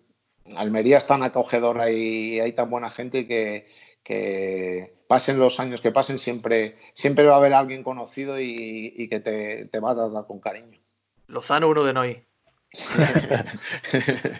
Almería 0.55 0.97
es 0.97 1.07
tan 1.07 1.23
acogedora 1.23 1.89
y 1.91 2.39
hay 2.39 2.51
tan 2.53 2.69
buena 2.69 2.89
gente 2.89 3.27
que, 3.27 3.67
que 4.03 4.93
pasen 5.07 5.39
los 5.39 5.59
años 5.59 5.81
que 5.81 5.91
pasen, 5.91 6.19
siempre, 6.19 6.77
siempre 6.93 7.25
va 7.25 7.33
a 7.35 7.37
haber 7.37 7.53
alguien 7.53 7.83
conocido 7.83 8.39
y, 8.39 9.07
que 9.09 9.19
te, 9.19 9.79
va 9.79 9.91
a 9.91 9.95
dar 9.95 10.25
con 10.25 10.39
cariño. 10.39 10.79
Lozano, 11.27 11.69
uno 11.69 11.83
de 11.83 11.93
Noy. 11.93 12.23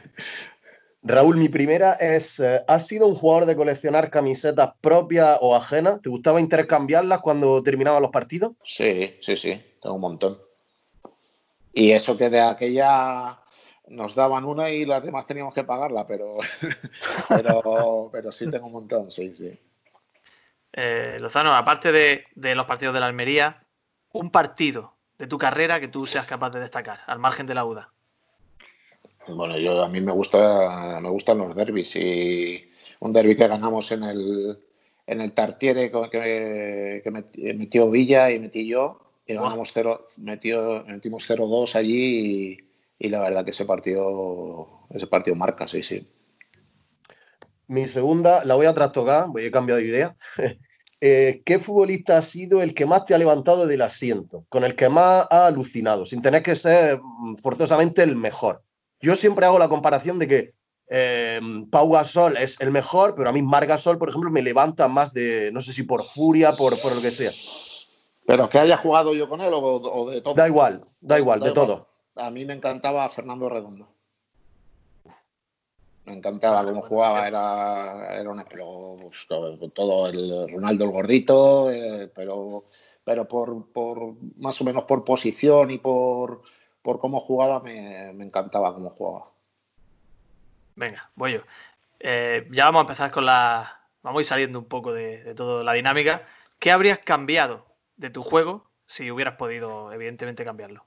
Raúl, 1.04 1.38
mi 1.38 1.50
primera 1.50 1.94
es, 1.94 2.40
eh, 2.40 2.64
¿has 2.68 2.88
sido 2.88 3.06
un 3.08 3.16
jugador 3.16 3.46
de 3.46 3.58
coleccionar 3.58 4.10
camisetas 4.10 4.72
propias 4.80 5.38
o 5.42 5.54
ajenas? 5.56 6.02
¿Te 6.02 6.10
gustaba 6.10 6.40
intercambiarlas 6.40 7.20
cuando 7.20 7.62
terminaban 7.62 8.02
los 8.02 8.12
partidos? 8.12 8.54
Sí, 8.64 9.16
sí, 9.20 9.36
sí, 9.36 9.62
tengo 9.82 9.96
un 9.96 10.02
montón. 10.02 10.40
Y 11.74 11.92
eso 11.92 12.18
que 12.18 12.30
de 12.30 12.40
aquella 12.40 13.43
nos 13.88 14.16
daban 14.16 14.46
una 14.46 14.70
y 14.70 14.86
las 14.86 15.04
demás 15.04 15.26
teníamos 15.28 15.54
que 15.54 15.64
pagarla, 15.64 16.08
pero, 16.08 16.38
pero, 17.30 18.10
pero 18.12 18.32
sí 18.32 18.50
tengo 18.50 18.68
un 18.68 18.74
montón, 18.74 19.12
sí, 19.12 19.34
sí. 19.36 19.58
Eh, 20.74 21.18
Lozano, 21.20 21.54
aparte 21.54 21.92
de, 21.92 22.56
los 22.56 22.66
partidos 22.66 22.94
de 22.94 23.00
la 23.00 23.06
Almería, 23.06 23.64
un 24.12 24.32
partido 24.32 24.94
de 25.18 25.28
tu 25.28 25.38
carrera 25.38 25.80
que 25.80 25.88
tú 25.88 26.06
seas 26.06 26.26
capaz 26.26 26.50
de 26.50 26.60
destacar, 26.60 27.02
al 27.06 27.20
margen 27.20 27.46
de 27.46 27.54
la 27.54 27.66
UDA. 27.66 27.90
Bueno, 29.28 29.58
yo 29.58 29.84
a 29.84 29.90
mí 29.90 30.02
me 30.02 30.12
gusta, 30.12 31.00
me 31.00 31.10
gustan 31.10 31.38
los 31.38 31.56
derbis 31.56 31.96
y 31.96 32.70
un 33.00 33.14
derby 33.14 33.38
que 33.38 33.48
ganamos 33.48 33.92
en 33.92 34.04
el, 34.04 34.60
en 35.08 35.22
el 35.22 35.32
Tartiere 35.32 35.92
que, 35.92 37.02
que 37.04 37.54
metió 37.54 37.90
Villa 37.90 38.32
y 38.32 38.40
metí 38.40 38.68
yo 38.68 39.00
y 39.26 39.36
ganamos 39.36 39.72
cero, 39.74 40.06
metió, 40.18 40.84
metimos 40.86 41.30
0-2 41.30 41.76
allí 41.76 42.58
y, 42.58 42.73
la 43.00 43.22
verdad 43.22 43.44
que 43.44 43.52
ese 43.52 43.66
partido, 43.66 44.88
ese 44.90 45.08
partido 45.08 45.36
marca, 45.36 45.68
sí, 45.68 45.84
sí. 45.84 46.08
Mi 47.68 47.88
segunda, 47.88 48.44
la 48.46 48.56
voy 48.56 48.66
a 48.66 48.74
trastocar, 48.74 49.28
voy 49.30 49.46
a 49.46 49.52
cambiar 49.52 49.80
de 49.80 49.88
idea. 49.88 50.16
Eh, 51.06 51.42
¿Qué 51.44 51.60
futbolista 51.60 52.18
ha 52.18 52.22
sido 52.22 52.62
el 52.62 52.74
que 52.74 52.86
más 52.86 53.06
te 53.06 53.14
ha 53.14 53.18
levantado 53.18 53.68
del 53.68 53.82
asiento? 53.82 54.46
Con 54.48 54.64
el 54.64 54.74
que 54.74 54.88
más 54.88 55.28
ha 55.30 55.48
alucinado, 55.48 56.06
sin 56.06 56.22
tener 56.22 56.42
que 56.42 56.56
ser 56.56 56.98
mm, 57.04 57.36
forzosamente 57.36 58.04
el 58.04 58.16
mejor. 58.16 58.64
Yo 59.02 59.18
siempre 59.18 59.46
hago 59.46 59.60
la 59.60 59.68
comparación 59.68 60.18
de 60.18 60.28
que 60.30 60.54
eh, 60.90 61.42
Pau 61.70 61.92
Gasol 61.92 62.38
es 62.38 62.58
el 62.62 62.72
mejor, 62.72 63.16
pero 63.16 63.28
a 63.28 63.34
mí 63.34 63.42
Mar 63.42 63.66
Gasol, 63.66 63.98
por 63.98 64.08
ejemplo, 64.08 64.32
me 64.32 64.42
levanta 64.42 64.88
más 64.88 65.12
de, 65.12 65.52
no 65.52 65.60
sé 65.60 65.74
si 65.74 65.84
por 65.84 66.06
furia, 66.06 66.56
por, 66.56 66.80
por 66.80 66.96
lo 66.96 67.02
que 67.02 67.12
sea. 67.12 67.34
Pero 68.26 68.48
que 68.48 68.60
haya 68.60 68.78
jugado 68.78 69.14
yo 69.14 69.28
con 69.28 69.42
él 69.42 69.52
o, 69.54 70.10
de 70.10 70.22
todo. 70.22 70.36
Da 70.36 70.48
igual, 70.48 70.86
da 71.02 71.20
igual, 71.20 71.42
de 71.42 71.52
todo. 71.52 71.90
A 72.16 72.30
mí 72.30 72.46
me 72.46 72.54
encantaba 72.54 73.10
Fernando 73.10 73.50
Redondo. 73.50 73.88
Me 76.06 76.14
encantaba 76.14 76.66
cómo 76.66 76.82
jugaba, 76.82 77.28
era, 77.28 78.20
era 78.20 78.30
un 78.30 78.44
pues, 78.44 79.74
todo 79.74 80.08
el 80.08 80.50
Ronaldo 80.50 80.86
el 80.86 80.92
gordito, 80.92 81.72
eh, 81.72 82.12
pero, 82.14 82.66
pero 83.06 83.26
por, 83.26 83.72
por, 83.72 84.16
más 84.38 84.60
o 84.60 84.66
menos 84.66 84.84
por 84.84 85.06
posición 85.06 85.72
y 85.72 85.78
por, 85.78 86.42
por 86.82 87.00
cómo 87.00 87.22
jugaba, 87.22 87.62
me, 87.62 88.10
encantaba 88.10 88.74
cómo 88.74 88.90
jugaba. 88.90 89.28
Venga, 90.76 91.10
voy 91.16 91.34
yo. 91.34 91.42
Eh, 92.02 92.50
ya 92.52 92.66
vamos 92.66 92.80
a 92.80 92.84
empezar 92.84 93.12
con 93.12 93.26
la. 93.26 93.80
Vamos 94.02 94.20
a 94.20 94.22
ir 94.24 94.28
saliendo 94.28 94.60
un 94.60 94.66
poco 94.66 94.92
de, 94.92 95.24
de 95.24 95.34
toda 95.34 95.64
la 95.64 95.72
dinámica. 95.72 96.28
¿Qué 96.60 96.72
habrías 96.72 97.00
cambiado 97.00 97.66
de 97.96 98.10
tu 98.10 98.24
juego 98.24 98.66
si 98.86 99.10
hubieras 99.10 99.38
podido, 99.38 99.94
evidentemente, 99.94 100.44
cambiarlo? 100.44 100.84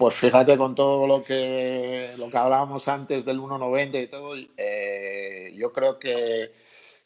Pues 0.00 0.14
fíjate 0.14 0.56
con 0.56 0.74
todo 0.74 1.06
lo 1.06 1.22
que, 1.22 2.14
lo 2.16 2.30
que 2.30 2.38
hablábamos 2.38 2.88
antes 2.88 3.26
del 3.26 3.38
1.90 3.38 4.02
y 4.02 4.06
todo, 4.06 4.34
eh, 4.56 5.52
yo 5.54 5.74
creo 5.74 5.98
que, 5.98 6.54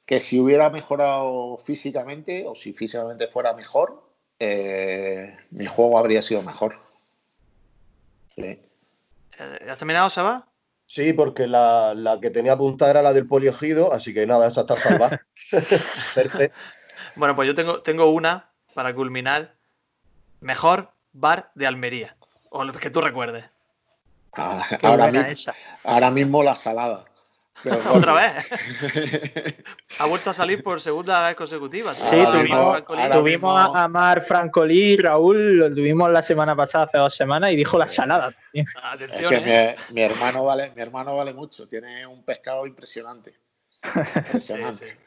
que, 0.06 0.20
si 0.20 0.38
hubiera 0.38 0.70
mejorado 0.70 1.56
físicamente 1.56 2.44
o 2.46 2.54
si 2.54 2.72
físicamente 2.72 3.26
fuera 3.26 3.52
mejor, 3.52 4.00
eh, 4.38 5.36
mi 5.50 5.66
juego 5.66 5.98
habría 5.98 6.22
sido 6.22 6.42
mejor. 6.42 6.78
Sí. 8.36 8.42
Eh, 8.42 8.60
¿Has 9.68 9.78
terminado, 9.78 10.08
Saba? 10.08 10.46
Sí, 10.86 11.12
porque 11.14 11.48
la, 11.48 11.94
la, 11.94 12.20
que 12.20 12.30
tenía 12.30 12.52
apuntada 12.52 12.92
era 12.92 13.02
la 13.02 13.12
del 13.12 13.26
poliogido, 13.26 13.92
así 13.92 14.14
que 14.14 14.24
nada, 14.24 14.46
esa 14.46 14.60
está 14.60 14.78
salvada. 14.78 15.26
Perfecto. 16.14 16.56
Bueno, 17.16 17.34
pues 17.34 17.48
yo 17.48 17.56
tengo, 17.56 17.82
tengo 17.82 18.12
una 18.12 18.52
para 18.72 18.94
culminar. 18.94 19.56
Mejor 20.40 20.92
bar 21.12 21.50
de 21.56 21.66
Almería. 21.66 22.16
O 22.56 22.62
lo 22.62 22.72
que 22.72 22.88
tú 22.88 23.00
recuerdes. 23.00 23.44
Ah, 24.36 24.64
ahora, 24.82 25.10
mi, 25.10 25.18
ahora, 25.82 26.10
mismo 26.12 26.40
la 26.40 26.54
salada. 26.54 27.04
¿Otra 27.92 28.12
vez? 28.14 29.54
ha 29.98 30.06
vuelto 30.06 30.30
a 30.30 30.32
salir 30.32 30.62
por 30.62 30.80
segunda 30.80 31.26
vez 31.26 31.34
consecutiva. 31.34 31.92
Sí, 31.92 32.16
tuvimos, 32.24 32.84
tuvimos 33.10 33.74
a 33.74 33.88
Mar 33.88 34.22
Francolí, 34.22 34.96
Raúl, 34.96 35.58
lo 35.58 35.74
tuvimos 35.74 36.08
la 36.12 36.22
semana 36.22 36.54
pasada, 36.54 36.84
hace 36.84 36.98
dos 36.98 37.16
semanas, 37.16 37.50
y 37.50 37.56
dijo 37.56 37.76
la 37.76 37.88
salada. 37.88 38.32
Atención, 38.84 39.34
es 39.34 39.42
que 39.42 39.64
¿eh? 39.64 39.76
mi, 39.88 39.94
mi, 39.96 40.02
hermano 40.02 40.44
vale, 40.44 40.70
mi 40.76 40.82
hermano 40.82 41.16
vale 41.16 41.32
mucho, 41.34 41.66
tiene 41.66 42.06
un 42.06 42.22
pescado 42.22 42.68
impresionante. 42.68 43.34
Impresionante. 44.14 44.84
Sí, 44.84 44.90
sí. 44.92 45.03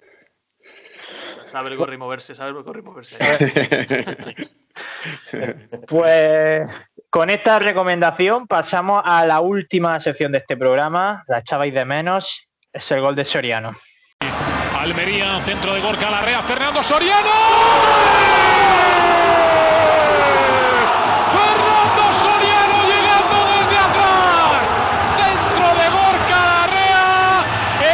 Sabe 1.47 1.69
el 1.71 1.77
correr 1.77 1.97
moverse, 1.97 2.35
sabe 2.35 2.51
el 2.51 2.63
correr 2.63 2.83
moverse. 2.83 3.17
pues 5.87 6.69
con 7.09 7.29
esta 7.29 7.59
recomendación 7.59 8.47
pasamos 8.47 9.01
a 9.05 9.25
la 9.25 9.39
última 9.39 9.99
sección 9.99 10.31
de 10.31 10.39
este 10.39 10.57
programa. 10.57 11.23
La 11.27 11.39
echabais 11.39 11.73
de 11.73 11.85
menos. 11.85 12.49
Es 12.73 12.91
el 12.91 13.01
gol 13.01 13.15
de 13.15 13.25
Soriano. 13.25 13.71
Almería, 14.77 15.41
centro 15.43 15.73
de 15.73 15.81
Gorka 15.81 16.09
Larrea, 16.11 16.41
Fernando 16.43 16.83
Soriano. 16.83 17.29
Fernando 21.33 22.03
Soriano 22.13 22.77
llegando 22.85 23.37
desde 23.51 23.77
atrás. 23.87 24.75
Centro 25.17 25.67
de 25.81 25.89
Gorka 25.89 26.39
Larrea 26.45 27.43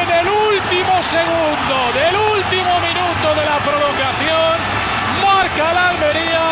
en 0.01 0.09
el 0.11 0.28
último 0.28 1.03
segundo 1.03 1.76
del 1.93 2.16
último 2.16 2.74
minuto 2.82 3.36
de 3.39 3.45
la 3.45 3.57
prolongación. 3.59 4.55
Marca 5.24 5.74
la 5.74 5.89
Almería 5.89 6.45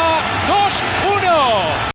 2-1. 0.47 1.91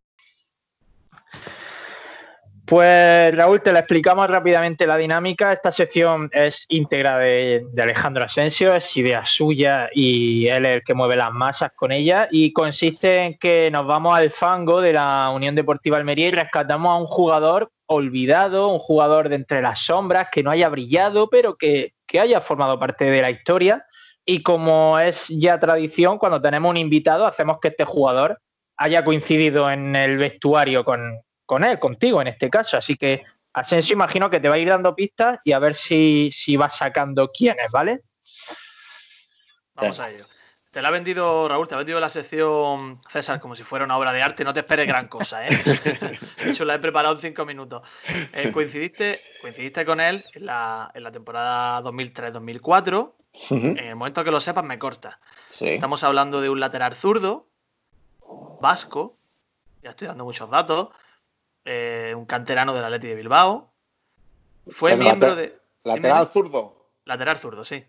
Pues 2.66 3.32
Raúl, 3.36 3.62
te 3.62 3.72
la 3.72 3.78
explicamos 3.78 4.26
rápidamente 4.26 4.88
la 4.88 4.96
dinámica. 4.96 5.52
Esta 5.52 5.70
sección 5.70 6.28
es 6.32 6.66
íntegra 6.68 7.16
de, 7.16 7.64
de, 7.70 7.82
Alejandro 7.82 8.24
Asensio, 8.24 8.74
es 8.74 8.96
idea 8.96 9.24
suya 9.24 9.88
y 9.92 10.48
él 10.48 10.66
es 10.66 10.76
el 10.78 10.82
que 10.82 10.92
mueve 10.92 11.14
las 11.14 11.32
masas 11.32 11.70
con 11.76 11.92
ella. 11.92 12.26
Y 12.28 12.52
consiste 12.52 13.18
en 13.18 13.38
que 13.38 13.70
nos 13.70 13.86
vamos 13.86 14.18
al 14.18 14.32
fango 14.32 14.80
de 14.80 14.94
la 14.94 15.30
Unión 15.30 15.54
Deportiva 15.54 15.96
Almería 15.96 16.26
y 16.26 16.32
rescatamos 16.32 16.90
a 16.90 16.96
un 16.96 17.06
jugador 17.06 17.70
olvidado, 17.86 18.66
un 18.66 18.80
jugador 18.80 19.28
de 19.28 19.36
entre 19.36 19.62
las 19.62 19.78
sombras, 19.78 20.26
que 20.32 20.42
no 20.42 20.50
haya 20.50 20.68
brillado, 20.68 21.30
pero 21.30 21.56
que, 21.56 21.94
que 22.04 22.18
haya 22.18 22.40
formado 22.40 22.80
parte 22.80 23.04
de 23.04 23.22
la 23.22 23.30
historia. 23.30 23.86
Y 24.24 24.42
como 24.42 24.98
es 24.98 25.28
ya 25.28 25.60
tradición, 25.60 26.18
cuando 26.18 26.42
tenemos 26.42 26.68
un 26.68 26.78
invitado, 26.78 27.26
hacemos 27.26 27.58
que 27.62 27.68
este 27.68 27.84
jugador 27.84 28.40
haya 28.76 29.04
coincidido 29.04 29.70
en 29.70 29.94
el 29.94 30.18
vestuario 30.18 30.84
con, 30.84 31.20
con 31.46 31.64
él, 31.64 31.78
contigo 31.78 32.20
en 32.20 32.28
este 32.28 32.50
caso. 32.50 32.76
Así 32.76 32.96
que 32.96 33.24
Asensio 33.54 33.94
imagino 33.94 34.28
que 34.28 34.40
te 34.40 34.48
va 34.50 34.56
a 34.56 34.58
ir 34.58 34.68
dando 34.68 34.94
pistas 34.94 35.38
y 35.42 35.52
a 35.52 35.58
ver 35.58 35.74
si, 35.74 36.30
si 36.30 36.56
vas 36.56 36.76
sacando 36.76 37.30
quién 37.32 37.56
es, 37.64 37.70
¿vale? 37.70 38.02
Vamos 39.74 39.98
a 39.98 40.10
ello. 40.10 40.26
Te 40.70 40.82
la 40.82 40.88
ha 40.88 40.90
vendido, 40.90 41.48
Raúl, 41.48 41.66
te 41.66 41.74
ha 41.74 41.78
vendido 41.78 41.98
la 41.98 42.10
sección 42.10 43.00
César 43.08 43.40
como 43.40 43.56
si 43.56 43.64
fuera 43.64 43.86
una 43.86 43.96
obra 43.96 44.12
de 44.12 44.20
arte. 44.20 44.44
No 44.44 44.52
te 44.52 44.60
esperes 44.60 44.86
gran 44.86 45.08
cosa, 45.08 45.46
¿eh? 45.46 45.50
De 46.44 46.50
hecho, 46.50 46.66
la 46.66 46.74
he 46.74 46.78
preparado 46.78 47.14
en 47.14 47.22
cinco 47.22 47.46
minutos. 47.46 47.82
Eh, 48.34 48.52
coincidiste, 48.52 49.22
coincidiste 49.40 49.86
con 49.86 50.00
él 50.00 50.26
en 50.34 50.44
la, 50.44 50.90
en 50.92 51.02
la 51.02 51.10
temporada 51.10 51.80
2003-2004. 51.80 52.98
Uh 52.98 53.54
-huh. 53.54 53.78
En 53.78 53.86
el 53.86 53.96
momento 53.96 54.22
que 54.22 54.30
lo 54.30 54.40
sepas, 54.40 54.64
me 54.64 54.78
corta. 54.78 55.18
Sí. 55.48 55.68
Estamos 55.68 56.04
hablando 56.04 56.42
de 56.42 56.50
un 56.50 56.60
lateral 56.60 56.94
zurdo, 56.94 57.46
vasco. 58.60 59.16
Ya 59.82 59.90
estoy 59.90 60.08
dando 60.08 60.24
muchos 60.24 60.50
datos 60.50 60.90
eh, 61.66 62.14
un 62.16 62.24
canterano 62.24 62.72
del 62.72 62.84
Atleti 62.84 63.08
de 63.08 63.14
Bilbao. 63.16 63.72
Fue 64.68 64.96
miembro 64.96 65.28
later 65.28 65.50
de. 65.50 65.58
¿Lateral 65.84 66.26
zurdo? 66.28 66.90
Lateral 67.04 67.38
zurdo, 67.38 67.64
sí. 67.64 67.84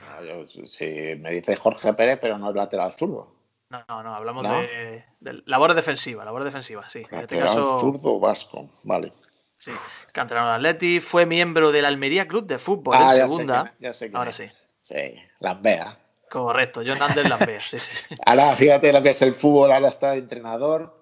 No, 0.00 0.44
yo, 0.44 0.66
si 0.66 0.84
me 1.18 1.30
dice 1.30 1.56
Jorge 1.56 1.94
Pérez, 1.94 2.18
pero 2.20 2.38
no 2.38 2.50
es 2.50 2.56
lateral 2.56 2.92
zurdo. 2.92 3.34
No, 3.70 3.84
no, 3.88 4.02
no 4.02 4.14
hablamos 4.14 4.44
¿No? 4.44 4.60
De, 4.60 5.04
de, 5.20 5.42
labor 5.46 5.74
defensiva, 5.74 6.24
labor 6.24 6.44
defensiva, 6.44 6.88
sí. 6.88 7.02
Lateral 7.02 7.18
en 7.18 7.24
este 7.24 7.38
caso, 7.38 7.80
zurdo 7.80 8.20
vasco, 8.20 8.68
vale. 8.82 9.12
Sí, 9.56 9.72
canterano 10.12 10.48
del 10.48 10.56
Atleti, 10.56 11.00
fue 11.00 11.26
miembro 11.26 11.72
del 11.72 11.84
Almería 11.84 12.28
Club 12.28 12.46
de 12.46 12.58
Fútbol 12.58 12.94
ah, 12.96 13.12
en 13.12 13.18
ya 13.18 13.28
segunda. 13.28 13.62
Sé 13.62 13.70
quién, 13.70 13.80
ya 13.80 13.92
sé 13.92 14.06
quién 14.06 14.16
Ahora 14.16 14.30
es. 14.30 14.36
sí. 14.36 14.50
Sí, 14.80 15.14
Lambea. 15.40 15.98
Correcto, 16.30 16.82
John 16.84 17.00
Anders 17.00 17.28
Lambert, 17.28 17.62
sí, 17.62 17.80
sí, 17.80 17.94
sí. 17.94 18.14
Ahora, 18.26 18.54
fíjate 18.54 18.92
lo 18.92 19.02
que 19.02 19.10
es 19.10 19.22
el 19.22 19.34
fútbol, 19.34 19.72
ahora 19.72 19.88
está 19.88 20.10
de 20.10 20.18
entrenador. 20.18 20.94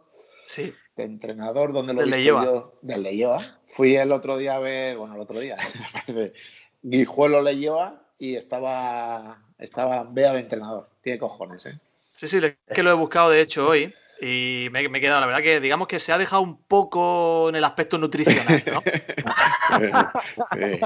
Sí, 0.46 0.74
de 0.96 1.04
entrenador, 1.04 1.72
donde 1.72 1.94
lo 1.94 2.02
he 2.02 2.24
yo, 2.24 2.78
del 2.82 3.02
Leioa. 3.02 3.58
Fui 3.68 3.96
el 3.96 4.12
otro 4.12 4.36
día 4.36 4.56
a 4.56 4.60
ver, 4.60 4.96
bueno, 4.96 5.14
el 5.14 5.20
otro 5.20 5.40
día, 5.40 5.56
Guijuelo 6.82 7.40
Leioa 7.40 8.02
y 8.18 8.36
estaba, 8.36 9.38
estaba 9.58 10.04
Bea 10.04 10.32
de 10.32 10.40
entrenador. 10.40 10.88
Tiene 11.00 11.18
cojones, 11.18 11.66
¿eh? 11.66 11.78
Sí, 12.14 12.28
sí, 12.28 12.38
es 12.38 12.74
que 12.74 12.82
lo 12.82 12.90
he 12.90 12.94
buscado 12.94 13.30
de 13.30 13.40
hecho 13.40 13.66
hoy 13.66 13.92
y 14.20 14.68
me, 14.70 14.88
me 14.88 14.98
he 14.98 15.00
quedado, 15.00 15.20
la 15.20 15.26
verdad 15.26 15.42
que 15.42 15.60
digamos 15.60 15.88
que 15.88 15.98
se 15.98 16.12
ha 16.12 16.18
dejado 16.18 16.42
un 16.42 16.62
poco 16.62 17.48
en 17.48 17.56
el 17.56 17.64
aspecto 17.64 17.98
nutricional, 17.98 18.62
¿no? 18.72 18.82
sí. 20.52 20.80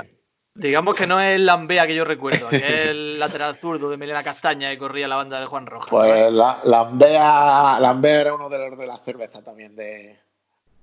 Digamos 0.58 0.94
que 0.96 1.06
no 1.06 1.20
es 1.20 1.34
el 1.34 1.44
Lambea 1.46 1.86
que 1.86 1.94
yo 1.94 2.04
recuerdo, 2.04 2.48
que 2.48 2.56
es 2.56 2.62
el 2.88 3.18
lateral 3.18 3.56
zurdo 3.56 3.90
de 3.90 3.96
Melena 3.96 4.22
Castaña 4.22 4.70
que 4.70 4.78
corría 4.78 5.06
la 5.08 5.16
banda 5.16 5.38
de 5.40 5.46
Juan 5.46 5.66
Rojas. 5.66 5.90
Pues 5.90 6.32
la, 6.32 6.60
Lambea, 6.64 7.78
Lambea 7.80 8.20
era 8.22 8.34
uno 8.34 8.48
de 8.48 8.58
los 8.70 8.78
de 8.78 8.86
la 8.86 8.96
cerveza 8.98 9.42
también 9.42 9.76
de, 9.76 10.18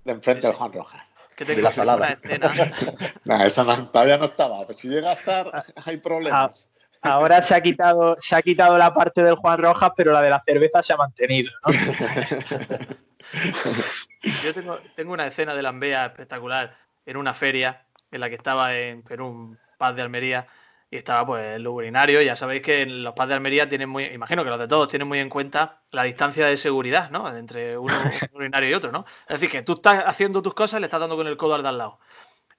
de 0.06 0.12
enfrente 0.12 0.42
Sí, 0.42 0.48
del 0.48 0.54
sí. 0.54 0.60
Juan 0.60 0.74
Rojas. 0.74 1.02
que 1.36 1.46
de 1.46 1.56
tengo 1.56 1.64
la 1.64 1.70
una 1.70 1.72
salada. 1.72 2.10
escena. 2.22 2.52
No, 3.26 3.44
eso 3.44 3.64
no- 3.64 3.88
todavía 3.90 4.18
no 4.18 4.26
estaba. 4.26 4.64
Pues 4.66 4.78
si 4.78 4.88
llega 4.90 5.10
a 5.10 5.14
estar, 5.14 5.64
hay 5.86 5.98
problemas. 5.98 6.70
Ahora 7.02 7.42
se 7.42 7.54
ha 7.56 7.62
quitado, 7.62 8.16
se 8.22 8.36
ha 8.36 8.42
quitado 8.42 8.78
la 8.78 8.94
parte 8.94 9.22
del 9.24 9.36
Juan 9.36 9.58
Rojas, 9.58 9.92
pero 9.98 10.14
la 10.14 10.22
de 10.22 10.30
la 10.30 10.42
cerveza 10.42 10.82
se 10.84 10.94
ha 10.94 10.98
mantenido, 10.98 11.52
¿no? 11.66 11.74
Yo 14.44 14.54
tengo, 14.54 14.80
tengo 14.96 15.14
una 15.14 15.28
escena 15.28 15.54
de 15.56 15.62
Lambea 15.64 16.06
espectacular 16.06 16.76
en 17.06 17.18
una 17.18 17.34
feria 17.34 17.86
en 18.12 18.22
la 18.22 18.30
que 18.30 18.36
estaba 18.36 18.76
en, 18.78 19.04
en 19.10 19.58
pub 19.88 19.96
de 19.96 20.02
Almería 20.02 20.48
y 20.90 20.98
estaba 20.98 21.26
pues 21.26 21.56
el 21.56 21.68
urinario. 21.68 22.22
Ya 22.22 22.36
sabéis 22.36 22.62
que 22.62 22.82
en 22.82 23.04
los 23.04 23.14
pubs 23.14 23.28
de 23.28 23.34
Almería 23.34 23.68
tienen 23.68 23.90
muy, 23.90 24.06
imagino 24.06 24.44
que 24.44 24.50
los 24.50 24.60
de 24.60 24.68
todos 24.68 24.88
tienen 24.88 25.08
muy 25.08 25.20
en 25.20 25.30
cuenta 25.30 25.82
la 25.92 26.04
distancia 26.04 26.46
de 26.46 26.58
seguridad, 26.58 27.10
¿no? 27.10 27.36
Entre 27.36 27.78
uno, 27.78 27.94
un 28.32 28.42
urinario 28.42 28.70
y 28.70 28.74
otro, 28.74 28.92
¿no? 28.92 29.06
Es 29.28 29.40
decir, 29.40 29.50
que 29.50 29.64
tú 29.64 29.74
estás 29.74 30.04
haciendo 30.06 30.42
tus 30.42 30.54
cosas 30.54 30.78
y 30.78 30.82
le 30.82 30.86
estás 30.86 31.00
dando 31.00 31.16
con 31.16 31.28
el 31.28 31.38
codo 31.38 31.56
al 31.56 31.64
de 31.64 31.70
al 31.70 31.78
lado. 31.78 32.00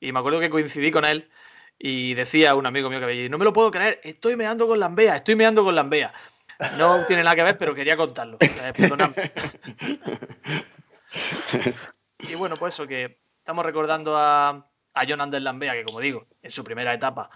Y 0.01 0.13
me 0.13 0.19
acuerdo 0.19 0.41
que 0.41 0.51
coincidí 0.51 0.91
con 0.91 1.05
él 1.05 1.31
y 1.79 2.15
decía 2.15 2.55
un 2.55 2.67
amigo 2.67 2.91
mío 2.91 3.01
que 3.01 3.07
veía, 3.07 3.29
no 3.29 3.39
me 3.39 3.45
lo 3.45 3.53
puedo 3.53 3.71
creer, 3.71 4.01
estoy 4.05 4.37
meando 4.37 4.67
con 4.67 4.81
Lambea, 4.81 5.17
estoy 5.17 5.37
meando 5.37 5.65
con 5.65 5.75
Lambea. 5.75 6.13
No 6.79 7.05
tiene 7.07 7.23
nada 7.23 7.37
que 7.37 7.43
ver, 7.43 7.59
pero 7.59 7.75
quería 7.75 7.97
contarlo. 7.97 8.39
Eh, 8.41 8.73
perdonadme. 8.77 9.15
Y 12.19 12.35
bueno, 12.37 12.57
pues 12.57 12.75
eso, 12.75 12.87
que 12.87 13.19
estamos 13.39 13.65
recordando 13.65 14.17
a, 14.17 14.67
a 14.95 15.05
John 15.09 15.21
Anders 15.21 15.43
Lambea, 15.43 15.73
que 15.75 15.85
como 15.85 16.01
digo, 16.01 16.27
en 16.43 16.51
su 16.51 16.65
primera 16.65 16.95
etapa 16.95 17.31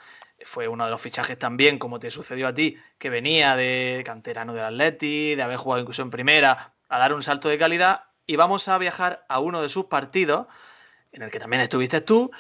fue 0.45 0.69
uno 0.69 0.85
de 0.85 0.91
los 0.93 1.01
fichajes 1.03 1.39
también, 1.39 1.79
como 1.79 1.99
te 1.99 2.11
sucedió 2.11 2.47
a 2.49 2.55
ti, 2.55 2.77
que 2.99 3.11
venía 3.11 3.57
de 3.57 4.03
canterano 4.07 4.55
del 4.55 4.65
Atleti, 4.65 5.35
de 5.35 5.43
haber 5.43 5.57
jugado 5.57 5.81
incluso 5.83 6.03
en 6.03 6.11
primera, 6.11 6.73
a 6.89 6.99
dar 6.99 7.13
un 7.13 7.23
salto 7.23 7.49
de 7.49 7.59
calidad. 7.59 8.05
Y 8.27 8.37
vamos 8.37 8.69
a 8.69 8.79
viajar 8.79 9.25
a 9.29 9.41
uno 9.41 9.61
de 9.63 9.69
sus 9.69 9.87
partidos, 9.87 10.47
en 11.13 11.23
el 11.23 11.31
que 11.31 11.41
también 11.41 11.63
estuviste 11.63 12.01
tú. 12.01 12.31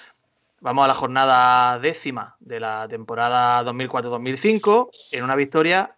Vamos 0.60 0.84
a 0.84 0.88
la 0.88 0.94
jornada 0.94 1.78
décima 1.80 2.36
de 2.40 2.60
la 2.60 2.86
temporada 2.88 3.62
2004-2005, 3.64 4.90
en 5.12 5.24
una 5.24 5.34
victoria 5.34 5.94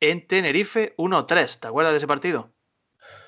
en 0.00 0.26
Tenerife 0.26 0.94
1-3. 0.96 1.60
¿Te 1.60 1.68
acuerdas 1.68 1.92
de 1.92 1.98
ese 1.98 2.06
partido? 2.06 2.50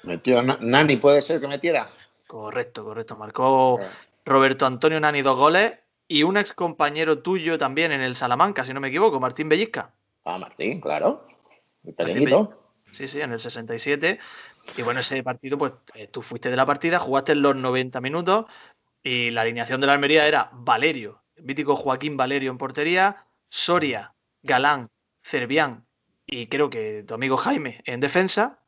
Metió 0.02 0.42
Na- 0.42 0.58
Nani, 0.60 0.96
puede 0.96 1.22
ser 1.22 1.40
que 1.40 1.48
metiera. 1.48 1.88
Correcto, 2.26 2.84
correcto. 2.84 3.16
Marcó 3.16 3.78
Roberto 4.24 4.66
Antonio 4.66 5.00
Nani 5.00 5.22
dos 5.22 5.38
goles 5.38 5.72
y 6.08 6.22
un 6.24 6.36
ex 6.36 6.52
compañero 6.52 7.20
tuyo 7.20 7.58
también 7.58 7.92
en 7.92 8.00
el 8.00 8.16
Salamanca, 8.16 8.64
si 8.64 8.74
no 8.74 8.80
me 8.80 8.88
equivoco, 8.88 9.20
Martín 9.20 9.48
Bellisca. 9.48 9.92
Ah, 10.24 10.38
Martín, 10.38 10.80
claro. 10.80 11.26
Martín. 11.98 12.50
Sí, 12.92 13.08
sí, 13.08 13.20
en 13.20 13.32
el 13.32 13.40
67. 13.40 14.18
Y 14.76 14.82
bueno, 14.82 15.00
ese 15.00 15.22
partido, 15.22 15.56
pues 15.56 15.72
eh, 15.94 16.08
tú 16.08 16.22
fuiste 16.22 16.50
de 16.50 16.56
la 16.56 16.66
partida, 16.66 16.98
jugaste 16.98 17.34
los 17.34 17.56
90 17.56 18.00
minutos 18.00 18.46
y 19.02 19.30
la 19.30 19.42
alineación 19.42 19.80
de 19.80 19.86
la 19.86 19.94
Almería 19.94 20.26
era 20.26 20.50
Valerio, 20.52 21.22
el 21.36 21.44
mítico 21.44 21.76
Joaquín 21.76 22.16
Valerio 22.16 22.50
en 22.50 22.58
portería, 22.58 23.24
Soria, 23.48 24.14
Galán, 24.42 24.88
Cervián 25.22 25.86
y 26.26 26.46
creo 26.48 26.70
que 26.70 27.04
tu 27.04 27.14
amigo 27.14 27.36
Jaime 27.36 27.82
en 27.84 28.00
defensa. 28.00 28.58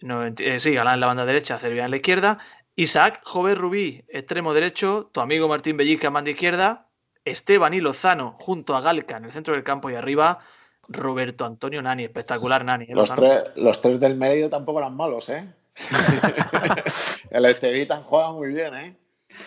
No, 0.00 0.24
eh, 0.24 0.60
sí, 0.60 0.72
Galán 0.74 0.94
en 0.94 1.00
la 1.00 1.06
banda 1.06 1.26
derecha, 1.26 1.58
Cervián 1.58 1.86
en 1.86 1.90
la 1.92 1.96
izquierda. 1.96 2.38
Isaac, 2.76 3.20
Jover 3.24 3.56
Rubí, 3.58 4.04
extremo 4.08 4.52
derecho, 4.52 5.08
tu 5.12 5.20
amigo 5.20 5.48
Martín 5.48 5.76
Bellisca 5.76 6.08
en 6.08 6.12
banda 6.12 6.30
izquierda, 6.30 6.86
Esteban 7.24 7.72
y 7.74 7.80
Lozano 7.80 8.36
junto 8.38 8.76
a 8.76 8.80
Galca 8.80 9.16
en 9.16 9.24
el 9.24 9.32
centro 9.32 9.54
del 9.54 9.64
campo 9.64 9.90
y 9.90 9.94
arriba 9.94 10.40
Roberto 10.88 11.44
Antonio 11.44 11.80
Nani, 11.82 12.04
espectacular 12.04 12.64
Nani. 12.64 12.84
¿eh, 12.84 12.94
Los 12.94 13.12
tres, 13.14 13.42
los 13.56 13.80
tres 13.80 13.98
del 13.98 14.14
medio 14.16 14.48
tampoco 14.50 14.78
eran 14.78 14.94
malos, 14.96 15.28
¿eh? 15.30 15.44
el 17.30 17.44
Estevitan 17.46 18.02
juega 18.02 18.32
muy 18.32 18.52
bien, 18.52 18.74
¿eh? 18.74 18.96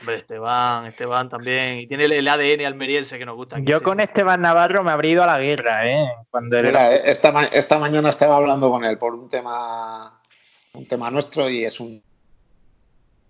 Hombre, 0.02 0.18
Esteban, 0.18 0.86
Esteban 0.88 1.30
también. 1.30 1.80
Y 1.80 1.88
tiene 1.88 2.06
el, 2.06 2.12
el 2.12 2.28
ADN 2.28 2.66
almeriense 2.66 3.18
que 3.18 3.26
nos 3.26 3.36
gusta. 3.36 3.58
aquí, 3.58 3.66
Yo 3.66 3.80
sí, 3.80 3.84
con. 3.84 4.00
Esteban 4.00 4.42
Navarro 4.42 4.84
me 4.84 4.92
habría 4.92 5.12
ido 5.14 5.24
a 5.24 5.28
la 5.28 5.40
guerra, 5.40 5.88
¿eh? 5.90 6.08
Cuando 6.30 6.58
era- 6.58 6.68
Mira, 6.70 6.94
eh, 6.96 7.02
esta, 7.06 7.32
ma- 7.32 7.46
esta 7.46 7.80
mañana 7.80 8.10
estaba 8.10 8.36
hablando 8.38 8.70
con 8.70 8.84
él 8.86 8.98
por 9.00 9.16
un 9.16 9.30
tema, 9.30 10.22
un 10.74 10.86
tema 10.88 11.10
nuestro 11.10 11.50
y 11.50 11.64
es 11.66 11.80
un, 11.80 12.04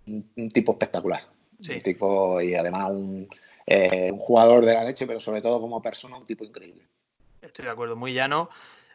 un, 0.09 0.31
un 0.35 0.49
tipo 0.49 0.73
espectacular. 0.73 1.21
Sí. 1.61 1.73
Un 1.73 1.81
tipo 1.81 2.41
y 2.41 2.55
además 2.55 2.89
un, 2.91 3.27
eh, 3.65 4.09
un 4.11 4.19
jugador 4.19 4.65
de 4.65 4.73
la 4.73 4.83
leche, 4.83 5.05
pero 5.05 5.19
sobre 5.19 5.41
todo 5.41 5.61
como 5.61 5.81
persona, 5.81 6.17
un 6.17 6.25
tipo 6.25 6.43
increíble. 6.43 6.83
Estoy 7.41 7.65
de 7.65 7.71
acuerdo, 7.71 7.95
muy 7.95 8.13
llano. 8.13 8.49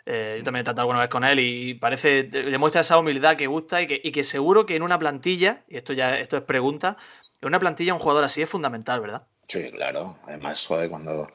Eh, 0.07 0.37
yo 0.39 0.45
también 0.45 0.63
he 0.63 0.65
tratado 0.65 0.83
alguna 0.83 1.01
vez 1.01 1.09
con 1.09 1.25
él 1.25 1.41
y 1.41 1.75
parece, 1.75 2.25
demuestra 2.25 2.83
esa 2.83 2.99
humildad 2.99 3.37
que 3.37 3.47
gusta 3.47 3.81
y 3.81 3.87
que, 3.87 4.01
y 4.03 4.13
que 4.13 4.23
seguro 4.25 4.67
que 4.67 4.77
en 4.77 4.83
una 4.83 4.99
plantilla, 4.99 5.63
y 5.69 5.79
esto 5.79 5.95
ya 5.95 6.19
esto 6.19 6.37
es 6.37 6.43
pregunta, 6.43 6.99
en 7.41 7.49
una 7.49 7.59
plantilla 7.59 7.95
un 7.95 8.01
jugador 8.01 8.25
así 8.25 8.43
es 8.43 8.51
fundamental, 8.51 9.01
¿verdad? 9.01 9.23
Sí, 9.49 9.71
claro. 9.71 10.19
Además, 10.27 10.67
joder, 10.67 10.91
cuando, 10.91 11.29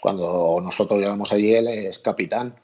cuando 0.00 0.58
nosotros 0.62 1.00
llegamos 1.00 1.32
allí, 1.32 1.54
él 1.54 1.68
es 1.68 1.98
capitán 1.98 2.54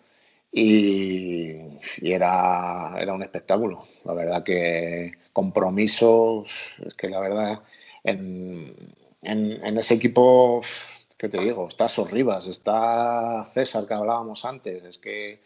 y, 0.53 1.53
y 1.99 2.13
era, 2.13 2.95
era 2.99 3.13
un 3.15 3.23
espectáculo. 3.23 3.87
La 4.05 4.15
verdad 4.15 4.43
que 4.43 5.13
compromiso, 5.33 6.45
es 6.85 6.95
que 6.95 7.09
la 7.09 7.21
verdad, 7.21 7.61
en, 8.05 8.75
en- 9.23 9.65
en 9.65 9.79
ese 9.79 9.95
equipo, 9.95 10.61
¿qué 11.17 11.29
te 11.29 11.39
digo? 11.41 11.69
Está 11.69 11.89
Sorribas, 11.89 12.47
está 12.47 13.47
César, 13.53 13.87
que 13.87 13.95
hablábamos 13.95 14.45
antes. 14.45 14.83
Es 14.85 14.99
que 14.99 15.41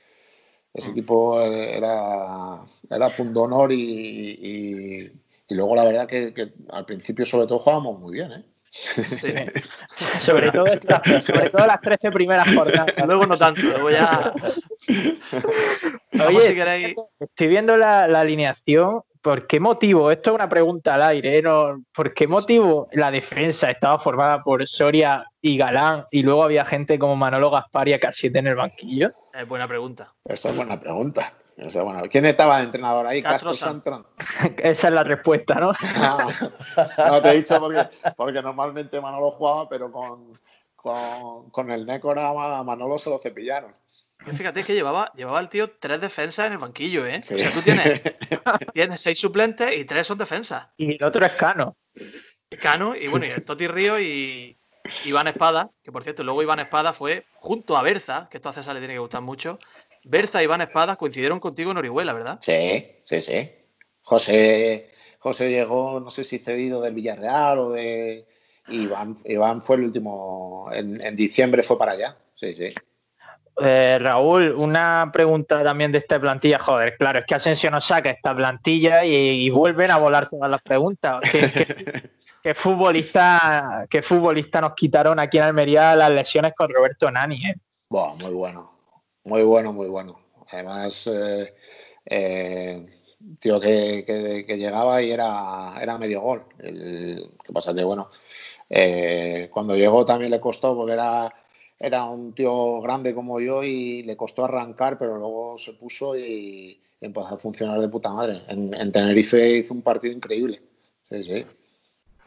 ese 0.72 0.90
equipo 0.90 1.40
era, 1.40 2.60
era 2.90 3.08
pundonor 3.10 3.72
y, 3.72 3.76
y, 3.80 5.12
y 5.48 5.54
luego 5.54 5.76
la 5.76 5.84
verdad 5.84 6.08
que, 6.08 6.32
que 6.34 6.52
al 6.70 6.84
principio 6.86 7.24
sobre 7.26 7.46
todo 7.46 7.58
jugábamos 7.60 8.00
muy 8.00 8.14
bien, 8.14 8.32
¿eh? 8.32 8.44
sobre, 10.20 10.50
todo 10.50 10.66
estas- 10.66 11.24
sobre 11.24 11.48
todo 11.50 11.64
las 11.66 11.80
13 11.80 12.10
primeras 12.10 12.52
jornadas. 12.52 12.92
Luego 13.06 13.24
no 13.26 13.38
tanto, 13.38 13.60
luego 13.62 13.90
ya. 13.90 14.32
Oye, 16.26 16.48
si 16.48 16.54
queréis. 16.54 16.96
Estoy 17.18 17.46
viendo 17.48 17.76
la, 17.76 18.08
la 18.08 18.20
alineación. 18.20 19.02
¿Por 19.20 19.46
qué 19.46 19.58
motivo? 19.58 20.10
Esto 20.10 20.30
es 20.30 20.34
una 20.34 20.50
pregunta 20.50 20.94
al 20.94 21.02
aire. 21.02 21.38
¿eh? 21.38 21.42
No, 21.42 21.82
¿Por 21.94 22.12
qué 22.12 22.26
motivo 22.26 22.88
la 22.92 23.10
defensa 23.10 23.70
estaba 23.70 23.98
formada 23.98 24.42
por 24.42 24.68
Soria 24.68 25.24
y 25.40 25.56
Galán 25.56 26.04
y 26.10 26.22
luego 26.22 26.42
había 26.42 26.66
gente 26.66 26.98
como 26.98 27.16
Manolo 27.16 27.50
Gaspar 27.50 27.88
y 27.88 27.98
Casiete 27.98 28.40
en 28.40 28.48
el 28.48 28.56
banquillo? 28.56 29.10
Es 29.32 29.48
buena 29.48 29.66
pregunta. 29.66 30.12
Esa 30.26 30.50
es 30.50 30.56
buena 30.56 30.78
pregunta. 30.78 31.32
Esa 31.56 31.78
es 31.78 31.84
buena. 31.84 32.02
¿Quién 32.02 32.26
estaba 32.26 32.58
de 32.58 32.64
entrenador 32.64 33.06
ahí? 33.06 33.22
Castro 33.22 33.52
Castro 33.52 33.66
Santron. 33.66 34.06
Esa 34.58 34.88
es 34.88 34.94
la 34.94 35.04
respuesta, 35.04 35.54
¿no? 35.54 35.72
No, 35.96 36.18
no 37.10 37.22
te 37.22 37.30
he 37.30 37.36
dicho 37.36 37.58
porque, 37.58 37.88
porque 38.16 38.42
normalmente 38.42 39.00
Manolo 39.00 39.30
jugaba, 39.30 39.68
pero 39.68 39.90
con, 39.90 40.38
con, 40.76 41.48
con 41.48 41.70
el 41.70 41.86
Nécora 41.86 42.28
a 42.28 42.62
Manolo 42.62 42.98
se 42.98 43.08
lo 43.08 43.18
cepillaron. 43.18 43.72
Fíjate 44.32 44.64
que 44.64 44.74
llevaba, 44.74 45.12
llevaba 45.14 45.40
el 45.40 45.48
tío 45.48 45.70
tres 45.78 46.00
defensas 46.00 46.46
en 46.46 46.52
el 46.52 46.58
banquillo, 46.58 47.06
¿eh? 47.06 47.20
Sí. 47.22 47.34
O 47.34 47.38
sea, 47.38 47.50
tú 47.50 47.60
tienes, 47.60 48.00
tienes 48.72 49.00
seis 49.00 49.18
suplentes 49.18 49.76
y 49.76 49.84
tres 49.84 50.06
son 50.06 50.18
defensas. 50.18 50.68
Y 50.76 50.94
el 50.96 51.04
otro 51.04 51.24
es 51.24 51.32
Cano. 51.32 51.76
Cano 52.60 52.96
y 52.96 53.08
bueno, 53.08 53.26
y 53.26 53.30
el 53.30 53.44
Toti 53.44 53.66
Río 53.66 54.00
y 54.00 54.56
Iván 55.04 55.28
Espada, 55.28 55.70
que 55.82 55.92
por 55.92 56.02
cierto, 56.02 56.24
luego 56.24 56.42
Iván 56.42 56.60
Espada 56.60 56.92
fue 56.92 57.26
junto 57.34 57.76
a 57.76 57.82
Berza, 57.82 58.28
que 58.30 58.38
esto 58.38 58.48
a 58.48 58.52
César 58.52 58.74
le 58.74 58.80
tiene 58.80 58.94
que 58.94 59.00
gustar 59.00 59.22
mucho. 59.22 59.58
Berza 60.04 60.40
y 60.40 60.44
Iván 60.44 60.60
Espada 60.60 60.96
coincidieron 60.96 61.40
contigo 61.40 61.70
en 61.70 61.78
Orihuela, 61.78 62.12
¿verdad? 62.12 62.38
Sí, 62.40 62.86
sí, 63.04 63.20
sí. 63.20 63.50
José, 64.02 64.90
José 65.18 65.50
llegó, 65.50 66.00
no 66.00 66.10
sé 66.10 66.24
si 66.24 66.38
cedido 66.38 66.82
del 66.82 66.94
Villarreal 66.94 67.58
o 67.58 67.70
de. 67.70 68.26
Iván, 68.68 69.16
Iván 69.24 69.62
fue 69.62 69.76
el 69.76 69.84
último. 69.84 70.68
En, 70.72 71.00
en 71.00 71.16
diciembre 71.16 71.62
fue 71.62 71.78
para 71.78 71.92
allá. 71.92 72.16
Sí, 72.34 72.54
sí. 72.54 72.74
Eh, 73.60 73.98
Raúl, 74.00 74.52
una 74.52 75.10
pregunta 75.12 75.62
también 75.62 75.92
de 75.92 75.98
esta 75.98 76.18
plantilla. 76.20 76.58
Joder, 76.58 76.96
claro, 76.96 77.20
es 77.20 77.24
que 77.26 77.34
Asensio 77.36 77.70
nos 77.70 77.84
saca 77.84 78.10
esta 78.10 78.34
plantilla 78.34 79.04
y, 79.04 79.14
y 79.14 79.50
vuelven 79.50 79.90
a 79.92 79.98
volar 79.98 80.28
todas 80.28 80.50
las 80.50 80.60
preguntas. 80.62 81.20
¿Qué, 81.30 81.50
qué- 81.52 82.10
qué 82.42 82.54
futbolista, 82.54 83.86
¿Qué 83.88 84.02
futbolista 84.02 84.60
nos 84.60 84.74
quitaron 84.74 85.18
aquí 85.20 85.36
en 85.38 85.44
Almería 85.44 85.94
las 85.94 86.10
lesiones 86.10 86.52
con 86.56 86.68
Roberto 86.72 87.10
Nani? 87.10 87.36
eh? 87.46 87.54
Buah, 87.90 88.14
muy 88.16 88.32
bueno. 88.32 88.72
Muy 89.24 89.42
bueno, 89.44 89.72
muy 89.72 89.88
bueno. 89.88 90.18
Además, 90.50 91.06
eh, 91.12 91.54
eh, 92.06 92.86
tío 93.40 93.60
que, 93.60 94.04
que- 94.06 94.44
que 94.46 94.56
llegaba 94.58 95.00
y 95.00 95.10
era, 95.12 95.74
era 95.80 95.96
medio 95.96 96.20
gol. 96.20 96.44
El, 96.58 97.30
¿Qué 97.44 97.52
pasa? 97.52 97.72
Que 97.72 97.84
bueno, 97.84 98.10
eh, 98.68 99.48
cuando 99.52 99.76
llegó 99.76 100.04
también 100.04 100.30
le 100.32 100.40
costó 100.40 100.74
porque 100.76 100.92
era, 100.94 101.32
era 101.84 102.04
un 102.04 102.34
tío 102.34 102.80
grande 102.80 103.14
como 103.14 103.40
yo 103.40 103.62
y 103.62 104.02
le 104.02 104.16
costó 104.16 104.44
arrancar, 104.44 104.98
pero 104.98 105.16
luego 105.16 105.56
se 105.58 105.72
puso 105.74 106.16
y, 106.16 106.80
y 107.00 107.04
empezó 107.06 107.34
a 107.34 107.38
funcionar 107.38 107.80
de 107.80 107.88
puta 107.88 108.10
madre. 108.12 108.42
En, 108.48 108.72
en 108.74 108.90
Tenerife 108.92 109.58
hizo 109.58 109.74
un 109.74 109.82
partido 109.82 110.12
increíble. 110.14 110.60
Sí, 111.08 111.24
sí. 111.24 111.44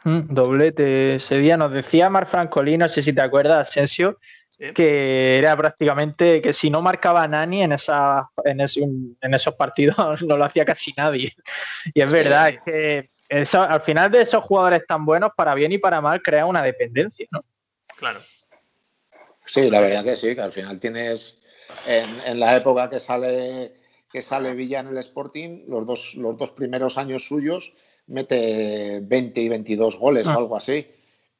Mm, 0.03 0.33
Doblete 0.33 1.15
ese 1.15 1.37
día. 1.39 1.57
Nos 1.57 1.73
decía 1.73 2.09
Mar 2.09 2.27
Francolí, 2.27 2.77
no 2.77 2.87
sé 2.87 3.01
si 3.01 3.13
te 3.13 3.21
acuerdas, 3.21 3.67
Asensio, 3.69 4.19
Sí. 4.49 4.73
que 4.73 5.37
era 5.37 5.55
prácticamente 5.55 6.41
que 6.41 6.51
si 6.51 6.71
no 6.71 6.81
marcaba 6.81 7.27
Nani 7.27 7.61
en, 7.61 7.73
esa, 7.73 8.27
en, 8.43 8.61
ese- 8.61 8.81
en 8.83 9.33
esos 9.33 9.53
partidos 9.55 9.95
no 10.27 10.37
lo 10.37 10.45
hacía 10.45 10.65
casi 10.65 10.93
nadie. 10.97 11.31
Y 11.93 12.01
es 12.01 12.11
verdad, 12.11 12.49
es 12.49 12.61
que 12.63 13.09
eso- 13.29 13.61
al 13.61 13.81
final 13.81 14.09
de 14.11 14.21
esos 14.21 14.43
jugadores 14.43 14.83
tan 14.87 15.05
buenos, 15.05 15.31
para 15.35 15.53
bien 15.53 15.71
y 15.73 15.77
para 15.77 16.01
mal, 16.01 16.21
crea 16.23 16.45
una 16.45 16.63
dependencia, 16.63 17.27
¿no? 17.31 17.43
Claro. 17.97 18.19
Sí, 19.47 19.69
la 19.69 19.79
verdad 19.81 20.03
que 20.03 20.15
sí, 20.15 20.35
que 20.35 20.41
al 20.41 20.51
final 20.51 20.79
tienes 20.79 21.39
en, 21.87 22.05
en 22.25 22.39
la 22.39 22.55
época 22.55 22.89
que 22.89 22.99
sale 22.99 23.73
que 24.11 24.21
sale 24.21 24.53
Villa 24.53 24.79
en 24.79 24.87
el 24.87 24.97
Sporting, 24.99 25.63
los 25.67 25.85
dos, 25.85 26.15
los 26.15 26.37
dos 26.37 26.51
primeros 26.51 26.97
años 26.97 27.25
suyos, 27.27 27.73
mete 28.07 29.01
20 29.03 29.41
y 29.41 29.49
22 29.49 29.97
goles 29.97 30.27
Ah. 30.27 30.35
o 30.35 30.39
algo 30.39 30.55
así. 30.55 30.87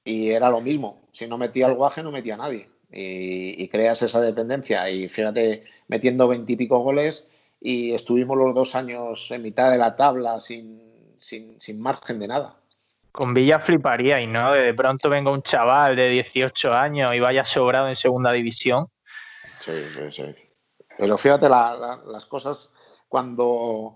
Y 0.04 0.32
era 0.32 0.50
lo 0.50 0.60
mismo. 0.62 1.02
Si 1.14 1.28
no 1.28 1.38
metía 1.38 1.68
el 1.68 1.76
guaje, 1.76 2.04
no 2.04 2.12
metía 2.12 2.34
a 2.34 2.38
nadie. 2.38 2.68
Y, 2.92 3.62
y 3.64 3.68
creas 3.70 4.02
esa 4.02 4.20
dependencia. 4.22 4.90
Y 4.90 5.08
fíjate, 5.08 5.64
metiendo 5.88 6.28
20 6.28 6.52
y 6.52 6.56
pico 6.58 6.80
goles, 6.80 7.28
y 7.62 7.94
estuvimos 7.94 8.38
los 8.38 8.54
dos 8.54 8.76
años 8.76 9.32
en 9.32 9.42
mitad 9.44 9.72
de 9.72 9.78
la 9.78 9.96
tabla 9.96 10.40
sin, 10.40 10.82
sin, 11.20 11.60
sin 11.60 11.80
margen 11.80 12.20
de 12.20 12.28
nada. 12.28 12.58
Con 13.18 13.34
Villa 13.34 13.58
fliparía 13.60 14.22
y 14.22 14.28
no, 14.28 14.54
de 14.54 14.76
pronto 14.76 15.10
venga 15.10 15.32
un 15.32 15.42
chaval 15.42 15.96
de 15.96 16.08
18 16.10 16.72
años 16.72 17.16
y 17.16 17.20
vaya 17.20 17.44
sobrado 17.44 17.90
en 17.90 17.96
segunda 17.96 18.32
división. 18.32 18.90
Sí, 19.60 19.72
sí, 19.92 20.12
sí. 20.12 20.36
Pero 21.00 21.18
fíjate 21.18 21.50
la- 21.50 21.76
la- 21.76 22.02
las 22.12 22.28
cosas 22.28 22.72
cuando, 23.08 23.96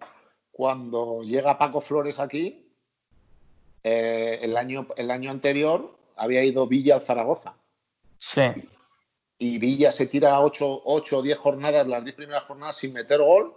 cuando 0.51 1.21
llega 1.21 1.59
Paco 1.59 1.81
Flores 1.81 2.19
aquí, 2.19 2.67
eh, 3.83 4.39
el, 4.41 4.57
año, 4.57 4.87
el 4.97 5.11
año 5.11 5.29
anterior 5.29 5.95
había 6.15 6.43
ido 6.43 6.65
Villa 6.65 6.95
al 6.95 7.01
Zaragoza 7.01 7.53
Sí. 8.17 8.41
y 9.37 9.59
Villa 9.59 9.91
se 9.91 10.07
tira 10.07 10.39
8 10.39 10.81
o 10.83 11.21
10 11.21 11.37
jornadas, 11.37 11.85
las 11.85 12.03
10 12.03 12.15
primeras 12.15 12.45
jornadas 12.45 12.77
sin 12.77 12.93
meter 12.93 13.21
gol, 13.21 13.53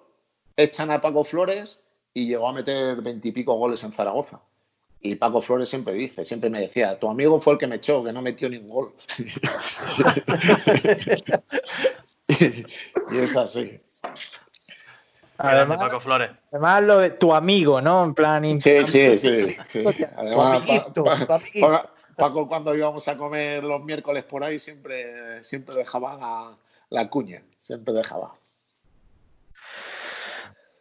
echan 0.58 0.90
a 0.90 1.00
Paco 1.00 1.24
Flores 1.24 1.82
y 2.12 2.26
llegó 2.26 2.48
a 2.50 2.52
meter 2.52 3.00
20 3.00 3.28
y 3.28 3.32
pico 3.32 3.54
goles 3.54 3.82
en 3.82 3.92
Zaragoza. 3.92 4.40
Y 5.06 5.16
Paco 5.16 5.42
Flores 5.42 5.68
siempre 5.68 5.92
dice, 5.92 6.24
siempre 6.24 6.48
me 6.48 6.60
decía, 6.60 6.98
tu 6.98 7.10
amigo 7.10 7.38
fue 7.38 7.52
el 7.52 7.58
que 7.58 7.66
me 7.66 7.76
echó, 7.76 8.02
que 8.02 8.10
no 8.10 8.22
metió 8.22 8.48
ningún 8.48 8.70
gol. 8.70 8.94
y 13.10 13.18
es 13.18 13.36
así. 13.36 13.78
Además, 15.36 15.78
Paco 15.78 16.00
Flores. 16.00 16.30
Además, 16.50 16.82
lo 16.84 16.98
de 17.00 17.10
tu 17.10 17.34
amigo, 17.34 17.82
¿no? 17.82 18.02
En 18.02 18.14
plan. 18.14 18.58
Sí, 18.58 18.86
sí, 18.86 19.18
sí. 19.18 19.54
sí. 19.70 19.84
Además, 20.16 20.62
amiguito, 20.62 21.04
Pa- 21.04 21.18
tu 21.18 21.26
Pa- 21.26 21.34
amiguito. 21.34 21.68
Pa- 21.68 21.90
Paco, 22.16 22.48
cuando 22.48 22.74
íbamos 22.74 23.06
a 23.06 23.18
comer 23.18 23.62
los 23.62 23.84
miércoles 23.84 24.24
por 24.24 24.42
ahí, 24.42 24.58
siempre, 24.58 25.44
siempre 25.44 25.74
dejaba 25.74 26.16
la, 26.16 26.56
la 26.88 27.10
cuña. 27.10 27.42
Siempre 27.60 27.92
dejaba. 27.92 28.36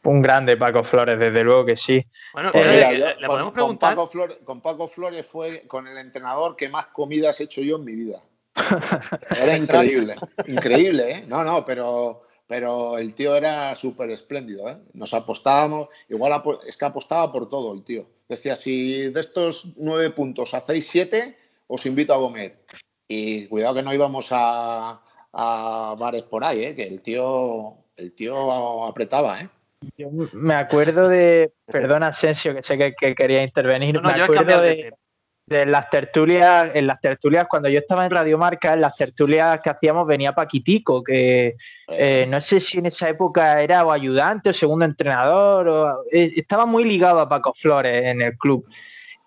Un 0.06 0.22
grande 0.22 0.58
Paco 0.58 0.84
Flores, 0.84 1.18
desde 1.18 1.43
luego 1.43 1.66
que 1.66 1.78
sí. 1.78 2.06
Bueno, 2.34 2.51
Pues 2.51 2.68
Mira, 2.68 2.91
yo 2.93 3.06
le 3.06 3.14
con, 3.14 3.28
podemos 3.28 3.43
con 3.43 3.54
preguntar. 3.54 3.95
Paco 3.95 4.08
Flores, 4.10 4.38
con 4.43 4.62
Paco 4.62 4.88
Flores 4.88 5.26
fue 5.26 5.66
con 5.68 5.88
el 5.88 5.97
entrenador 5.97 6.56
que 6.56 6.68
más 6.70 6.88
comidas 6.88 7.39
he 7.39 7.45
hecho 7.45 7.62
yo 7.62 7.78
en 7.78 7.86
mi 7.86 7.93
vida. 7.93 8.22
Era 9.41 9.58
increíble, 9.58 10.16
increíble, 10.45 11.12
¿eh? 11.12 11.26
No, 11.28 11.43
no, 11.43 11.66
pero, 11.66 12.24
pero 12.45 12.97
el 12.97 13.14
tío 13.16 13.36
era 13.36 13.74
súper 13.76 14.12
espléndido, 14.12 14.70
¿eh? 14.70 14.78
Nos 14.93 15.14
apostábamos, 15.14 15.88
igual 16.10 16.41
es 16.68 16.78
que 16.78 16.86
apostaba 16.86 17.32
por 17.32 17.49
todo 17.49 17.74
el 17.74 17.84
tío. 17.84 18.06
Decía, 18.30 18.56
si 18.56 19.10
de 19.10 19.20
estos 19.22 19.74
nueve 19.78 20.12
puntos 20.12 20.54
hacéis 20.54 20.88
siete, 20.88 21.36
os 21.68 21.86
invito 21.86 22.14
a 22.14 22.18
comer. 22.20 22.64
Y 23.08 23.47
cuidado 23.47 23.76
que 23.76 23.84
no 23.84 23.93
íbamos 23.93 24.28
a, 24.32 25.01
a 25.32 25.95
bares 25.97 26.24
por 26.26 26.43
ahí, 26.43 26.64
¿eh? 26.66 26.76
Que 26.76 26.84
el 26.84 27.01
tío, 27.01 27.76
el 27.95 28.14
tío 28.14 28.86
apretaba, 28.86 29.41
¿eh? 29.41 29.49
Yo 29.97 30.09
me 30.34 30.55
acuerdo 30.55 31.07
de. 31.07 31.53
Perdona, 31.65 32.07
Asensio, 32.07 32.55
que 32.55 32.63
sé 32.63 32.77
que, 32.77 32.93
que 32.93 33.15
quería 33.15 33.43
intervenir. 33.43 33.95
No, 33.95 34.01
no, 34.01 34.15
me 34.15 34.21
acuerdo 34.21 34.61
de 35.45 35.65
las 35.65 35.89
tertulias, 35.89 36.71
en 36.73 36.88
las 36.88 37.01
tertulias, 37.01 37.47
cuando 37.49 37.67
yo 37.67 37.79
estaba 37.79 38.05
en 38.05 38.11
Radio 38.11 38.38
Marca, 38.38 38.73
en 38.73 38.81
las 38.81 38.95
tertulias 38.95 39.59
que 39.61 39.69
hacíamos 39.69 40.07
venía 40.07 40.34
Paquitico, 40.34 41.03
que 41.03 41.55
eh, 41.89 42.25
no 42.29 42.39
sé 42.39 42.59
si 42.59 42.79
en 42.79 42.86
esa 42.86 43.09
época 43.09 43.61
era 43.61 43.86
o 43.86 43.91
ayudante 43.91 44.49
o 44.49 44.53
segundo 44.53 44.86
entrenador, 44.86 45.67
o, 45.67 46.03
eh, 46.11 46.31
estaba 46.36 46.65
muy 46.65 46.86
ligado 46.86 47.19
a 47.19 47.27
Paco 47.27 47.53
Flores 47.53 48.05
en 48.05 48.21
el 48.21 48.38
club. 48.38 48.65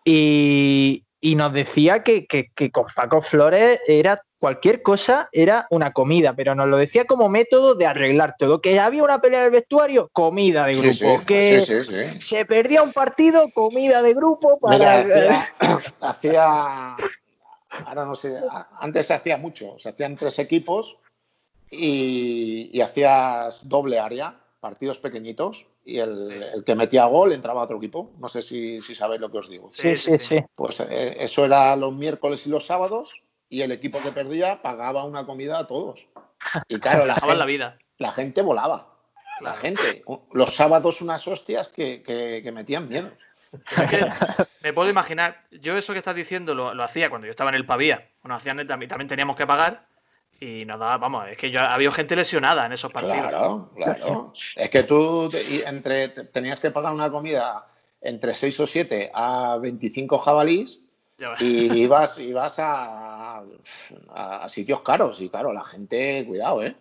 Y, 0.05 1.05
y 1.31 1.35
nos 1.35 1.53
decía 1.53 2.03
que, 2.05 2.27
que- 2.27 2.51
que 2.55 2.71
con 2.71 2.85
Paco 2.95 3.21
Flores 3.21 3.81
era 3.89 4.23
cualquier 4.39 4.81
cosa, 4.83 5.29
era 5.33 5.67
una 5.71 5.93
comida, 5.93 6.35
pero 6.37 6.55
nos 6.55 6.69
lo 6.69 6.77
decía 6.77 7.05
como 7.05 7.29
método 7.29 7.75
de 7.75 7.85
arreglar 7.87 8.37
todo. 8.39 8.61
Que 8.61 8.79
había 8.79 9.03
una 9.03 9.21
pelea 9.21 9.43
del 9.43 9.51
vestuario, 9.51 10.09
comida 10.13 10.67
de 10.67 10.75
grupo. 10.75 10.93
Sí, 10.93 11.19
sí, 11.19 11.25
que 11.27 11.61
sí, 11.61 12.21
se 12.21 12.45
perdía 12.45 12.83
un 12.83 12.93
partido, 12.93 13.51
comida 13.53 14.03
de 14.03 14.15
grupo 14.15 14.59
para. 14.61 15.03
Mira, 15.03 15.49
hacía, 15.59 15.99
hacía- 16.01 16.97
ahora 17.87 18.05
no 18.05 18.15
sé, 18.15 18.39
antes 18.79 19.07
se 19.07 19.15
hacía 19.15 19.37
mucho, 19.37 19.77
se 19.79 19.89
hacían 19.89 20.15
tres 20.15 20.39
equipos 20.39 20.97
y, 21.71 22.71
y 22.73 22.81
hacías 22.83 23.69
doble 23.69 23.99
área, 23.99 24.39
partidos 24.69 24.99
pequeñitos, 24.99 25.65
y 25.85 25.99
el, 25.99 26.33
el 26.55 26.65
que 26.65 26.75
metía 26.75 27.05
gol 27.07 27.33
entraba 27.33 27.61
a 27.61 27.65
otro 27.65 27.77
equipo. 27.77 28.11
No 28.19 28.27
sé 28.29 28.43
si, 28.43 28.81
si 28.83 28.95
sabéis 28.97 29.21
lo 29.21 29.31
que 29.31 29.39
os 29.39 29.49
digo. 29.49 29.71
sí, 29.73 29.97
sí, 29.97 30.19
sí. 30.19 30.39
Pues 30.57 30.81
eh, 30.81 31.17
eso 31.21 31.45
era 31.45 31.77
los 31.77 31.95
miércoles 31.95 32.45
y 32.47 32.51
los 32.51 32.67
sábados, 32.67 33.13
y 33.49 33.63
el 33.63 33.71
equipo 33.71 34.01
que 34.03 34.11
perdía 34.11 34.61
pagaba 34.63 35.05
una 35.05 35.25
comida 35.25 35.59
a 35.61 35.67
todos. 35.69 36.07
Y 36.69 36.79
claro, 36.81 37.07
la 37.07 37.15
Dejaban 37.15 37.39
la 37.39 37.45
gente, 37.45 37.53
vida. 37.53 37.79
la 37.99 38.11
gente 38.13 38.43
volaba. 38.43 38.93
La 39.41 39.55
gente, 39.55 40.03
los 40.33 40.55
sábados 40.55 41.01
unas 41.03 41.29
hostias 41.29 41.69
que, 41.69 42.03
que- 42.03 42.41
que 42.43 42.53
metían 42.53 42.89
miedo. 42.89 43.11
Me 44.63 44.73
puedo 44.73 44.91
imaginar, 44.91 45.45
yo 45.51 45.77
eso 45.77 45.93
que 45.93 45.99
estás 46.01 46.17
diciendo 46.17 46.55
lo, 46.55 46.75
lo 46.75 46.83
hacía 46.83 47.09
cuando 47.09 47.27
yo 47.27 47.31
estaba 47.31 47.51
en 47.51 47.57
el 47.57 47.67
Pavía. 47.67 48.09
Bueno, 48.23 48.35
hacían, 48.35 48.67
también, 48.67 48.89
también 48.89 49.09
teníamos 49.09 49.37
que 49.37 49.47
pagar 49.47 49.87
y 50.41 50.65
nos 50.65 50.79
daba, 50.79 50.99
vamos, 50.99 51.29
es 51.29 51.37
que 51.37 51.51
yo 51.51 51.61
había 51.61 51.91
gente 51.93 52.15
lesionada 52.17 52.67
en 52.67 52.73
esos 52.73 52.93
partidos. 52.93 53.17
Claro, 53.29 53.71
claro. 53.75 54.33
Es 54.57 54.71
que 54.71 54.83
tú 54.83 55.29
te- 55.31 55.43
y 55.43 55.63
entre, 55.67 56.09
te- 56.09 56.25
tenías 56.25 56.61
que 56.61 56.71
pagar 56.71 56.93
una 56.93 57.11
comida 57.11 57.67
entre 58.01 58.35
6 58.35 58.61
o 58.61 58.67
7 58.67 59.11
a 59.15 59.57
25 59.61 60.19
jabalís 60.19 60.85
Ya 61.19 61.31
ves. 61.31 61.41
y 61.43 61.73
ibas, 61.83 62.19
ibas 62.19 62.57
a, 63.37 63.43
a- 64.15 64.45
a 64.45 64.49
sitios 64.49 64.81
caros. 64.83 65.21
Y 65.21 65.29
claro, 65.29 65.53
la 65.53 65.65
gente, 65.65 66.25
cuidado, 66.27 66.63
¿eh? 66.65 66.77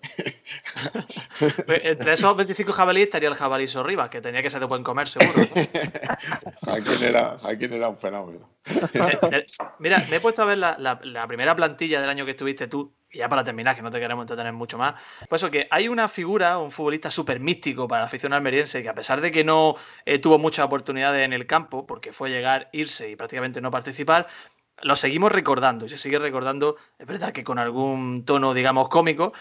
Entre 1.67 2.13
esos 2.13 2.35
25 2.35 2.71
jabalíes 2.71 3.07
estaría 3.07 3.29
el 3.29 3.35
jabalí 3.35 3.67
Sorribas, 3.67 4.09
que 4.09 4.21
tenía 4.21 4.41
que 4.41 4.49
ser 4.49 4.59
de 4.59 4.65
buen 4.67 4.83
comer, 4.83 5.07
seguro. 5.07 5.33
Joaquín 6.63 7.03
era, 7.03 7.37
Joaquín 7.39 7.73
era 7.73 7.89
un 7.89 7.97
fenómeno. 7.97 8.49
Eh, 9.31 9.45
Mira, 9.79 10.03
me 10.09 10.15
he 10.17 10.19
puesto 10.19 10.41
a 10.41 10.45
ver 10.45 10.57
la, 10.57 10.75
la- 10.79 10.99
la 11.03 11.27
primera 11.27 11.55
plantilla 11.55 12.01
del 12.01 12.09
año 12.09 12.25
que 12.25 12.31
estuviste 12.31 12.67
tú, 12.67 12.93
y 13.11 13.19
ya 13.19 13.29
para 13.29 13.43
terminar, 13.43 13.75
que 13.75 13.81
no 13.81 13.91
te 13.91 13.99
queremos 13.99 14.23
entretener 14.23 14.53
mucho 14.53 14.77
más. 14.77 14.95
Pues 15.29 15.41
eso, 15.41 15.51
que 15.51 15.67
hay 15.69 15.87
una 15.87 16.09
figura, 16.09 16.57
un 16.57 16.71
futbolista 16.71 17.11
súper 17.11 17.39
místico 17.39 17.87
para 17.87 18.01
la 18.01 18.07
afición 18.07 18.33
almeriense, 18.33 18.81
que 18.81 18.89
a 18.89 18.95
pesar 18.95 19.21
de 19.21 19.31
que 19.31 19.43
no 19.43 19.75
eh, 20.05 20.19
tuvo 20.19 20.39
muchas 20.39 20.65
oportunidades 20.65 21.23
en 21.25 21.33
el 21.33 21.45
campo, 21.45 21.85
porque 21.85 22.11
fue 22.13 22.29
llegar, 22.29 22.69
irse 22.71 23.09
y 23.09 23.15
prácticamente 23.15 23.61
no 23.61 23.71
participar, 23.71 24.27
lo 24.81 24.95
seguimos 24.95 25.31
recordando 25.31 25.85
y 25.85 25.89
se 25.89 25.97
sigue 25.97 26.19
recordando, 26.19 26.77
es 26.99 27.07
verdad 27.07 27.33
que 27.33 27.43
con 27.43 27.59
algún 27.59 28.25
tono, 28.25 28.53
digamos, 28.53 28.89
cómico. 28.89 29.33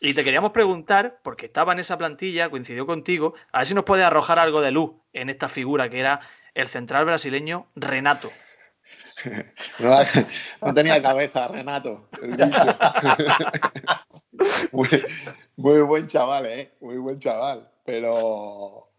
Y 0.00 0.14
te 0.14 0.22
queríamos 0.22 0.52
preguntar, 0.52 1.18
porque 1.22 1.46
estaba 1.46 1.72
en 1.72 1.80
esa 1.80 1.98
plantilla, 1.98 2.48
coincidió 2.48 2.86
contigo, 2.86 3.34
a 3.52 3.58
ver 3.58 3.66
si 3.66 3.74
nos 3.74 3.84
puede 3.84 4.04
arrojar 4.04 4.38
algo 4.38 4.60
de 4.60 4.70
luz 4.70 4.92
en 5.12 5.30
esta 5.30 5.48
figura 5.48 5.88
que 5.88 6.00
era 6.00 6.20
el 6.54 6.68
central 6.68 7.04
brasileño 7.04 7.66
Renato. 7.74 8.30
No, 10.60 10.74
tenía 10.74 11.00
cabeza, 11.02 11.48
Renato. 11.48 12.08
muy, 14.72 14.88
muy 15.56 15.80
buen 15.82 16.06
chaval, 16.06 16.46
¿eh? 16.46 16.72
Muy 16.80 16.98
buen 16.98 17.18
chaval. 17.18 17.68
Pero, 17.84 18.89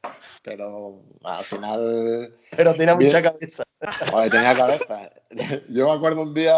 pero 0.43 1.01
al 1.23 1.43
final 1.43 2.33
Pero 2.55 2.73
tenía 2.73 2.95
Bien. 2.95 3.07
mucha 3.09 3.21
cabeza. 3.21 3.63
joder, 4.09 4.31
tenía 4.31 4.55
cabeza. 4.55 5.11
Yo 5.69 5.87
me 5.87 5.93
acuerdo 5.93 6.21
un 6.21 6.33
día, 6.33 6.57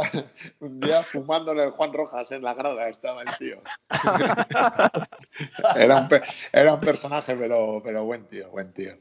un 0.60 0.80
día 0.80 1.04
fumando 1.04 1.52
en 1.52 1.60
el 1.60 1.72
Juan 1.72 1.94
Rojas 1.94 2.32
en 2.32 2.42
la 2.44 2.54
grada, 2.54 2.88
estaba 2.88 3.22
el 3.22 3.38
tío. 3.38 3.62
Era 5.76 6.02
un, 6.02 6.10
era 6.52 6.74
un 6.74 6.80
personaje, 6.80 7.36
pero, 7.36 7.82
pero 7.84 8.04
buen 8.06 8.26
tío, 8.28 8.50
buen 8.50 8.74
tío. 8.74 8.94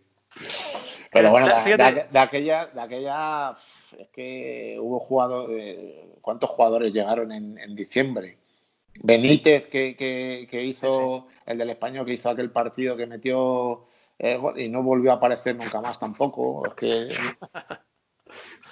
Pero 1.13 1.31
bueno, 1.31 1.47
de, 1.47 1.55
Fíjate- 1.55 1.95
de- 1.95 2.09
de 2.11 2.19
aquella, 2.19 2.67
de 2.67 2.81
aquella, 2.81 3.55
es 3.99 4.09
que 4.09 4.77
hubo 4.81 4.99
jugadores, 4.99 5.77
¿cuántos 6.21 6.51
jugadores 6.51 6.93
llegaron 6.93 7.33
en, 7.33 7.59
en 7.59 7.75
diciembre? 7.77 8.39
Benítez, 8.95 9.67
que, 9.67 9.97
que- 9.97 10.47
que 10.51 10.63
hizo, 10.65 11.27
el 11.47 11.59
del 11.59 11.71
español, 11.71 12.07
que 12.07 12.13
hizo 12.15 12.29
aquel 12.31 12.51
partido 12.51 12.97
que 12.97 13.07
metió 13.07 13.87
eh, 14.23 14.41
y 14.57 14.69
no 14.69 14.83
volvió 14.83 15.11
a 15.11 15.15
aparecer 15.15 15.57
nunca 15.57 15.81
más 15.81 15.99
tampoco. 15.99 16.63
Es 16.67 16.75
que 16.75 17.09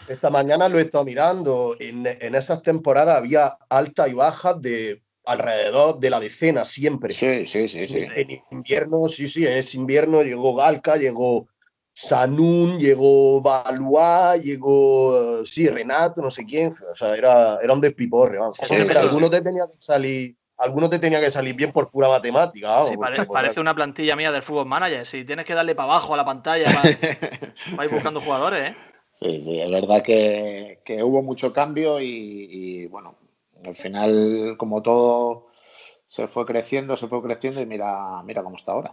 Esta 0.08 0.30
mañana 0.30 0.68
lo 0.68 0.78
he 0.78 0.82
estado 0.82 1.04
mirando. 1.04 1.76
En, 1.78 2.06
en 2.06 2.34
esas 2.34 2.62
temporadas 2.62 3.16
había 3.16 3.58
altas 3.68 4.10
y 4.10 4.14
bajas 4.14 4.62
de 4.62 5.02
alrededor 5.24 5.98
de 5.98 6.10
la 6.10 6.20
decena 6.20 6.64
siempre. 6.64 7.12
sí, 7.12 7.46
sí, 7.46 7.68
sí, 7.68 7.86
sí. 7.86 8.06
En 8.14 8.40
invierno, 8.50 9.08
sí, 9.08 9.28
sí, 9.28 9.46
en 9.46 9.54
ese 9.58 9.76
invierno 9.76 10.22
llegó 10.22 10.54
Galca, 10.54 10.96
llegó 10.96 11.48
Sanún, 11.92 12.78
llegó 12.78 13.42
Balua, 13.42 14.36
llegó, 14.36 15.44
sí, 15.44 15.68
Renato, 15.68 16.22
no 16.22 16.30
sé 16.30 16.44
quién. 16.44 16.72
O 16.90 16.94
sea, 16.94 17.14
era, 17.14 17.58
era 17.62 17.72
un 17.72 17.80
despiporre, 17.80 18.38
vamos. 18.38 18.56
Sí, 18.56 18.74
sí, 18.74 19.30
te 19.30 19.40
tenía 19.42 19.66
que 19.70 19.78
salir, 19.78 20.36
algunos 20.60 20.90
te 20.90 20.98
tenía 20.98 21.20
que 21.20 21.30
salir 21.30 21.54
bien 21.54 21.72
por 21.72 21.90
pura 21.90 22.08
matemática, 22.08 22.68
vamos. 22.68 22.88
Sí, 22.90 22.96
porque, 22.96 23.12
pare- 23.16 23.28
parece 23.28 23.60
una 23.60 23.74
plantilla 23.74 24.14
mía 24.16 24.30
del 24.30 24.42
fútbol 24.42 24.66
manager. 24.66 25.06
Si 25.06 25.24
tienes 25.24 25.46
que 25.46 25.54
darle 25.54 25.74
para 25.74 25.90
abajo 25.92 26.14
a 26.14 26.16
la 26.16 26.24
pantalla 26.24 26.66
para, 26.66 26.96
para 27.76 27.84
ir 27.84 27.90
buscando 27.90 28.20
jugadores, 28.20 28.70
¿eh? 28.70 28.76
Sí, 29.12 29.40
sí, 29.40 29.60
es 29.60 29.70
verdad 29.70 30.02
que, 30.02 30.80
que 30.84 31.02
hubo 31.02 31.22
mucho 31.22 31.52
cambio 31.52 32.00
y, 32.00 32.06
y, 32.50 32.86
bueno, 32.86 33.16
al 33.66 33.74
final, 33.74 34.54
como 34.56 34.82
todo 34.82 35.48
se 36.06 36.26
fue 36.26 36.46
creciendo, 36.46 36.96
se 36.96 37.06
fue 37.08 37.22
creciendo 37.22 37.60
y 37.60 37.66
mira, 37.66 38.22
mira 38.24 38.42
cómo 38.42 38.56
está 38.56 38.72
ahora. 38.72 38.92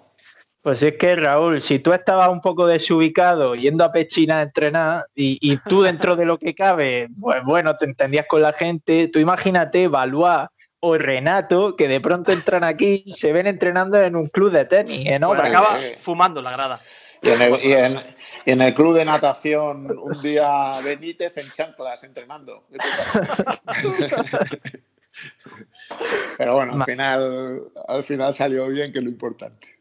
Pues 0.61 0.83
es 0.83 0.97
que 0.97 1.15
Raúl, 1.15 1.61
si 1.61 1.79
tú 1.79 1.93
estabas 1.93 2.27
un 2.29 2.41
poco 2.41 2.65
desubicado 2.67 3.55
yendo 3.55 3.85
a 3.85 3.91
Pechina 3.91 4.39
a 4.39 4.41
entrenar 4.41 5.05
y, 5.15 5.37
y 5.39 5.57
tú 5.65 5.81
dentro 5.83 6.15
de 6.17 6.25
lo 6.25 6.37
que 6.37 6.53
cabe, 6.53 7.07
pues 7.21 7.41
bueno, 7.45 7.75
te 7.77 7.85
entendías 7.85 8.25
con 8.27 8.41
la 8.41 8.51
gente, 8.51 9.07
tú 9.07 9.19
imagínate 9.19 9.87
Valois 9.87 10.49
o 10.79 10.97
Renato 10.97 11.75
que 11.75 11.87
de 11.87 11.99
pronto 12.01 12.31
entran 12.31 12.63
aquí 12.63 13.03
y 13.05 13.13
se 13.13 13.31
ven 13.33 13.47
entrenando 13.47 13.99
en 14.01 14.15
un 14.15 14.27
club 14.27 14.51
de 14.51 14.65
tenis, 14.65 15.07
en 15.07 15.21
Pues 15.23 15.39
obra. 15.39 15.49
acaba 15.49 15.75
eh. 15.77 15.97
fumando 16.01 16.41
la 16.41 16.51
grada. 16.51 16.81
Y 17.21 17.29
en, 17.29 17.41
el, 17.41 17.65
y 17.65 17.71
en- 17.73 18.15
y 18.45 18.51
en 18.51 18.61
el 18.61 18.73
club 18.75 18.93
de 18.95 19.03
natación, 19.03 19.89
un 19.97 20.21
día 20.21 20.79
Benítez 20.83 21.35
en 21.37 21.49
chanclas 21.51 22.03
entrenando. 22.03 22.67
Pero 26.37 26.53
bueno, 26.55 26.73
al 26.73 26.83
final, 26.85 27.61
al 27.87 28.03
final 28.03 28.33
salió 28.33 28.67
bien, 28.67 28.91
que 28.91 28.99
es 28.99 29.03
lo 29.03 29.09
importante. 29.09 29.75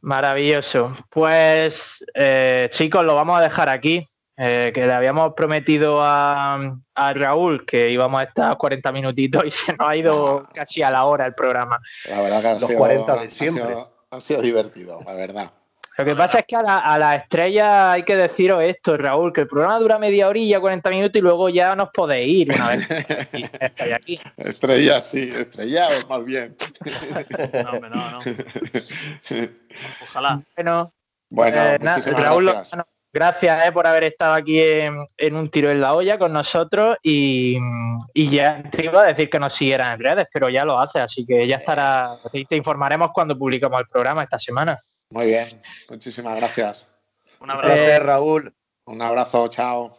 Maravilloso. 0.00 0.96
Pues 1.10 2.04
eh, 2.14 2.68
chicos, 2.70 3.04
lo 3.04 3.14
vamos 3.14 3.38
a 3.38 3.42
dejar 3.42 3.68
aquí. 3.68 4.04
Eh, 4.36 4.70
que 4.74 4.86
le 4.86 4.92
habíamos 4.92 5.34
prometido 5.34 6.00
a, 6.02 6.74
a 6.94 7.12
Raúl 7.14 7.64
que 7.66 7.90
íbamos 7.90 8.20
a 8.20 8.24
estar 8.24 8.56
40 8.56 8.90
minutitos 8.92 9.44
y 9.44 9.50
se 9.50 9.72
nos 9.76 9.88
ha 9.88 9.94
ido 9.96 10.48
casi 10.54 10.82
a 10.82 10.90
la 10.90 11.04
hora 11.04 11.26
el 11.26 11.34
programa. 11.34 11.78
La 12.08 12.22
verdad 12.22 12.40
que 12.40 12.48
ha 12.48 12.52
Los 12.54 12.64
sido, 12.64 12.78
40 12.78 13.12
de 13.16 13.26
ha 13.26 13.30
siempre. 13.30 13.64
sido- 13.64 13.92
ha 14.10 14.20
sido 14.20 14.42
divertido, 14.42 15.00
la 15.06 15.14
verdad. 15.14 15.50
Lo 15.98 16.06
que 16.06 16.14
pasa 16.14 16.38
es 16.38 16.46
que 16.46 16.56
a 16.56 16.62
la, 16.62 16.78
a 16.78 16.98
la 16.98 17.14
estrella 17.16 17.92
hay 17.92 18.02
que 18.02 18.16
deciros 18.16 18.62
esto, 18.62 18.96
Raúl, 18.96 19.30
que 19.32 19.42
el 19.42 19.46
programa 19.46 19.78
dura 19.78 19.98
media 19.98 20.26
horilla, 20.26 20.58
40 20.58 20.88
minutos 20.88 21.16
y 21.16 21.20
luego 21.20 21.50
ya 21.50 21.76
nos 21.76 21.90
podéis 21.90 22.28
ir 22.48 22.52
una 22.54 22.68
vez 22.70 22.86
que 23.30 23.50
estáis 23.60 23.92
aquí. 23.92 24.20
Estrella, 24.38 25.00
sí, 25.00 25.30
estrellados 25.34 26.08
más 26.08 26.24
bien. 26.24 26.56
No, 27.62 27.70
hombre, 27.72 27.90
no, 27.90 28.10
no. 28.10 28.18
Ojalá. 30.02 30.42
Bueno, 30.56 30.92
Bueno, 31.28 31.56
eh, 31.62 31.78
muchísimas 31.80 32.22
Raúl 32.22 32.44
gracias. 32.44 32.64
Lozano, 32.72 32.86
gracias 33.12 33.66
eh, 33.66 33.72
por 33.72 33.86
haber 33.86 34.04
estado 34.04 34.34
aquí 34.34 34.60
en, 34.60 35.06
en 35.16 35.36
un 35.36 35.48
tiro 35.48 35.70
en 35.70 35.80
la 35.80 35.94
olla 35.94 36.18
con 36.18 36.32
nosotros 36.32 36.96
y, 37.02 37.58
y 38.14 38.30
ya 38.30 38.62
te 38.70 38.84
iba 38.86 39.02
a 39.02 39.06
decir 39.06 39.28
que 39.28 39.38
nos 39.38 39.52
siguieran 39.52 39.94
en 39.94 40.00
redes, 40.00 40.26
pero 40.32 40.48
ya 40.48 40.64
lo 40.64 40.78
hace, 40.78 41.00
así 41.00 41.26
que 41.26 41.46
ya 41.46 41.56
estará, 41.56 42.18
te, 42.30 42.44
te 42.44 42.56
informaremos 42.56 43.10
cuando 43.12 43.36
publicamos 43.36 43.80
el 43.80 43.86
programa 43.88 44.22
esta 44.22 44.38
semana. 44.38 44.76
Muy 45.10 45.26
bien, 45.26 45.60
muchísimas 45.90 46.36
gracias. 46.36 46.88
Un 47.40 47.50
abrazo. 47.50 47.74
placer, 47.74 48.02
Raúl. 48.04 48.54
Un 48.84 49.02
abrazo, 49.02 49.48
chao. 49.48 49.98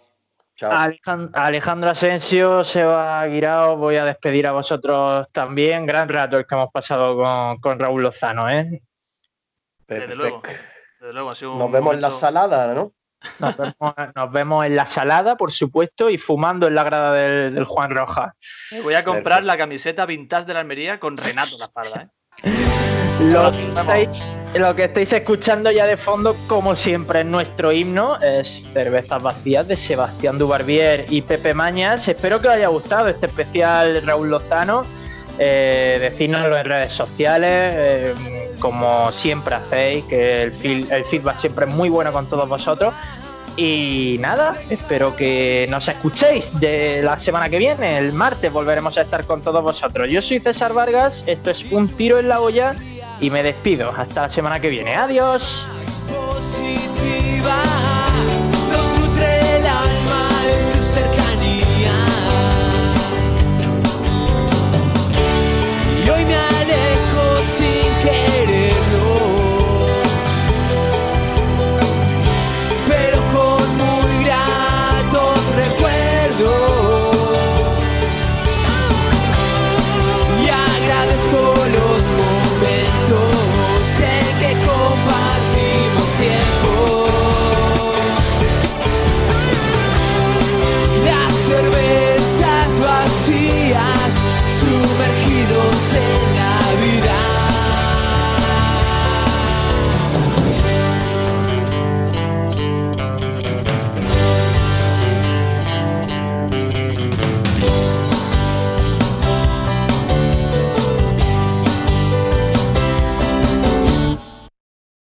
Chao. 0.55 0.72
Alejan- 0.72 1.32
Alejandro 1.34 1.89
Asensio, 1.89 2.64
Seba 2.64 3.26
Guirao, 3.26 3.76
voy 3.76 3.95
a 3.95 4.05
despedir 4.05 4.45
a 4.45 4.51
vosotros 4.51 5.28
también. 5.32 5.86
Gran 5.88 6.07
rato 6.09 6.38
el 6.38 6.45
que 6.45 6.53
hemos 6.55 6.72
pasado 6.72 7.16
con, 7.18 7.57
con 7.59 7.80
Raúl 7.80 8.03
Lozano. 8.03 8.49
¿eh? 8.49 8.82
Desde 9.88 10.16
luego. 10.16 10.41
Perfecto. 10.41 10.66
Desde 10.99 11.14
luego, 11.14 11.30
ha 11.32 11.36
sido 11.36 11.53
un 11.53 11.59
Nos 11.59 11.72
vemos 11.72 11.95
en 11.95 12.01
la 12.01 12.11
salada, 12.11 12.74
¿no? 12.74 12.93
Nos, 13.39 13.57
vemos, 13.57 13.95
nos 14.15 14.32
vemos 14.32 14.65
en 14.65 14.76
la 14.76 14.86
salada, 14.86 15.38
por 15.38 15.51
supuesto, 15.51 16.09
y 16.09 16.17
fumando 16.17 16.67
en 16.67 16.76
la 16.76 16.84
grada 16.84 17.13
del, 17.13 17.55
del 17.55 17.65
Juan 17.65 17.91
Rojas. 17.91 18.34
Me 18.71 18.82
Voy 18.82 18.93
a 18.93 19.03
comprar 19.03 19.24
Perfecto. 19.24 19.47
la 19.47 19.57
camiseta 19.57 20.05
vintage 20.05 20.45
de 20.45 20.53
la 20.53 20.59
Almería 20.61 20.99
con 20.99 21.17
Renato 21.17 21.53
en 21.53 21.59
la 21.59 21.65
espalda, 21.65 22.01
¿eh? 22.01 22.07
Lo 23.21 23.51
que, 23.51 23.67
estáis, 23.67 24.30
lo 24.55 24.76
que 24.76 24.84
estáis 24.86 25.13
escuchando 25.13 25.71
ya 25.71 25.86
de 25.86 25.95
fondo, 25.97 26.36
como 26.47 26.76
siempre, 26.76 27.21
es 27.21 27.26
nuestro 27.26 27.71
himno, 27.71 28.19
es 28.19 28.63
Cervezas 28.74 29.21
Vacías 29.21 29.67
de 29.67 29.78
Sebastián 29.78 30.38
Dubarbier 30.38 31.05
y 31.09 31.21
Pepe 31.21 31.53
Mañas. 31.53 32.07
Espero 32.07 32.39
que 32.39 32.47
os 32.47 32.55
haya 32.55 32.67
gustado 32.67 33.07
este 33.07 33.28
especial 33.28 34.01
Raúl 34.05 34.30
Lozano. 34.30 34.84
Eh, 35.40 36.14
en 36.20 36.66
redes 36.66 36.94
sociales, 36.94 37.74
eh, 37.76 38.16
como 38.60 39.12
siempre 39.12 39.56
hacéis, 39.56 40.06
que 40.06 40.44
el 40.44 41.06
feedback 41.06 41.40
siempre 41.40 41.66
es 41.68 41.76
muy 41.76 41.90
bueno 41.90 42.12
con 42.12 42.28
todos 42.28 42.48
vosotros. 42.48 42.94
Y 43.56 44.18
nada, 44.20 44.58
espero 44.70 45.16
que 45.16 45.68
nos 45.70 45.88
escuchéis 45.88 46.60
de 46.60 47.02
la 47.04 47.20
semana 47.20 47.50
que 47.50 47.60
viene, 47.60 48.00
el 48.00 48.12
martes 48.12 48.52
volveremos 48.52 48.98
a 48.98 49.02
estar 49.02 49.26
con 49.26 49.44
todos 49.44 49.62
vosotros. 49.62 50.10
Yo 50.10 50.24
soy 50.24 50.40
César 50.40 50.74
Vargas, 50.74 51.24
esto 51.28 51.52
es 51.52 51.64
Un 51.72 51.88
Tiro 51.88 52.18
en 52.18 52.30
la 52.30 52.42
Olla 52.42 52.76
y 53.20 53.30
me 53.30 53.44
despido. 53.44 53.94
Hasta 53.96 54.24
la 54.24 54.30
semana 54.30 54.60
que 54.60 54.70
viene. 54.70 54.96
Adiós. 54.96 55.68